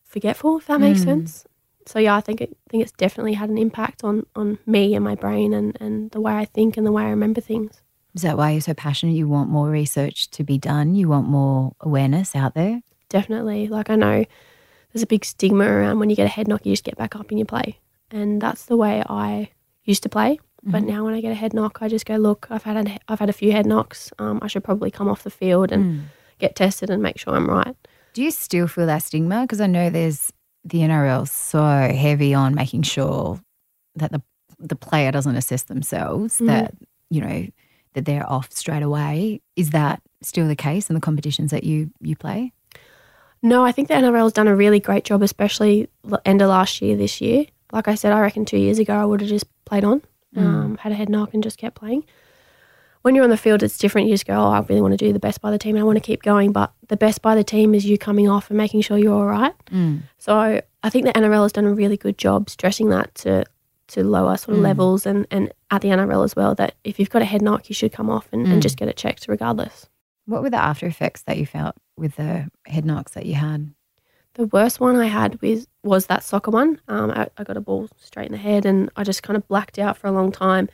forgetful, 0.04 0.58
if 0.58 0.66
that 0.66 0.80
makes 0.80 1.00
mm. 1.00 1.04
sense. 1.04 1.46
So 1.90 1.98
yeah, 1.98 2.14
I 2.14 2.20
think 2.20 2.40
it, 2.40 2.56
I 2.68 2.70
think 2.70 2.84
it's 2.84 2.92
definitely 2.92 3.32
had 3.32 3.50
an 3.50 3.58
impact 3.58 4.04
on 4.04 4.24
on 4.36 4.60
me 4.64 4.94
and 4.94 5.04
my 5.04 5.16
brain 5.16 5.52
and 5.52 5.76
and 5.80 6.08
the 6.12 6.20
way 6.20 6.34
I 6.34 6.44
think 6.44 6.76
and 6.76 6.86
the 6.86 6.92
way 6.92 7.02
I 7.02 7.10
remember 7.10 7.40
things. 7.40 7.82
Is 8.14 8.22
that 8.22 8.36
why 8.36 8.52
you're 8.52 8.60
so 8.60 8.74
passionate? 8.74 9.14
You 9.14 9.26
want 9.26 9.50
more 9.50 9.68
research 9.68 10.30
to 10.30 10.44
be 10.44 10.56
done. 10.56 10.94
You 10.94 11.08
want 11.08 11.26
more 11.26 11.74
awareness 11.80 12.36
out 12.36 12.54
there. 12.54 12.82
Definitely. 13.08 13.66
Like 13.66 13.90
I 13.90 13.96
know 13.96 14.24
there's 14.92 15.02
a 15.02 15.06
big 15.06 15.24
stigma 15.24 15.64
around 15.64 15.98
when 15.98 16.10
you 16.10 16.16
get 16.16 16.26
a 16.26 16.36
head 16.36 16.46
knock, 16.46 16.64
you 16.64 16.72
just 16.72 16.84
get 16.84 16.96
back 16.96 17.16
up 17.16 17.28
and 17.30 17.40
you 17.40 17.44
play, 17.44 17.80
and 18.12 18.40
that's 18.40 18.66
the 18.66 18.76
way 18.76 19.02
I 19.08 19.50
used 19.82 20.04
to 20.04 20.08
play. 20.08 20.38
But 20.62 20.82
now 20.82 21.04
when 21.04 21.14
I 21.14 21.20
get 21.20 21.32
a 21.32 21.34
head 21.42 21.54
knock, 21.54 21.78
I 21.80 21.88
just 21.88 22.04
go, 22.04 22.16
look, 22.16 22.46
I've 22.50 22.64
had 22.64 22.86
a, 22.86 22.98
I've 23.08 23.18
had 23.18 23.30
a 23.30 23.32
few 23.32 23.50
head 23.50 23.64
knocks. 23.64 24.12
Um, 24.18 24.40
I 24.42 24.46
should 24.46 24.62
probably 24.62 24.90
come 24.90 25.08
off 25.08 25.22
the 25.22 25.30
field 25.30 25.72
and 25.72 26.10
get 26.38 26.54
tested 26.54 26.90
and 26.90 27.02
make 27.02 27.18
sure 27.18 27.34
I'm 27.34 27.48
right. 27.48 27.74
Do 28.12 28.22
you 28.22 28.30
still 28.30 28.68
feel 28.68 28.86
that 28.86 29.02
stigma? 29.02 29.42
Because 29.42 29.62
I 29.62 29.66
know 29.66 29.88
there's 29.88 30.32
the 30.64 30.78
NRL 30.80 31.28
so 31.28 31.62
heavy 31.62 32.34
on 32.34 32.54
making 32.54 32.82
sure 32.82 33.40
that 33.96 34.12
the 34.12 34.22
the 34.58 34.76
player 34.76 35.10
doesn't 35.10 35.36
assess 35.36 35.62
themselves 35.64 36.36
that 36.38 36.74
you 37.08 37.20
know 37.22 37.46
that 37.94 38.04
they're 38.04 38.28
off 38.30 38.52
straight 38.52 38.82
away. 38.82 39.40
Is 39.56 39.70
that 39.70 40.02
still 40.22 40.46
the 40.46 40.56
case 40.56 40.90
in 40.90 40.94
the 40.94 41.00
competitions 41.00 41.50
that 41.50 41.64
you 41.64 41.90
you 42.00 42.14
play? 42.16 42.52
No, 43.42 43.64
I 43.64 43.72
think 43.72 43.88
the 43.88 43.94
NRL 43.94 44.24
has 44.24 44.32
done 44.34 44.48
a 44.48 44.54
really 44.54 44.80
great 44.80 45.04
job, 45.04 45.22
especially 45.22 45.88
end 46.26 46.42
of 46.42 46.48
last 46.50 46.82
year, 46.82 46.96
this 46.96 47.20
year. 47.22 47.46
Like 47.72 47.88
I 47.88 47.94
said, 47.94 48.12
I 48.12 48.20
reckon 48.20 48.44
two 48.44 48.58
years 48.58 48.78
ago 48.78 48.94
I 48.94 49.04
would 49.04 49.20
have 49.20 49.30
just 49.30 49.46
played 49.64 49.84
on, 49.84 50.02
um, 50.36 50.76
had 50.76 50.92
a 50.92 50.94
head 50.94 51.08
knock 51.08 51.32
and 51.32 51.42
just 51.42 51.56
kept 51.56 51.76
playing. 51.76 52.04
When 53.02 53.14
you're 53.14 53.24
on 53.24 53.30
the 53.30 53.36
field, 53.36 53.62
it's 53.62 53.78
different. 53.78 54.08
You 54.08 54.14
just 54.14 54.26
go, 54.26 54.34
oh, 54.34 54.50
I 54.50 54.60
really 54.60 54.82
want 54.82 54.92
to 54.92 54.96
do 54.98 55.12
the 55.12 55.18
best 55.18 55.40
by 55.40 55.50
the 55.50 55.58
team 55.58 55.74
and 55.76 55.82
I 55.82 55.86
want 55.86 55.96
to 55.96 56.02
keep 56.04 56.22
going. 56.22 56.52
But 56.52 56.72
the 56.88 56.96
best 56.96 57.22
by 57.22 57.34
the 57.34 57.44
team 57.44 57.74
is 57.74 57.86
you 57.86 57.96
coming 57.96 58.28
off 58.28 58.50
and 58.50 58.56
making 58.58 58.82
sure 58.82 58.98
you're 58.98 59.14
all 59.14 59.26
right. 59.26 59.54
So 60.18 60.60
I 60.82 60.90
think 60.90 61.06
the 61.06 61.12
NRL 61.12 61.42
has 61.42 61.52
done 61.52 61.64
a 61.64 61.72
really 61.72 61.96
good 61.96 62.18
job 62.18 62.50
stressing 62.50 62.90
that 62.90 63.14
to 63.16 63.44
to 63.88 64.04
lower 64.04 64.36
sort 64.36 64.56
of 64.56 64.62
levels 64.62 65.04
and, 65.04 65.26
and 65.32 65.52
at 65.72 65.80
the 65.82 65.88
NRL 65.88 66.22
as 66.24 66.36
well 66.36 66.54
that 66.54 66.76
if 66.84 67.00
you've 67.00 67.10
got 67.10 67.22
a 67.22 67.24
head 67.24 67.42
knock, 67.42 67.68
you 67.68 67.74
should 67.74 67.90
come 67.90 68.08
off 68.08 68.28
and, 68.32 68.46
and 68.46 68.62
just 68.62 68.76
get 68.76 68.86
it 68.86 68.96
checked 68.96 69.26
regardless. 69.26 69.88
What 70.26 70.42
were 70.42 70.50
the 70.50 70.62
after 70.62 70.86
effects 70.86 71.22
that 71.22 71.38
you 71.38 71.46
felt 71.46 71.74
with 71.96 72.14
the 72.14 72.48
head 72.66 72.84
knocks 72.84 73.12
that 73.12 73.26
you 73.26 73.34
had? 73.34 73.74
The 74.34 74.46
worst 74.46 74.78
one 74.78 74.94
I 74.94 75.06
had 75.06 75.42
was 75.42 75.66
was 75.82 76.06
that 76.06 76.22
soccer 76.22 76.52
one. 76.52 76.80
Um, 76.86 77.10
I, 77.10 77.28
I 77.36 77.42
got 77.42 77.56
a 77.56 77.60
ball 77.60 77.88
straight 77.98 78.26
in 78.26 78.32
the 78.32 78.38
head, 78.38 78.64
and 78.64 78.90
I 78.94 79.02
just 79.02 79.24
kind 79.24 79.36
of 79.36 79.48
blacked 79.48 79.76
out 79.78 79.96
for 79.96 80.06
a 80.06 80.12
long 80.12 80.30
time, 80.30 80.68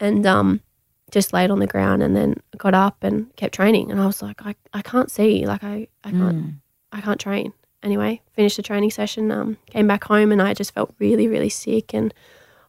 and 0.00 0.24
um, 0.24 0.62
just 1.10 1.32
laid 1.32 1.50
on 1.50 1.58
the 1.58 1.66
ground, 1.66 2.02
and 2.02 2.14
then 2.16 2.34
got 2.56 2.74
up 2.74 3.02
and 3.02 3.34
kept 3.36 3.54
training. 3.54 3.90
And 3.90 4.00
I 4.00 4.06
was 4.06 4.22
like, 4.22 4.44
I, 4.44 4.54
I 4.72 4.82
can't 4.82 5.10
see, 5.10 5.46
like 5.46 5.64
I, 5.64 5.88
I 6.04 6.10
can't 6.10 6.54
I 6.92 7.00
can't 7.00 7.20
train. 7.20 7.52
Anyway, 7.82 8.20
finished 8.34 8.56
the 8.56 8.62
training 8.62 8.90
session, 8.90 9.30
um, 9.30 9.56
came 9.70 9.86
back 9.86 10.04
home, 10.04 10.32
and 10.32 10.42
I 10.42 10.52
just 10.54 10.74
felt 10.74 10.94
really 10.98 11.28
really 11.28 11.48
sick, 11.48 11.94
and 11.94 12.12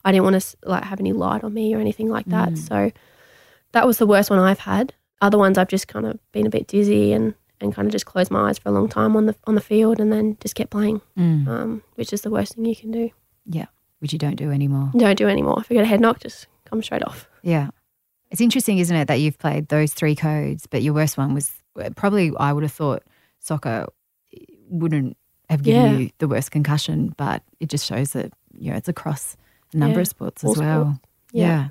I 0.05 0.11
didn't 0.11 0.23
want 0.23 0.41
to 0.41 0.57
like 0.63 0.83
have 0.83 0.99
any 0.99 1.13
light 1.13 1.43
on 1.43 1.53
me 1.53 1.73
or 1.75 1.79
anything 1.79 2.09
like 2.09 2.25
that. 2.27 2.49
So 2.57 2.91
that 3.73 3.85
was 3.87 3.97
the 3.97 4.07
worst 4.07 4.29
one 4.29 4.39
I've 4.39 4.59
had. 4.59 4.93
Other 5.21 5.37
ones 5.37 5.57
I've 5.57 5.67
just 5.67 5.87
kind 5.87 6.05
of 6.05 6.17
been 6.31 6.47
a 6.47 6.49
bit 6.49 6.65
dizzy 6.67 7.11
and, 7.11 7.33
and 7.59 7.75
kind 7.75 7.85
of 7.87 7.91
just 7.91 8.05
closed 8.05 8.31
my 8.31 8.47
eyes 8.49 8.57
for 8.57 8.69
a 8.69 8.71
long 8.71 8.87
time 8.87 9.17
on 9.17 9.25
the 9.25 9.35
on 9.45 9.55
the 9.55 9.61
field 9.61 9.99
and 9.99 10.13
then 10.13 10.37
just 10.39 10.55
kept 10.55 10.69
playing, 10.71 11.01
um, 11.17 11.83
which 11.95 12.13
is 12.13 12.21
the 12.21 12.29
worst 12.29 12.55
thing 12.55 12.63
you 12.65 12.75
can 12.75 12.91
do. 12.91 13.09
Yeah, 13.45 13.65
which 13.99 14.13
you 14.13 14.19
don't 14.19 14.35
do 14.37 14.51
anymore. 14.51 14.91
Don't 14.95 15.17
do 15.17 15.27
anymore. 15.27 15.57
If 15.59 15.69
you 15.69 15.75
get 15.75 15.83
a 15.83 15.87
head 15.87 15.99
knock, 15.99 16.19
just 16.21 16.47
come 16.65 16.81
straight 16.81 17.03
off. 17.03 17.27
Yeah. 17.41 17.69
It's 18.31 18.41
interesting, 18.41 18.77
isn't 18.77 18.95
it, 18.95 19.07
that 19.07 19.19
you've 19.19 19.37
played 19.39 19.69
those 19.69 19.93
three 19.93 20.15
codes, 20.15 20.67
but 20.67 20.81
your 20.83 20.93
worst 20.93 21.17
one 21.17 21.33
was 21.33 21.51
uh, 21.79 21.89
probably, 21.95 22.31
I 22.39 22.53
would 22.53 22.63
have 22.63 22.71
thought 22.71 23.03
soccer 23.39 23.87
eh, 24.33 24.45
wouldn't 24.69 25.17
have 25.49 25.63
given 25.63 25.81
Yeah. 25.81 25.97
you 25.97 26.09
the 26.19 26.27
worst 26.27 26.51
concussion, 26.51 27.13
but 27.17 27.41
it 27.59 27.69
just 27.69 27.85
shows 27.85 28.11
that, 28.13 28.31
you 28.57 28.71
know, 28.71 28.77
it's 28.77 28.87
across 28.87 29.35
a 29.73 29.77
number 29.77 29.97
Yeah, 29.97 30.01
of 30.01 30.07
sports 30.07 30.43
all 30.43 30.51
as 30.51 30.57
well. 30.59 30.83
sports. 30.83 30.99
Yeah. 31.31 31.47
Yeah. 31.47 31.67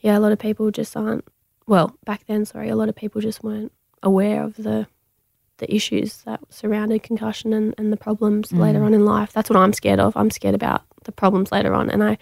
Yeah, 0.00 0.18
a 0.18 0.20
lot 0.20 0.32
of 0.32 0.38
people 0.38 0.70
just 0.70 0.96
aren't. 0.96 1.24
Well, 1.66 1.96
back 2.04 2.26
then, 2.26 2.44
sorry, 2.44 2.68
a 2.68 2.76
lot 2.76 2.90
of 2.90 2.94
people 2.94 3.22
just 3.22 3.42
weren't 3.42 3.72
aware 4.02 4.42
of 4.42 4.56
the 4.56 4.86
the 5.58 5.72
issues 5.72 6.22
that 6.22 6.40
surrounded 6.50 7.02
concussion 7.02 7.52
and, 7.52 7.74
and 7.78 7.92
the 7.92 7.96
problems 7.96 8.50
mm. 8.50 8.58
later 8.58 8.82
on 8.82 8.92
in 8.92 9.04
life. 9.04 9.32
That's 9.32 9.48
what 9.48 9.56
I'm 9.58 9.72
scared 9.72 10.00
of. 10.00 10.16
I'm 10.16 10.30
scared 10.30 10.54
about 10.54 10.82
the 11.04 11.12
problems 11.12 11.52
later 11.52 11.72
on, 11.72 11.88
and 11.90 12.02
I 12.02 12.18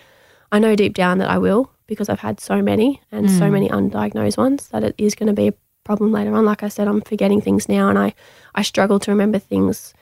I 0.52 0.58
know 0.58 0.76
deep 0.76 0.94
down 0.94 1.18
that 1.18 1.30
I 1.30 1.38
will 1.38 1.72
because 1.86 2.10
I've 2.10 2.20
had 2.20 2.38
so 2.38 2.60
many 2.60 3.00
and 3.10 3.30
so 3.30 3.44
mm. 3.44 3.52
many 3.52 3.68
undiagnosed 3.70 4.36
ones 4.36 4.68
that 4.68 4.84
it 4.84 4.94
is 4.98 5.14
going 5.14 5.28
to 5.28 5.32
be 5.32 5.48
a 5.48 5.54
problem 5.82 6.12
later 6.12 6.34
on. 6.34 6.44
Like 6.44 6.62
I 6.62 6.68
said, 6.68 6.86
I'm 6.86 7.00
forgetting 7.00 7.40
things 7.40 7.68
now, 7.70 7.88
and 7.88 7.98
I 7.98 8.14
I 8.54 8.62
struggle 8.62 9.00
to 9.00 9.10
remember 9.10 9.38
things 9.38 9.94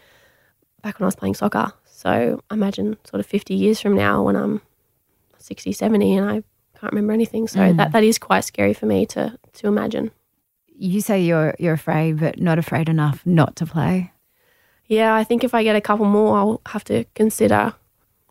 back 0.83 0.99
when 0.99 1.05
I 1.05 1.07
was 1.07 1.17
playing 1.17 1.37
soccer. 1.37 1.73
So 1.85 2.43
imagine 2.51 2.97
sort 3.05 3.21
of 3.21 3.27
50 3.27 3.55
years 3.55 3.81
from 3.81 3.95
now 3.95 4.23
when 4.23 4.35
I'm 4.35 4.63
60, 5.39 5.73
70 5.73 6.17
and 6.17 6.29
I 6.29 6.43
can't 6.79 6.93
remember 6.93 7.13
anything. 7.13 7.47
So 7.47 7.59
that, 7.59 7.89
mm. 7.89 7.93
that 7.93 8.03
is 8.03 8.19
quite 8.19 8.41
scary 8.41 8.75
for 8.75 8.87
me 8.87 9.07
to 9.07 9.39
to 9.55 9.69
imagine. 9.69 10.11
You 10.67 11.01
say 11.01 11.23
you're 11.23 11.55
you're 11.61 11.75
afraid, 11.75 12.19
but 12.19 12.41
not 12.41 12.59
afraid 12.59 12.89
enough 12.89 13.25
not 13.25 13.55
to 13.57 13.67
play. 13.67 14.13
Yeah, 14.87 15.15
I 15.15 15.23
think 15.23 15.45
if 15.45 15.55
I 15.55 15.63
get 15.63 15.77
a 15.77 15.81
couple 15.81 16.07
more, 16.07 16.37
I'll 16.37 16.61
have 16.67 16.83
to 16.85 17.05
consider 17.15 17.75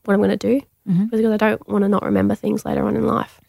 what 0.03 0.13
I'm 0.13 0.19
going 0.19 0.37
to 0.37 0.59
do 0.59 0.61
because 1.09 1.23
I 1.25 1.37
don't 1.37 1.67
want 1.69 1.83
to 1.83 1.89
not 1.89 2.03
remember 2.03 2.35
things 2.35 2.65
later 2.65 2.83
on 2.85 2.95
in 2.95 3.05
life. 3.05 3.39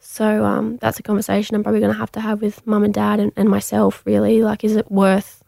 So 0.00 0.44
um, 0.44 0.76
that's 0.80 0.98
a 0.98 1.02
conversation 1.02 1.56
I'm 1.56 1.62
probably 1.62 1.80
going 1.80 1.92
to 1.92 1.98
have 1.98 2.12
to 2.12 2.20
have 2.20 2.40
with 2.40 2.64
mum 2.66 2.84
and 2.84 2.94
dad 2.94 3.20
and, 3.20 3.32
and 3.36 3.48
myself, 3.48 4.02
really. 4.06 4.42
Like, 4.42 4.62
is 4.64 4.76
it 4.76 4.90
worth 4.90 5.42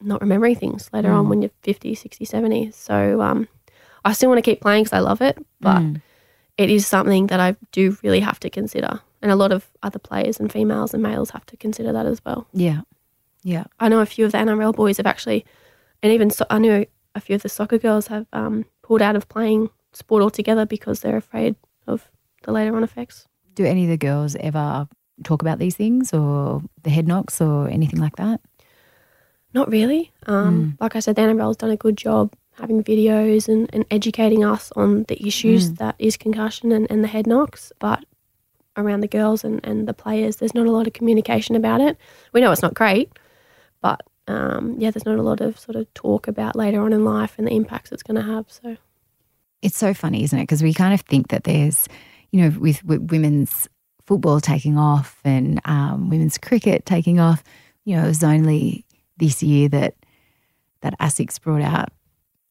not 0.00 0.20
remembering 0.20 0.56
things 0.56 0.90
later 0.92 1.10
on 1.10 1.28
when 1.28 1.42
you're 1.42 1.50
50, 1.62 1.94
60, 1.94 2.24
70? 2.24 2.70
So 2.72 3.20
um, 3.22 3.48
I 4.04 4.12
still 4.12 4.28
want 4.30 4.38
to 4.38 4.50
keep 4.50 4.60
playing 4.60 4.84
because 4.84 4.96
I 4.96 5.00
love 5.00 5.20
it, 5.22 5.38
but 5.60 5.80
it 6.58 6.70
is 6.70 6.86
something 6.86 7.28
that 7.28 7.40
I 7.40 7.56
do 7.72 7.96
really 8.02 8.20
have 8.20 8.38
to 8.40 8.50
consider. 8.50 9.00
And 9.22 9.30
a 9.30 9.36
lot 9.36 9.52
of 9.52 9.66
other 9.82 9.98
players 9.98 10.38
and 10.38 10.52
females 10.52 10.94
and 10.94 11.02
males 11.02 11.30
have 11.30 11.46
to 11.46 11.56
consider 11.56 11.92
that 11.92 12.06
as 12.06 12.20
well. 12.24 12.46
Yeah. 12.52 12.82
Yeah. 13.42 13.64
I 13.78 13.88
know 13.88 14.00
a 14.00 14.06
few 14.06 14.26
of 14.26 14.32
the 14.32 14.38
NRL 14.38 14.74
boys 14.74 14.98
have 14.98 15.06
actually, 15.06 15.44
and 16.02 16.12
even 16.12 16.30
so, 16.30 16.44
I 16.50 16.58
know 16.58 16.84
a 17.14 17.20
few 17.20 17.34
of 17.36 17.42
the 17.42 17.48
soccer 17.48 17.78
girls 17.78 18.06
have 18.08 18.26
um, 18.34 18.66
pulled 18.82 19.02
out 19.02 19.16
of 19.16 19.28
playing 19.28 19.70
sport 19.92 20.22
altogether 20.22 20.66
because 20.66 21.00
they're 21.00 21.16
afraid 21.16 21.56
of 21.86 22.10
the 22.42 22.52
later 22.52 22.76
on 22.76 22.84
effects. 22.84 23.26
Do 23.54 23.64
any 23.64 23.84
of 23.84 23.90
the 23.90 23.96
girls 23.96 24.36
ever 24.36 24.88
talk 25.24 25.42
about 25.42 25.58
these 25.58 25.76
things 25.76 26.12
or 26.12 26.62
the 26.82 26.90
head 26.90 27.06
knocks 27.06 27.40
or 27.40 27.68
anything 27.68 28.00
like 28.00 28.16
that? 28.16 28.40
Not 29.52 29.68
really. 29.68 30.12
Um, 30.26 30.76
Like 30.80 30.96
I 30.96 31.00
said, 31.00 31.16
the 31.16 31.22
NRL's 31.22 31.56
done 31.56 31.70
a 31.70 31.76
good 31.76 31.96
job 31.96 32.32
having 32.52 32.84
videos 32.84 33.48
and, 33.48 33.68
and 33.72 33.84
educating 33.90 34.44
us 34.44 34.70
on 34.76 35.04
the 35.08 35.26
issues 35.26 35.72
that 35.74 35.94
is 35.98 36.16
concussion 36.16 36.72
and, 36.72 36.86
and 36.90 37.02
the 37.02 37.08
head 37.08 37.26
knocks. 37.26 37.72
But 37.78 38.04
around 38.76 39.00
the 39.00 39.08
girls 39.08 39.44
and, 39.44 39.60
and 39.64 39.88
the 39.88 39.94
players, 39.94 40.36
there's 40.36 40.54
not 40.54 40.66
a 40.66 40.70
lot 40.70 40.86
of 40.86 40.92
communication 40.92 41.56
about 41.56 41.80
it. 41.80 41.96
We 42.32 42.40
know 42.40 42.52
it's 42.52 42.62
not 42.62 42.74
great, 42.74 43.10
but 43.80 44.02
um, 44.28 44.76
yeah, 44.78 44.90
there's 44.90 45.06
not 45.06 45.18
a 45.18 45.22
lot 45.22 45.40
of 45.40 45.58
sort 45.58 45.76
of 45.76 45.92
talk 45.94 46.28
about 46.28 46.54
later 46.54 46.80
on 46.82 46.92
in 46.92 47.04
life 47.04 47.34
and 47.36 47.46
the 47.46 47.52
impacts 47.52 47.90
it's 47.92 48.02
going 48.04 48.22
to 48.24 48.32
have. 48.32 48.46
So 48.48 48.76
It's 49.62 49.76
so 49.76 49.92
funny, 49.94 50.24
isn't 50.24 50.38
it? 50.38 50.42
Because 50.42 50.62
we 50.62 50.72
kind 50.72 50.94
of 50.94 51.02
think 51.02 51.28
that 51.28 51.44
there's, 51.44 51.86
you 52.30 52.42
know, 52.42 52.58
with, 52.58 52.82
with 52.84 53.10
women's 53.10 53.68
football 54.06 54.40
taking 54.40 54.78
off 54.78 55.20
and 55.24 55.60
um, 55.66 56.10
women's 56.10 56.38
cricket 56.38 56.86
taking 56.86 57.20
off, 57.20 57.42
you 57.84 57.96
know, 57.96 58.04
it 58.04 58.08
was 58.08 58.24
only 58.24 58.84
this 59.18 59.42
year 59.42 59.68
that 59.68 59.94
that 60.80 60.98
ASICS 60.98 61.40
brought 61.40 61.60
out 61.62 61.90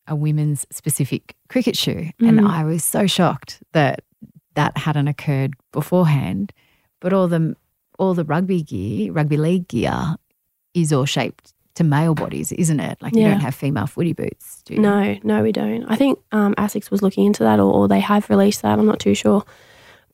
a 0.08 0.16
women's 0.16 0.66
specific 0.72 1.36
cricket 1.50 1.76
shoe, 1.76 2.10
and 2.20 2.42
I 2.42 2.64
was 2.64 2.84
so 2.84 3.08
shocked 3.08 3.62
that 3.74 4.02
that 4.56 4.78
hadn't 4.78 5.08
occurred 5.08 5.54
beforehand. 5.72 6.52
But 7.00 7.14
all 7.14 7.28
the 7.28 7.56
all 7.98 8.14
the 8.14 8.24
rugby 8.24 8.62
gear, 8.62 9.12
rugby 9.12 9.38
league 9.38 9.68
gear, 9.68 10.16
is 10.74 10.94
all 10.94 11.06
shaped 11.06 11.54
to 11.80 11.84
male 11.86 12.14
bodies, 12.14 12.52
isn't 12.52 12.82
it? 12.82 13.02
Like 13.02 13.16
you 13.16 13.24
don't 13.24 13.40
have 13.40 13.56
female 13.56 13.88
footy 13.88 14.12
boots, 14.12 14.62
do 14.66 14.74
you? 14.74 14.82
No, 14.82 15.18
no, 15.24 15.42
we 15.42 15.54
don't. 15.54 15.86
I 15.86 15.96
think 15.96 16.20
um, 16.34 16.54
ASICS 16.56 16.92
was 16.92 17.02
looking 17.02 17.26
into 17.26 17.42
that, 17.44 17.58
or, 17.58 17.72
or 17.72 17.88
they 17.88 18.02
have 18.02 18.30
released 18.30 18.64
that. 18.64 18.78
I'm 18.78 18.86
not 18.86 19.00
too 19.00 19.16
sure, 19.16 19.46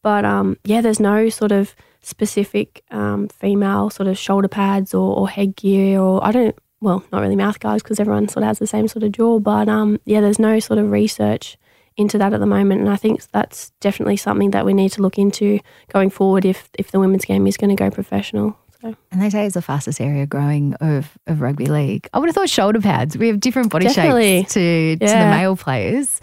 but 0.03 0.25
um, 0.25 0.57
yeah, 0.63 0.81
there's 0.81 0.99
no 0.99 1.27
sort 1.29 1.51
of 1.51 1.75
specific 2.01 2.83
um, 2.91 3.29
female 3.29 3.89
sort 3.89 4.07
of 4.07 4.15
shoulder 4.15 4.47
pads 4.47 4.93
or, 4.93 5.17
or 5.17 5.27
headgear, 5.27 5.99
or 5.99 6.23
I 6.23 6.31
don't. 6.31 6.55
Well, 6.81 7.03
not 7.11 7.21
really 7.21 7.35
mouth 7.35 7.59
guards 7.59 7.81
because 7.81 7.99
everyone 7.99 8.27
sort 8.27 8.43
of 8.43 8.47
has 8.49 8.59
the 8.59 8.67
same 8.67 8.87
sort 8.87 9.01
of 9.01 9.11
jaw, 9.11 9.39
but 9.39 9.67
um, 9.67 9.99
yeah, 10.05 10.21
there's 10.21 10.37
no 10.37 10.59
sort 10.59 10.77
of 10.77 10.91
research 10.91 11.57
into 11.97 12.19
that 12.19 12.31
at 12.31 12.39
the 12.39 12.45
moment, 12.45 12.81
and 12.81 12.89
I 12.91 12.95
think 12.95 13.23
that's 13.31 13.71
definitely 13.79 14.17
something 14.17 14.51
that 14.51 14.67
we 14.67 14.73
need 14.75 14.91
to 14.91 15.01
look 15.01 15.17
into 15.17 15.59
going 15.91 16.11
forward 16.11 16.45
if 16.45 16.69
if 16.77 16.91
the 16.91 16.99
women's 16.99 17.25
game 17.25 17.47
is 17.47 17.57
going 17.57 17.75
to 17.75 17.75
go 17.75 17.89
professional. 17.89 18.55
So 18.85 18.95
And 19.11 19.19
they 19.21 19.31
say 19.31 19.45
it's 19.45 19.55
the 19.55 19.61
fastest 19.63 19.99
area 19.99 20.27
growing 20.27 20.75
of, 20.75 21.17
of 21.25 21.41
rugby 21.41 21.65
league. 21.65 22.07
I 22.13 22.19
would 22.19 22.29
have 22.29 22.35
thought 22.35 22.49
shoulder 22.49 22.79
pads. 22.79 23.17
We 23.17 23.27
have 23.29 23.39
different 23.39 23.71
body 23.71 23.87
Definitely. 23.87 24.41
shapes 24.41 24.53
to, 24.53 24.97
to 24.97 25.05
the 25.05 25.15
male 25.15 25.55
players. 25.55 26.21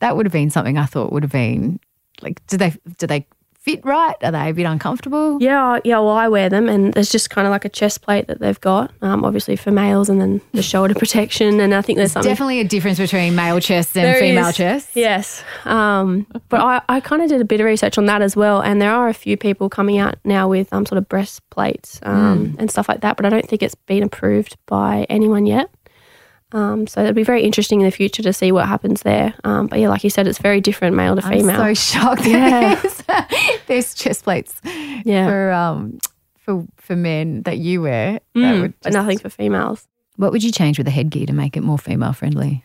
That 0.00 0.16
would 0.16 0.26
have 0.26 0.32
been 0.32 0.50
something 0.50 0.76
I 0.76 0.84
thought 0.84 1.12
would 1.12 1.22
have 1.22 1.32
been 1.32 1.80
like, 2.20 2.44
do 2.48 2.58
they 2.58 2.74
do 2.98 3.06
they 3.06 3.26
fit 3.62 3.84
right? 3.84 4.14
Are 4.22 4.32
they 4.32 4.50
a 4.50 4.54
bit 4.54 4.64
uncomfortable? 4.66 5.38
Yeah, 5.40 5.78
yeah. 5.84 5.98
Well, 5.98 6.10
I 6.10 6.28
wear 6.28 6.48
them, 6.48 6.68
and 6.68 6.92
there's 6.94 7.10
just 7.10 7.30
kind 7.30 7.46
of 7.46 7.52
like 7.52 7.64
a 7.64 7.68
chest 7.68 8.02
plate 8.02 8.26
that 8.26 8.40
they've 8.40 8.60
got, 8.60 8.92
um, 9.02 9.24
obviously 9.24 9.54
for 9.56 9.70
males, 9.70 10.08
and 10.08 10.20
then 10.20 10.40
the 10.52 10.62
shoulder 10.62 10.94
protection. 10.98 11.60
And 11.60 11.74
I 11.74 11.80
think 11.82 11.96
there's 11.96 12.12
something 12.12 12.30
Definitely 12.30 12.60
a 12.60 12.64
difference 12.64 12.98
between 12.98 13.34
male 13.36 13.60
chests 13.60 13.94
and 13.96 14.04
There 14.04 14.18
female 14.20 14.48
is. 14.48 14.56
chests. 14.56 14.96
Yes. 14.96 15.44
Um, 15.64 16.26
but 16.48 16.60
I, 16.60 16.82
I 16.88 17.00
kind 17.00 17.22
of 17.22 17.28
did 17.28 17.40
a 17.40 17.44
bit 17.44 17.60
of 17.60 17.66
research 17.66 17.98
on 17.98 18.06
that 18.06 18.20
as 18.22 18.34
well. 18.36 18.60
And 18.60 18.82
there 18.82 18.92
are 18.92 19.08
a 19.08 19.14
few 19.14 19.36
people 19.36 19.68
coming 19.68 19.98
out 19.98 20.16
now 20.24 20.48
with 20.48 20.72
um, 20.72 20.84
sort 20.84 20.98
of 20.98 21.08
breastplates 21.08 22.00
um, 22.02 22.56
and 22.58 22.70
stuff 22.70 22.88
like 22.88 23.00
that. 23.02 23.16
But 23.16 23.26
I 23.26 23.28
don't 23.28 23.48
think 23.48 23.62
it's 23.62 23.74
been 23.74 24.02
approved 24.02 24.56
by 24.66 25.06
anyone 25.08 25.46
yet. 25.46 25.70
Um, 26.52 26.86
so 26.86 27.00
it'll 27.00 27.12
be 27.14 27.22
very 27.22 27.42
interesting 27.42 27.80
in 27.80 27.86
the 27.86 27.90
future 27.90 28.22
to 28.22 28.32
see 28.32 28.52
what 28.52 28.66
happens 28.68 29.02
there. 29.02 29.34
Um, 29.44 29.66
but 29.68 29.78
yeah, 29.80 29.88
like 29.88 30.04
you 30.04 30.10
said, 30.10 30.26
it's 30.26 30.38
very 30.38 30.60
different 30.60 30.96
male 30.96 31.16
to 31.16 31.22
female. 31.22 31.60
I'm 31.60 31.74
so 31.74 31.98
shocked. 31.98 32.26
Yeah. 32.26 32.74
There's, 32.82 33.02
there's 33.66 33.94
chest 33.94 34.24
plates 34.24 34.60
yeah. 35.04 35.26
for 35.28 35.50
um 35.52 35.98
for 36.38 36.66
for 36.76 36.94
men 36.96 37.42
that 37.42 37.58
you 37.58 37.82
wear. 37.82 38.20
that 38.34 38.38
Mm, 38.38 38.60
but 38.62 38.80
just- 38.82 38.94
nothing 38.94 39.18
for 39.18 39.30
females. 39.30 39.86
What 40.16 40.30
would 40.32 40.44
you 40.44 40.52
change 40.52 40.78
with 40.78 40.84
the 40.84 40.90
headgear 40.90 41.26
to 41.26 41.32
make 41.32 41.56
it 41.56 41.62
more 41.62 41.78
female 41.78 42.12
friendly? 42.12 42.62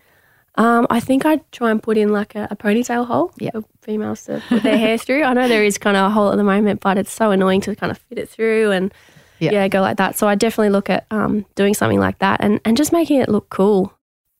Um, 0.55 0.85
I 0.89 0.99
think 0.99 1.25
I'd 1.25 1.49
try 1.51 1.69
and 1.71 1.81
put 1.81 1.97
in 1.97 2.09
like 2.11 2.35
a, 2.35 2.47
a 2.51 2.55
ponytail 2.55 3.05
hole 3.05 3.31
Yeah. 3.39 3.51
for 3.51 3.63
females 3.83 4.23
to 4.25 4.41
put 4.49 4.63
their 4.63 4.77
hair 4.77 4.97
through. 4.97 5.23
I 5.23 5.33
know 5.33 5.47
there 5.47 5.63
is 5.63 5.77
kind 5.77 5.95
of 5.95 6.07
a 6.07 6.09
hole 6.09 6.31
at 6.31 6.35
the 6.37 6.43
moment, 6.43 6.81
but 6.81 6.97
it's 6.97 7.11
so 7.11 7.31
annoying 7.31 7.61
to 7.61 7.75
kind 7.75 7.91
of 7.91 7.97
fit 7.99 8.17
it 8.17 8.27
through 8.27 8.71
and 8.71 8.91
Yeah. 9.39 9.51
yeah, 9.51 9.67
go 9.67 9.81
like 9.81 9.97
that. 9.97 10.17
So 10.17 10.27
I 10.27 10.35
definitely 10.35 10.69
look 10.69 10.89
at 10.89 11.05
um, 11.11 11.45
doing 11.55 11.73
something 11.73 11.99
like 11.99 12.19
that 12.19 12.41
and, 12.41 12.59
and 12.65 12.77
just 12.77 12.91
making 12.91 13.21
it 13.21 13.29
look 13.29 13.49
cool. 13.49 13.93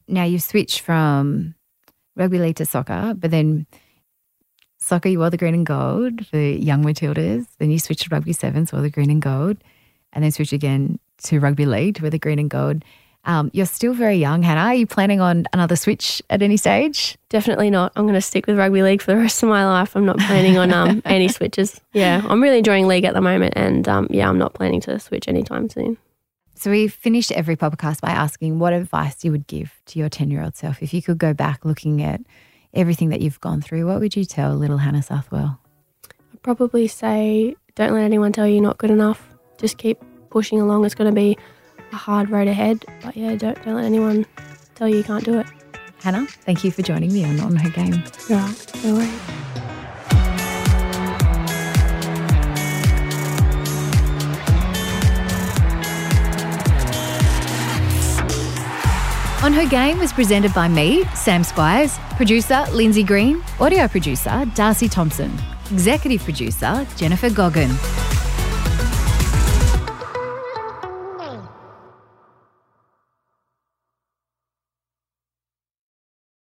Now 0.08 0.24
you've 0.24 0.44
switched 0.44 0.82
from 0.82 1.56
rugby 2.16 2.40
league 2.40 2.56
to 2.58 2.66
soccer, 2.66 3.14
but 3.18 3.32
then 3.32 3.68
soccer 4.80 5.10
you 5.10 5.20
wore 5.20 5.30
the 5.30 5.38
green 5.38 5.54
and 5.54 5.66
gold 5.66 6.26
for 6.28 6.40
young 6.40 6.84
Matildas. 6.84 7.46
Then 7.60 7.72
you 7.72 7.80
switched 7.80 8.04
to 8.04 8.10
rugby 8.10 8.34
sevens, 8.34 8.72
wore 8.72 8.82
the 8.82 8.90
green 8.90 9.10
and 9.10 9.22
gold, 9.22 9.58
and 10.14 10.24
then 10.24 10.32
switched 10.32 10.54
again 10.54 11.00
to 11.24 11.40
rugby 11.40 11.66
league 11.66 11.96
to 11.96 12.04
wear 12.04 12.12
the 12.12 12.20
green 12.20 12.40
and 12.40 12.50
gold. 12.50 12.84
Um, 13.28 13.52
you're 13.54 13.66
still 13.66 13.94
very 13.94 14.16
young, 14.16 14.42
Hannah. 14.42 14.62
Are 14.62 14.74
you 14.74 14.88
planning 14.88 15.20
on 15.20 15.46
another 15.52 15.76
switch 15.76 16.22
at 16.30 16.42
any 16.42 16.56
stage? 16.56 17.18
Definitely 17.28 17.70
not. 17.70 17.92
I'm 17.98 18.06
going 18.06 18.14
to 18.14 18.22
stick 18.22 18.48
with 18.48 18.58
rugby 18.58 18.82
league 18.82 19.02
for 19.02 19.12
the 19.12 19.18
rest 19.18 19.44
of 19.44 19.50
my 19.50 19.66
life. 19.66 19.98
I'm 19.98 20.06
not 20.06 20.18
planning 20.18 20.58
on 20.58 20.72
um, 20.72 21.02
any 21.06 21.28
switches. 21.28 21.82
Yeah, 21.92 22.22
I'm 22.26 22.42
really 22.42 22.60
enjoying 22.60 22.88
league 22.88 23.04
at 23.04 23.14
the 23.14 23.22
moment, 23.22 23.54
and 23.58 23.88
um, 23.90 24.08
yeah, 24.10 24.30
I'm 24.30 24.38
not 24.38 24.54
planning 24.54 24.80
to 24.82 24.98
switch 24.98 25.28
anytime 25.28 25.68
soon. 25.68 25.98
So 26.56 26.72
we 26.72 26.88
finished 26.88 27.34
every 27.34 27.58
podcast 27.58 28.00
by 28.00 28.12
asking 28.12 28.60
what 28.60 28.72
advice 28.72 29.24
you 29.26 29.32
would 29.32 29.46
give 29.46 29.74
to 29.88 30.00
your 30.00 30.10
10 30.10 30.32
year 30.32 30.42
old 30.42 30.56
self. 30.56 30.82
If 30.82 30.94
you 30.94 31.02
could 31.02 31.18
go 31.18 31.34
back 31.34 31.66
looking 31.66 32.02
at 32.02 32.22
everything 32.74 33.10
that 33.10 33.20
you've 33.20 33.42
gone 33.42 33.62
through, 33.62 33.86
what 33.88 34.00
would 34.00 34.16
you 34.16 34.24
tell 34.24 34.56
little 34.56 34.78
Hannah 34.78 35.04
Southwell? 35.04 35.60
I'd 36.34 36.42
probably 36.42 36.88
say 36.88 37.56
don't 37.76 37.94
let 37.94 38.04
anyone 38.04 38.32
tell 38.32 38.48
you 38.48 38.56
you're 38.56 38.64
not 38.64 38.78
good 38.78 38.90
enough. 38.90 39.36
Just 39.60 39.78
keep 39.78 40.02
pushing 40.30 40.62
along. 40.62 40.86
It's 40.86 40.96
going 40.96 41.14
to 41.14 41.16
be 41.16 41.38
a 41.92 41.96
hard 41.96 42.30
road 42.30 42.48
ahead, 42.48 42.86
but 43.04 43.16
yeah, 43.16 43.36
don't 43.36 43.62
don't 43.64 43.76
let 43.76 43.86
anyone 43.86 44.26
tell 44.76 44.88
you 44.88 44.98
you 44.98 45.04
can't 45.04 45.24
do 45.24 45.40
it. 45.40 45.48
Hannah, 46.00 46.28
thank 46.28 46.64
you 46.64 46.72
for 46.72 46.82
joining 46.82 47.12
me 47.12 47.26
on 47.26 47.40
On 47.40 47.56
Her 47.56 47.70
Game. 47.70 48.04
Right, 48.30 48.84
no 48.84 48.94
worries. 48.96 49.22
On 59.44 59.54
Her 59.54 59.68
Game 59.68 59.98
was 59.98 60.12
presented 60.12 60.54
by 60.54 60.68
me, 60.68 61.06
Sam 61.16 61.42
Squiers, 61.44 61.98
producer 62.18 62.66
Lindsay 62.74 63.04
Green, 63.04 63.42
audio 63.60 63.88
producer 63.88 64.46
Darcy 64.56 64.90
Thompson, 64.90 65.32
executive 65.72 66.24
producer 66.24 66.86
Jennifer 66.98 67.30
Goggin. 67.30 67.70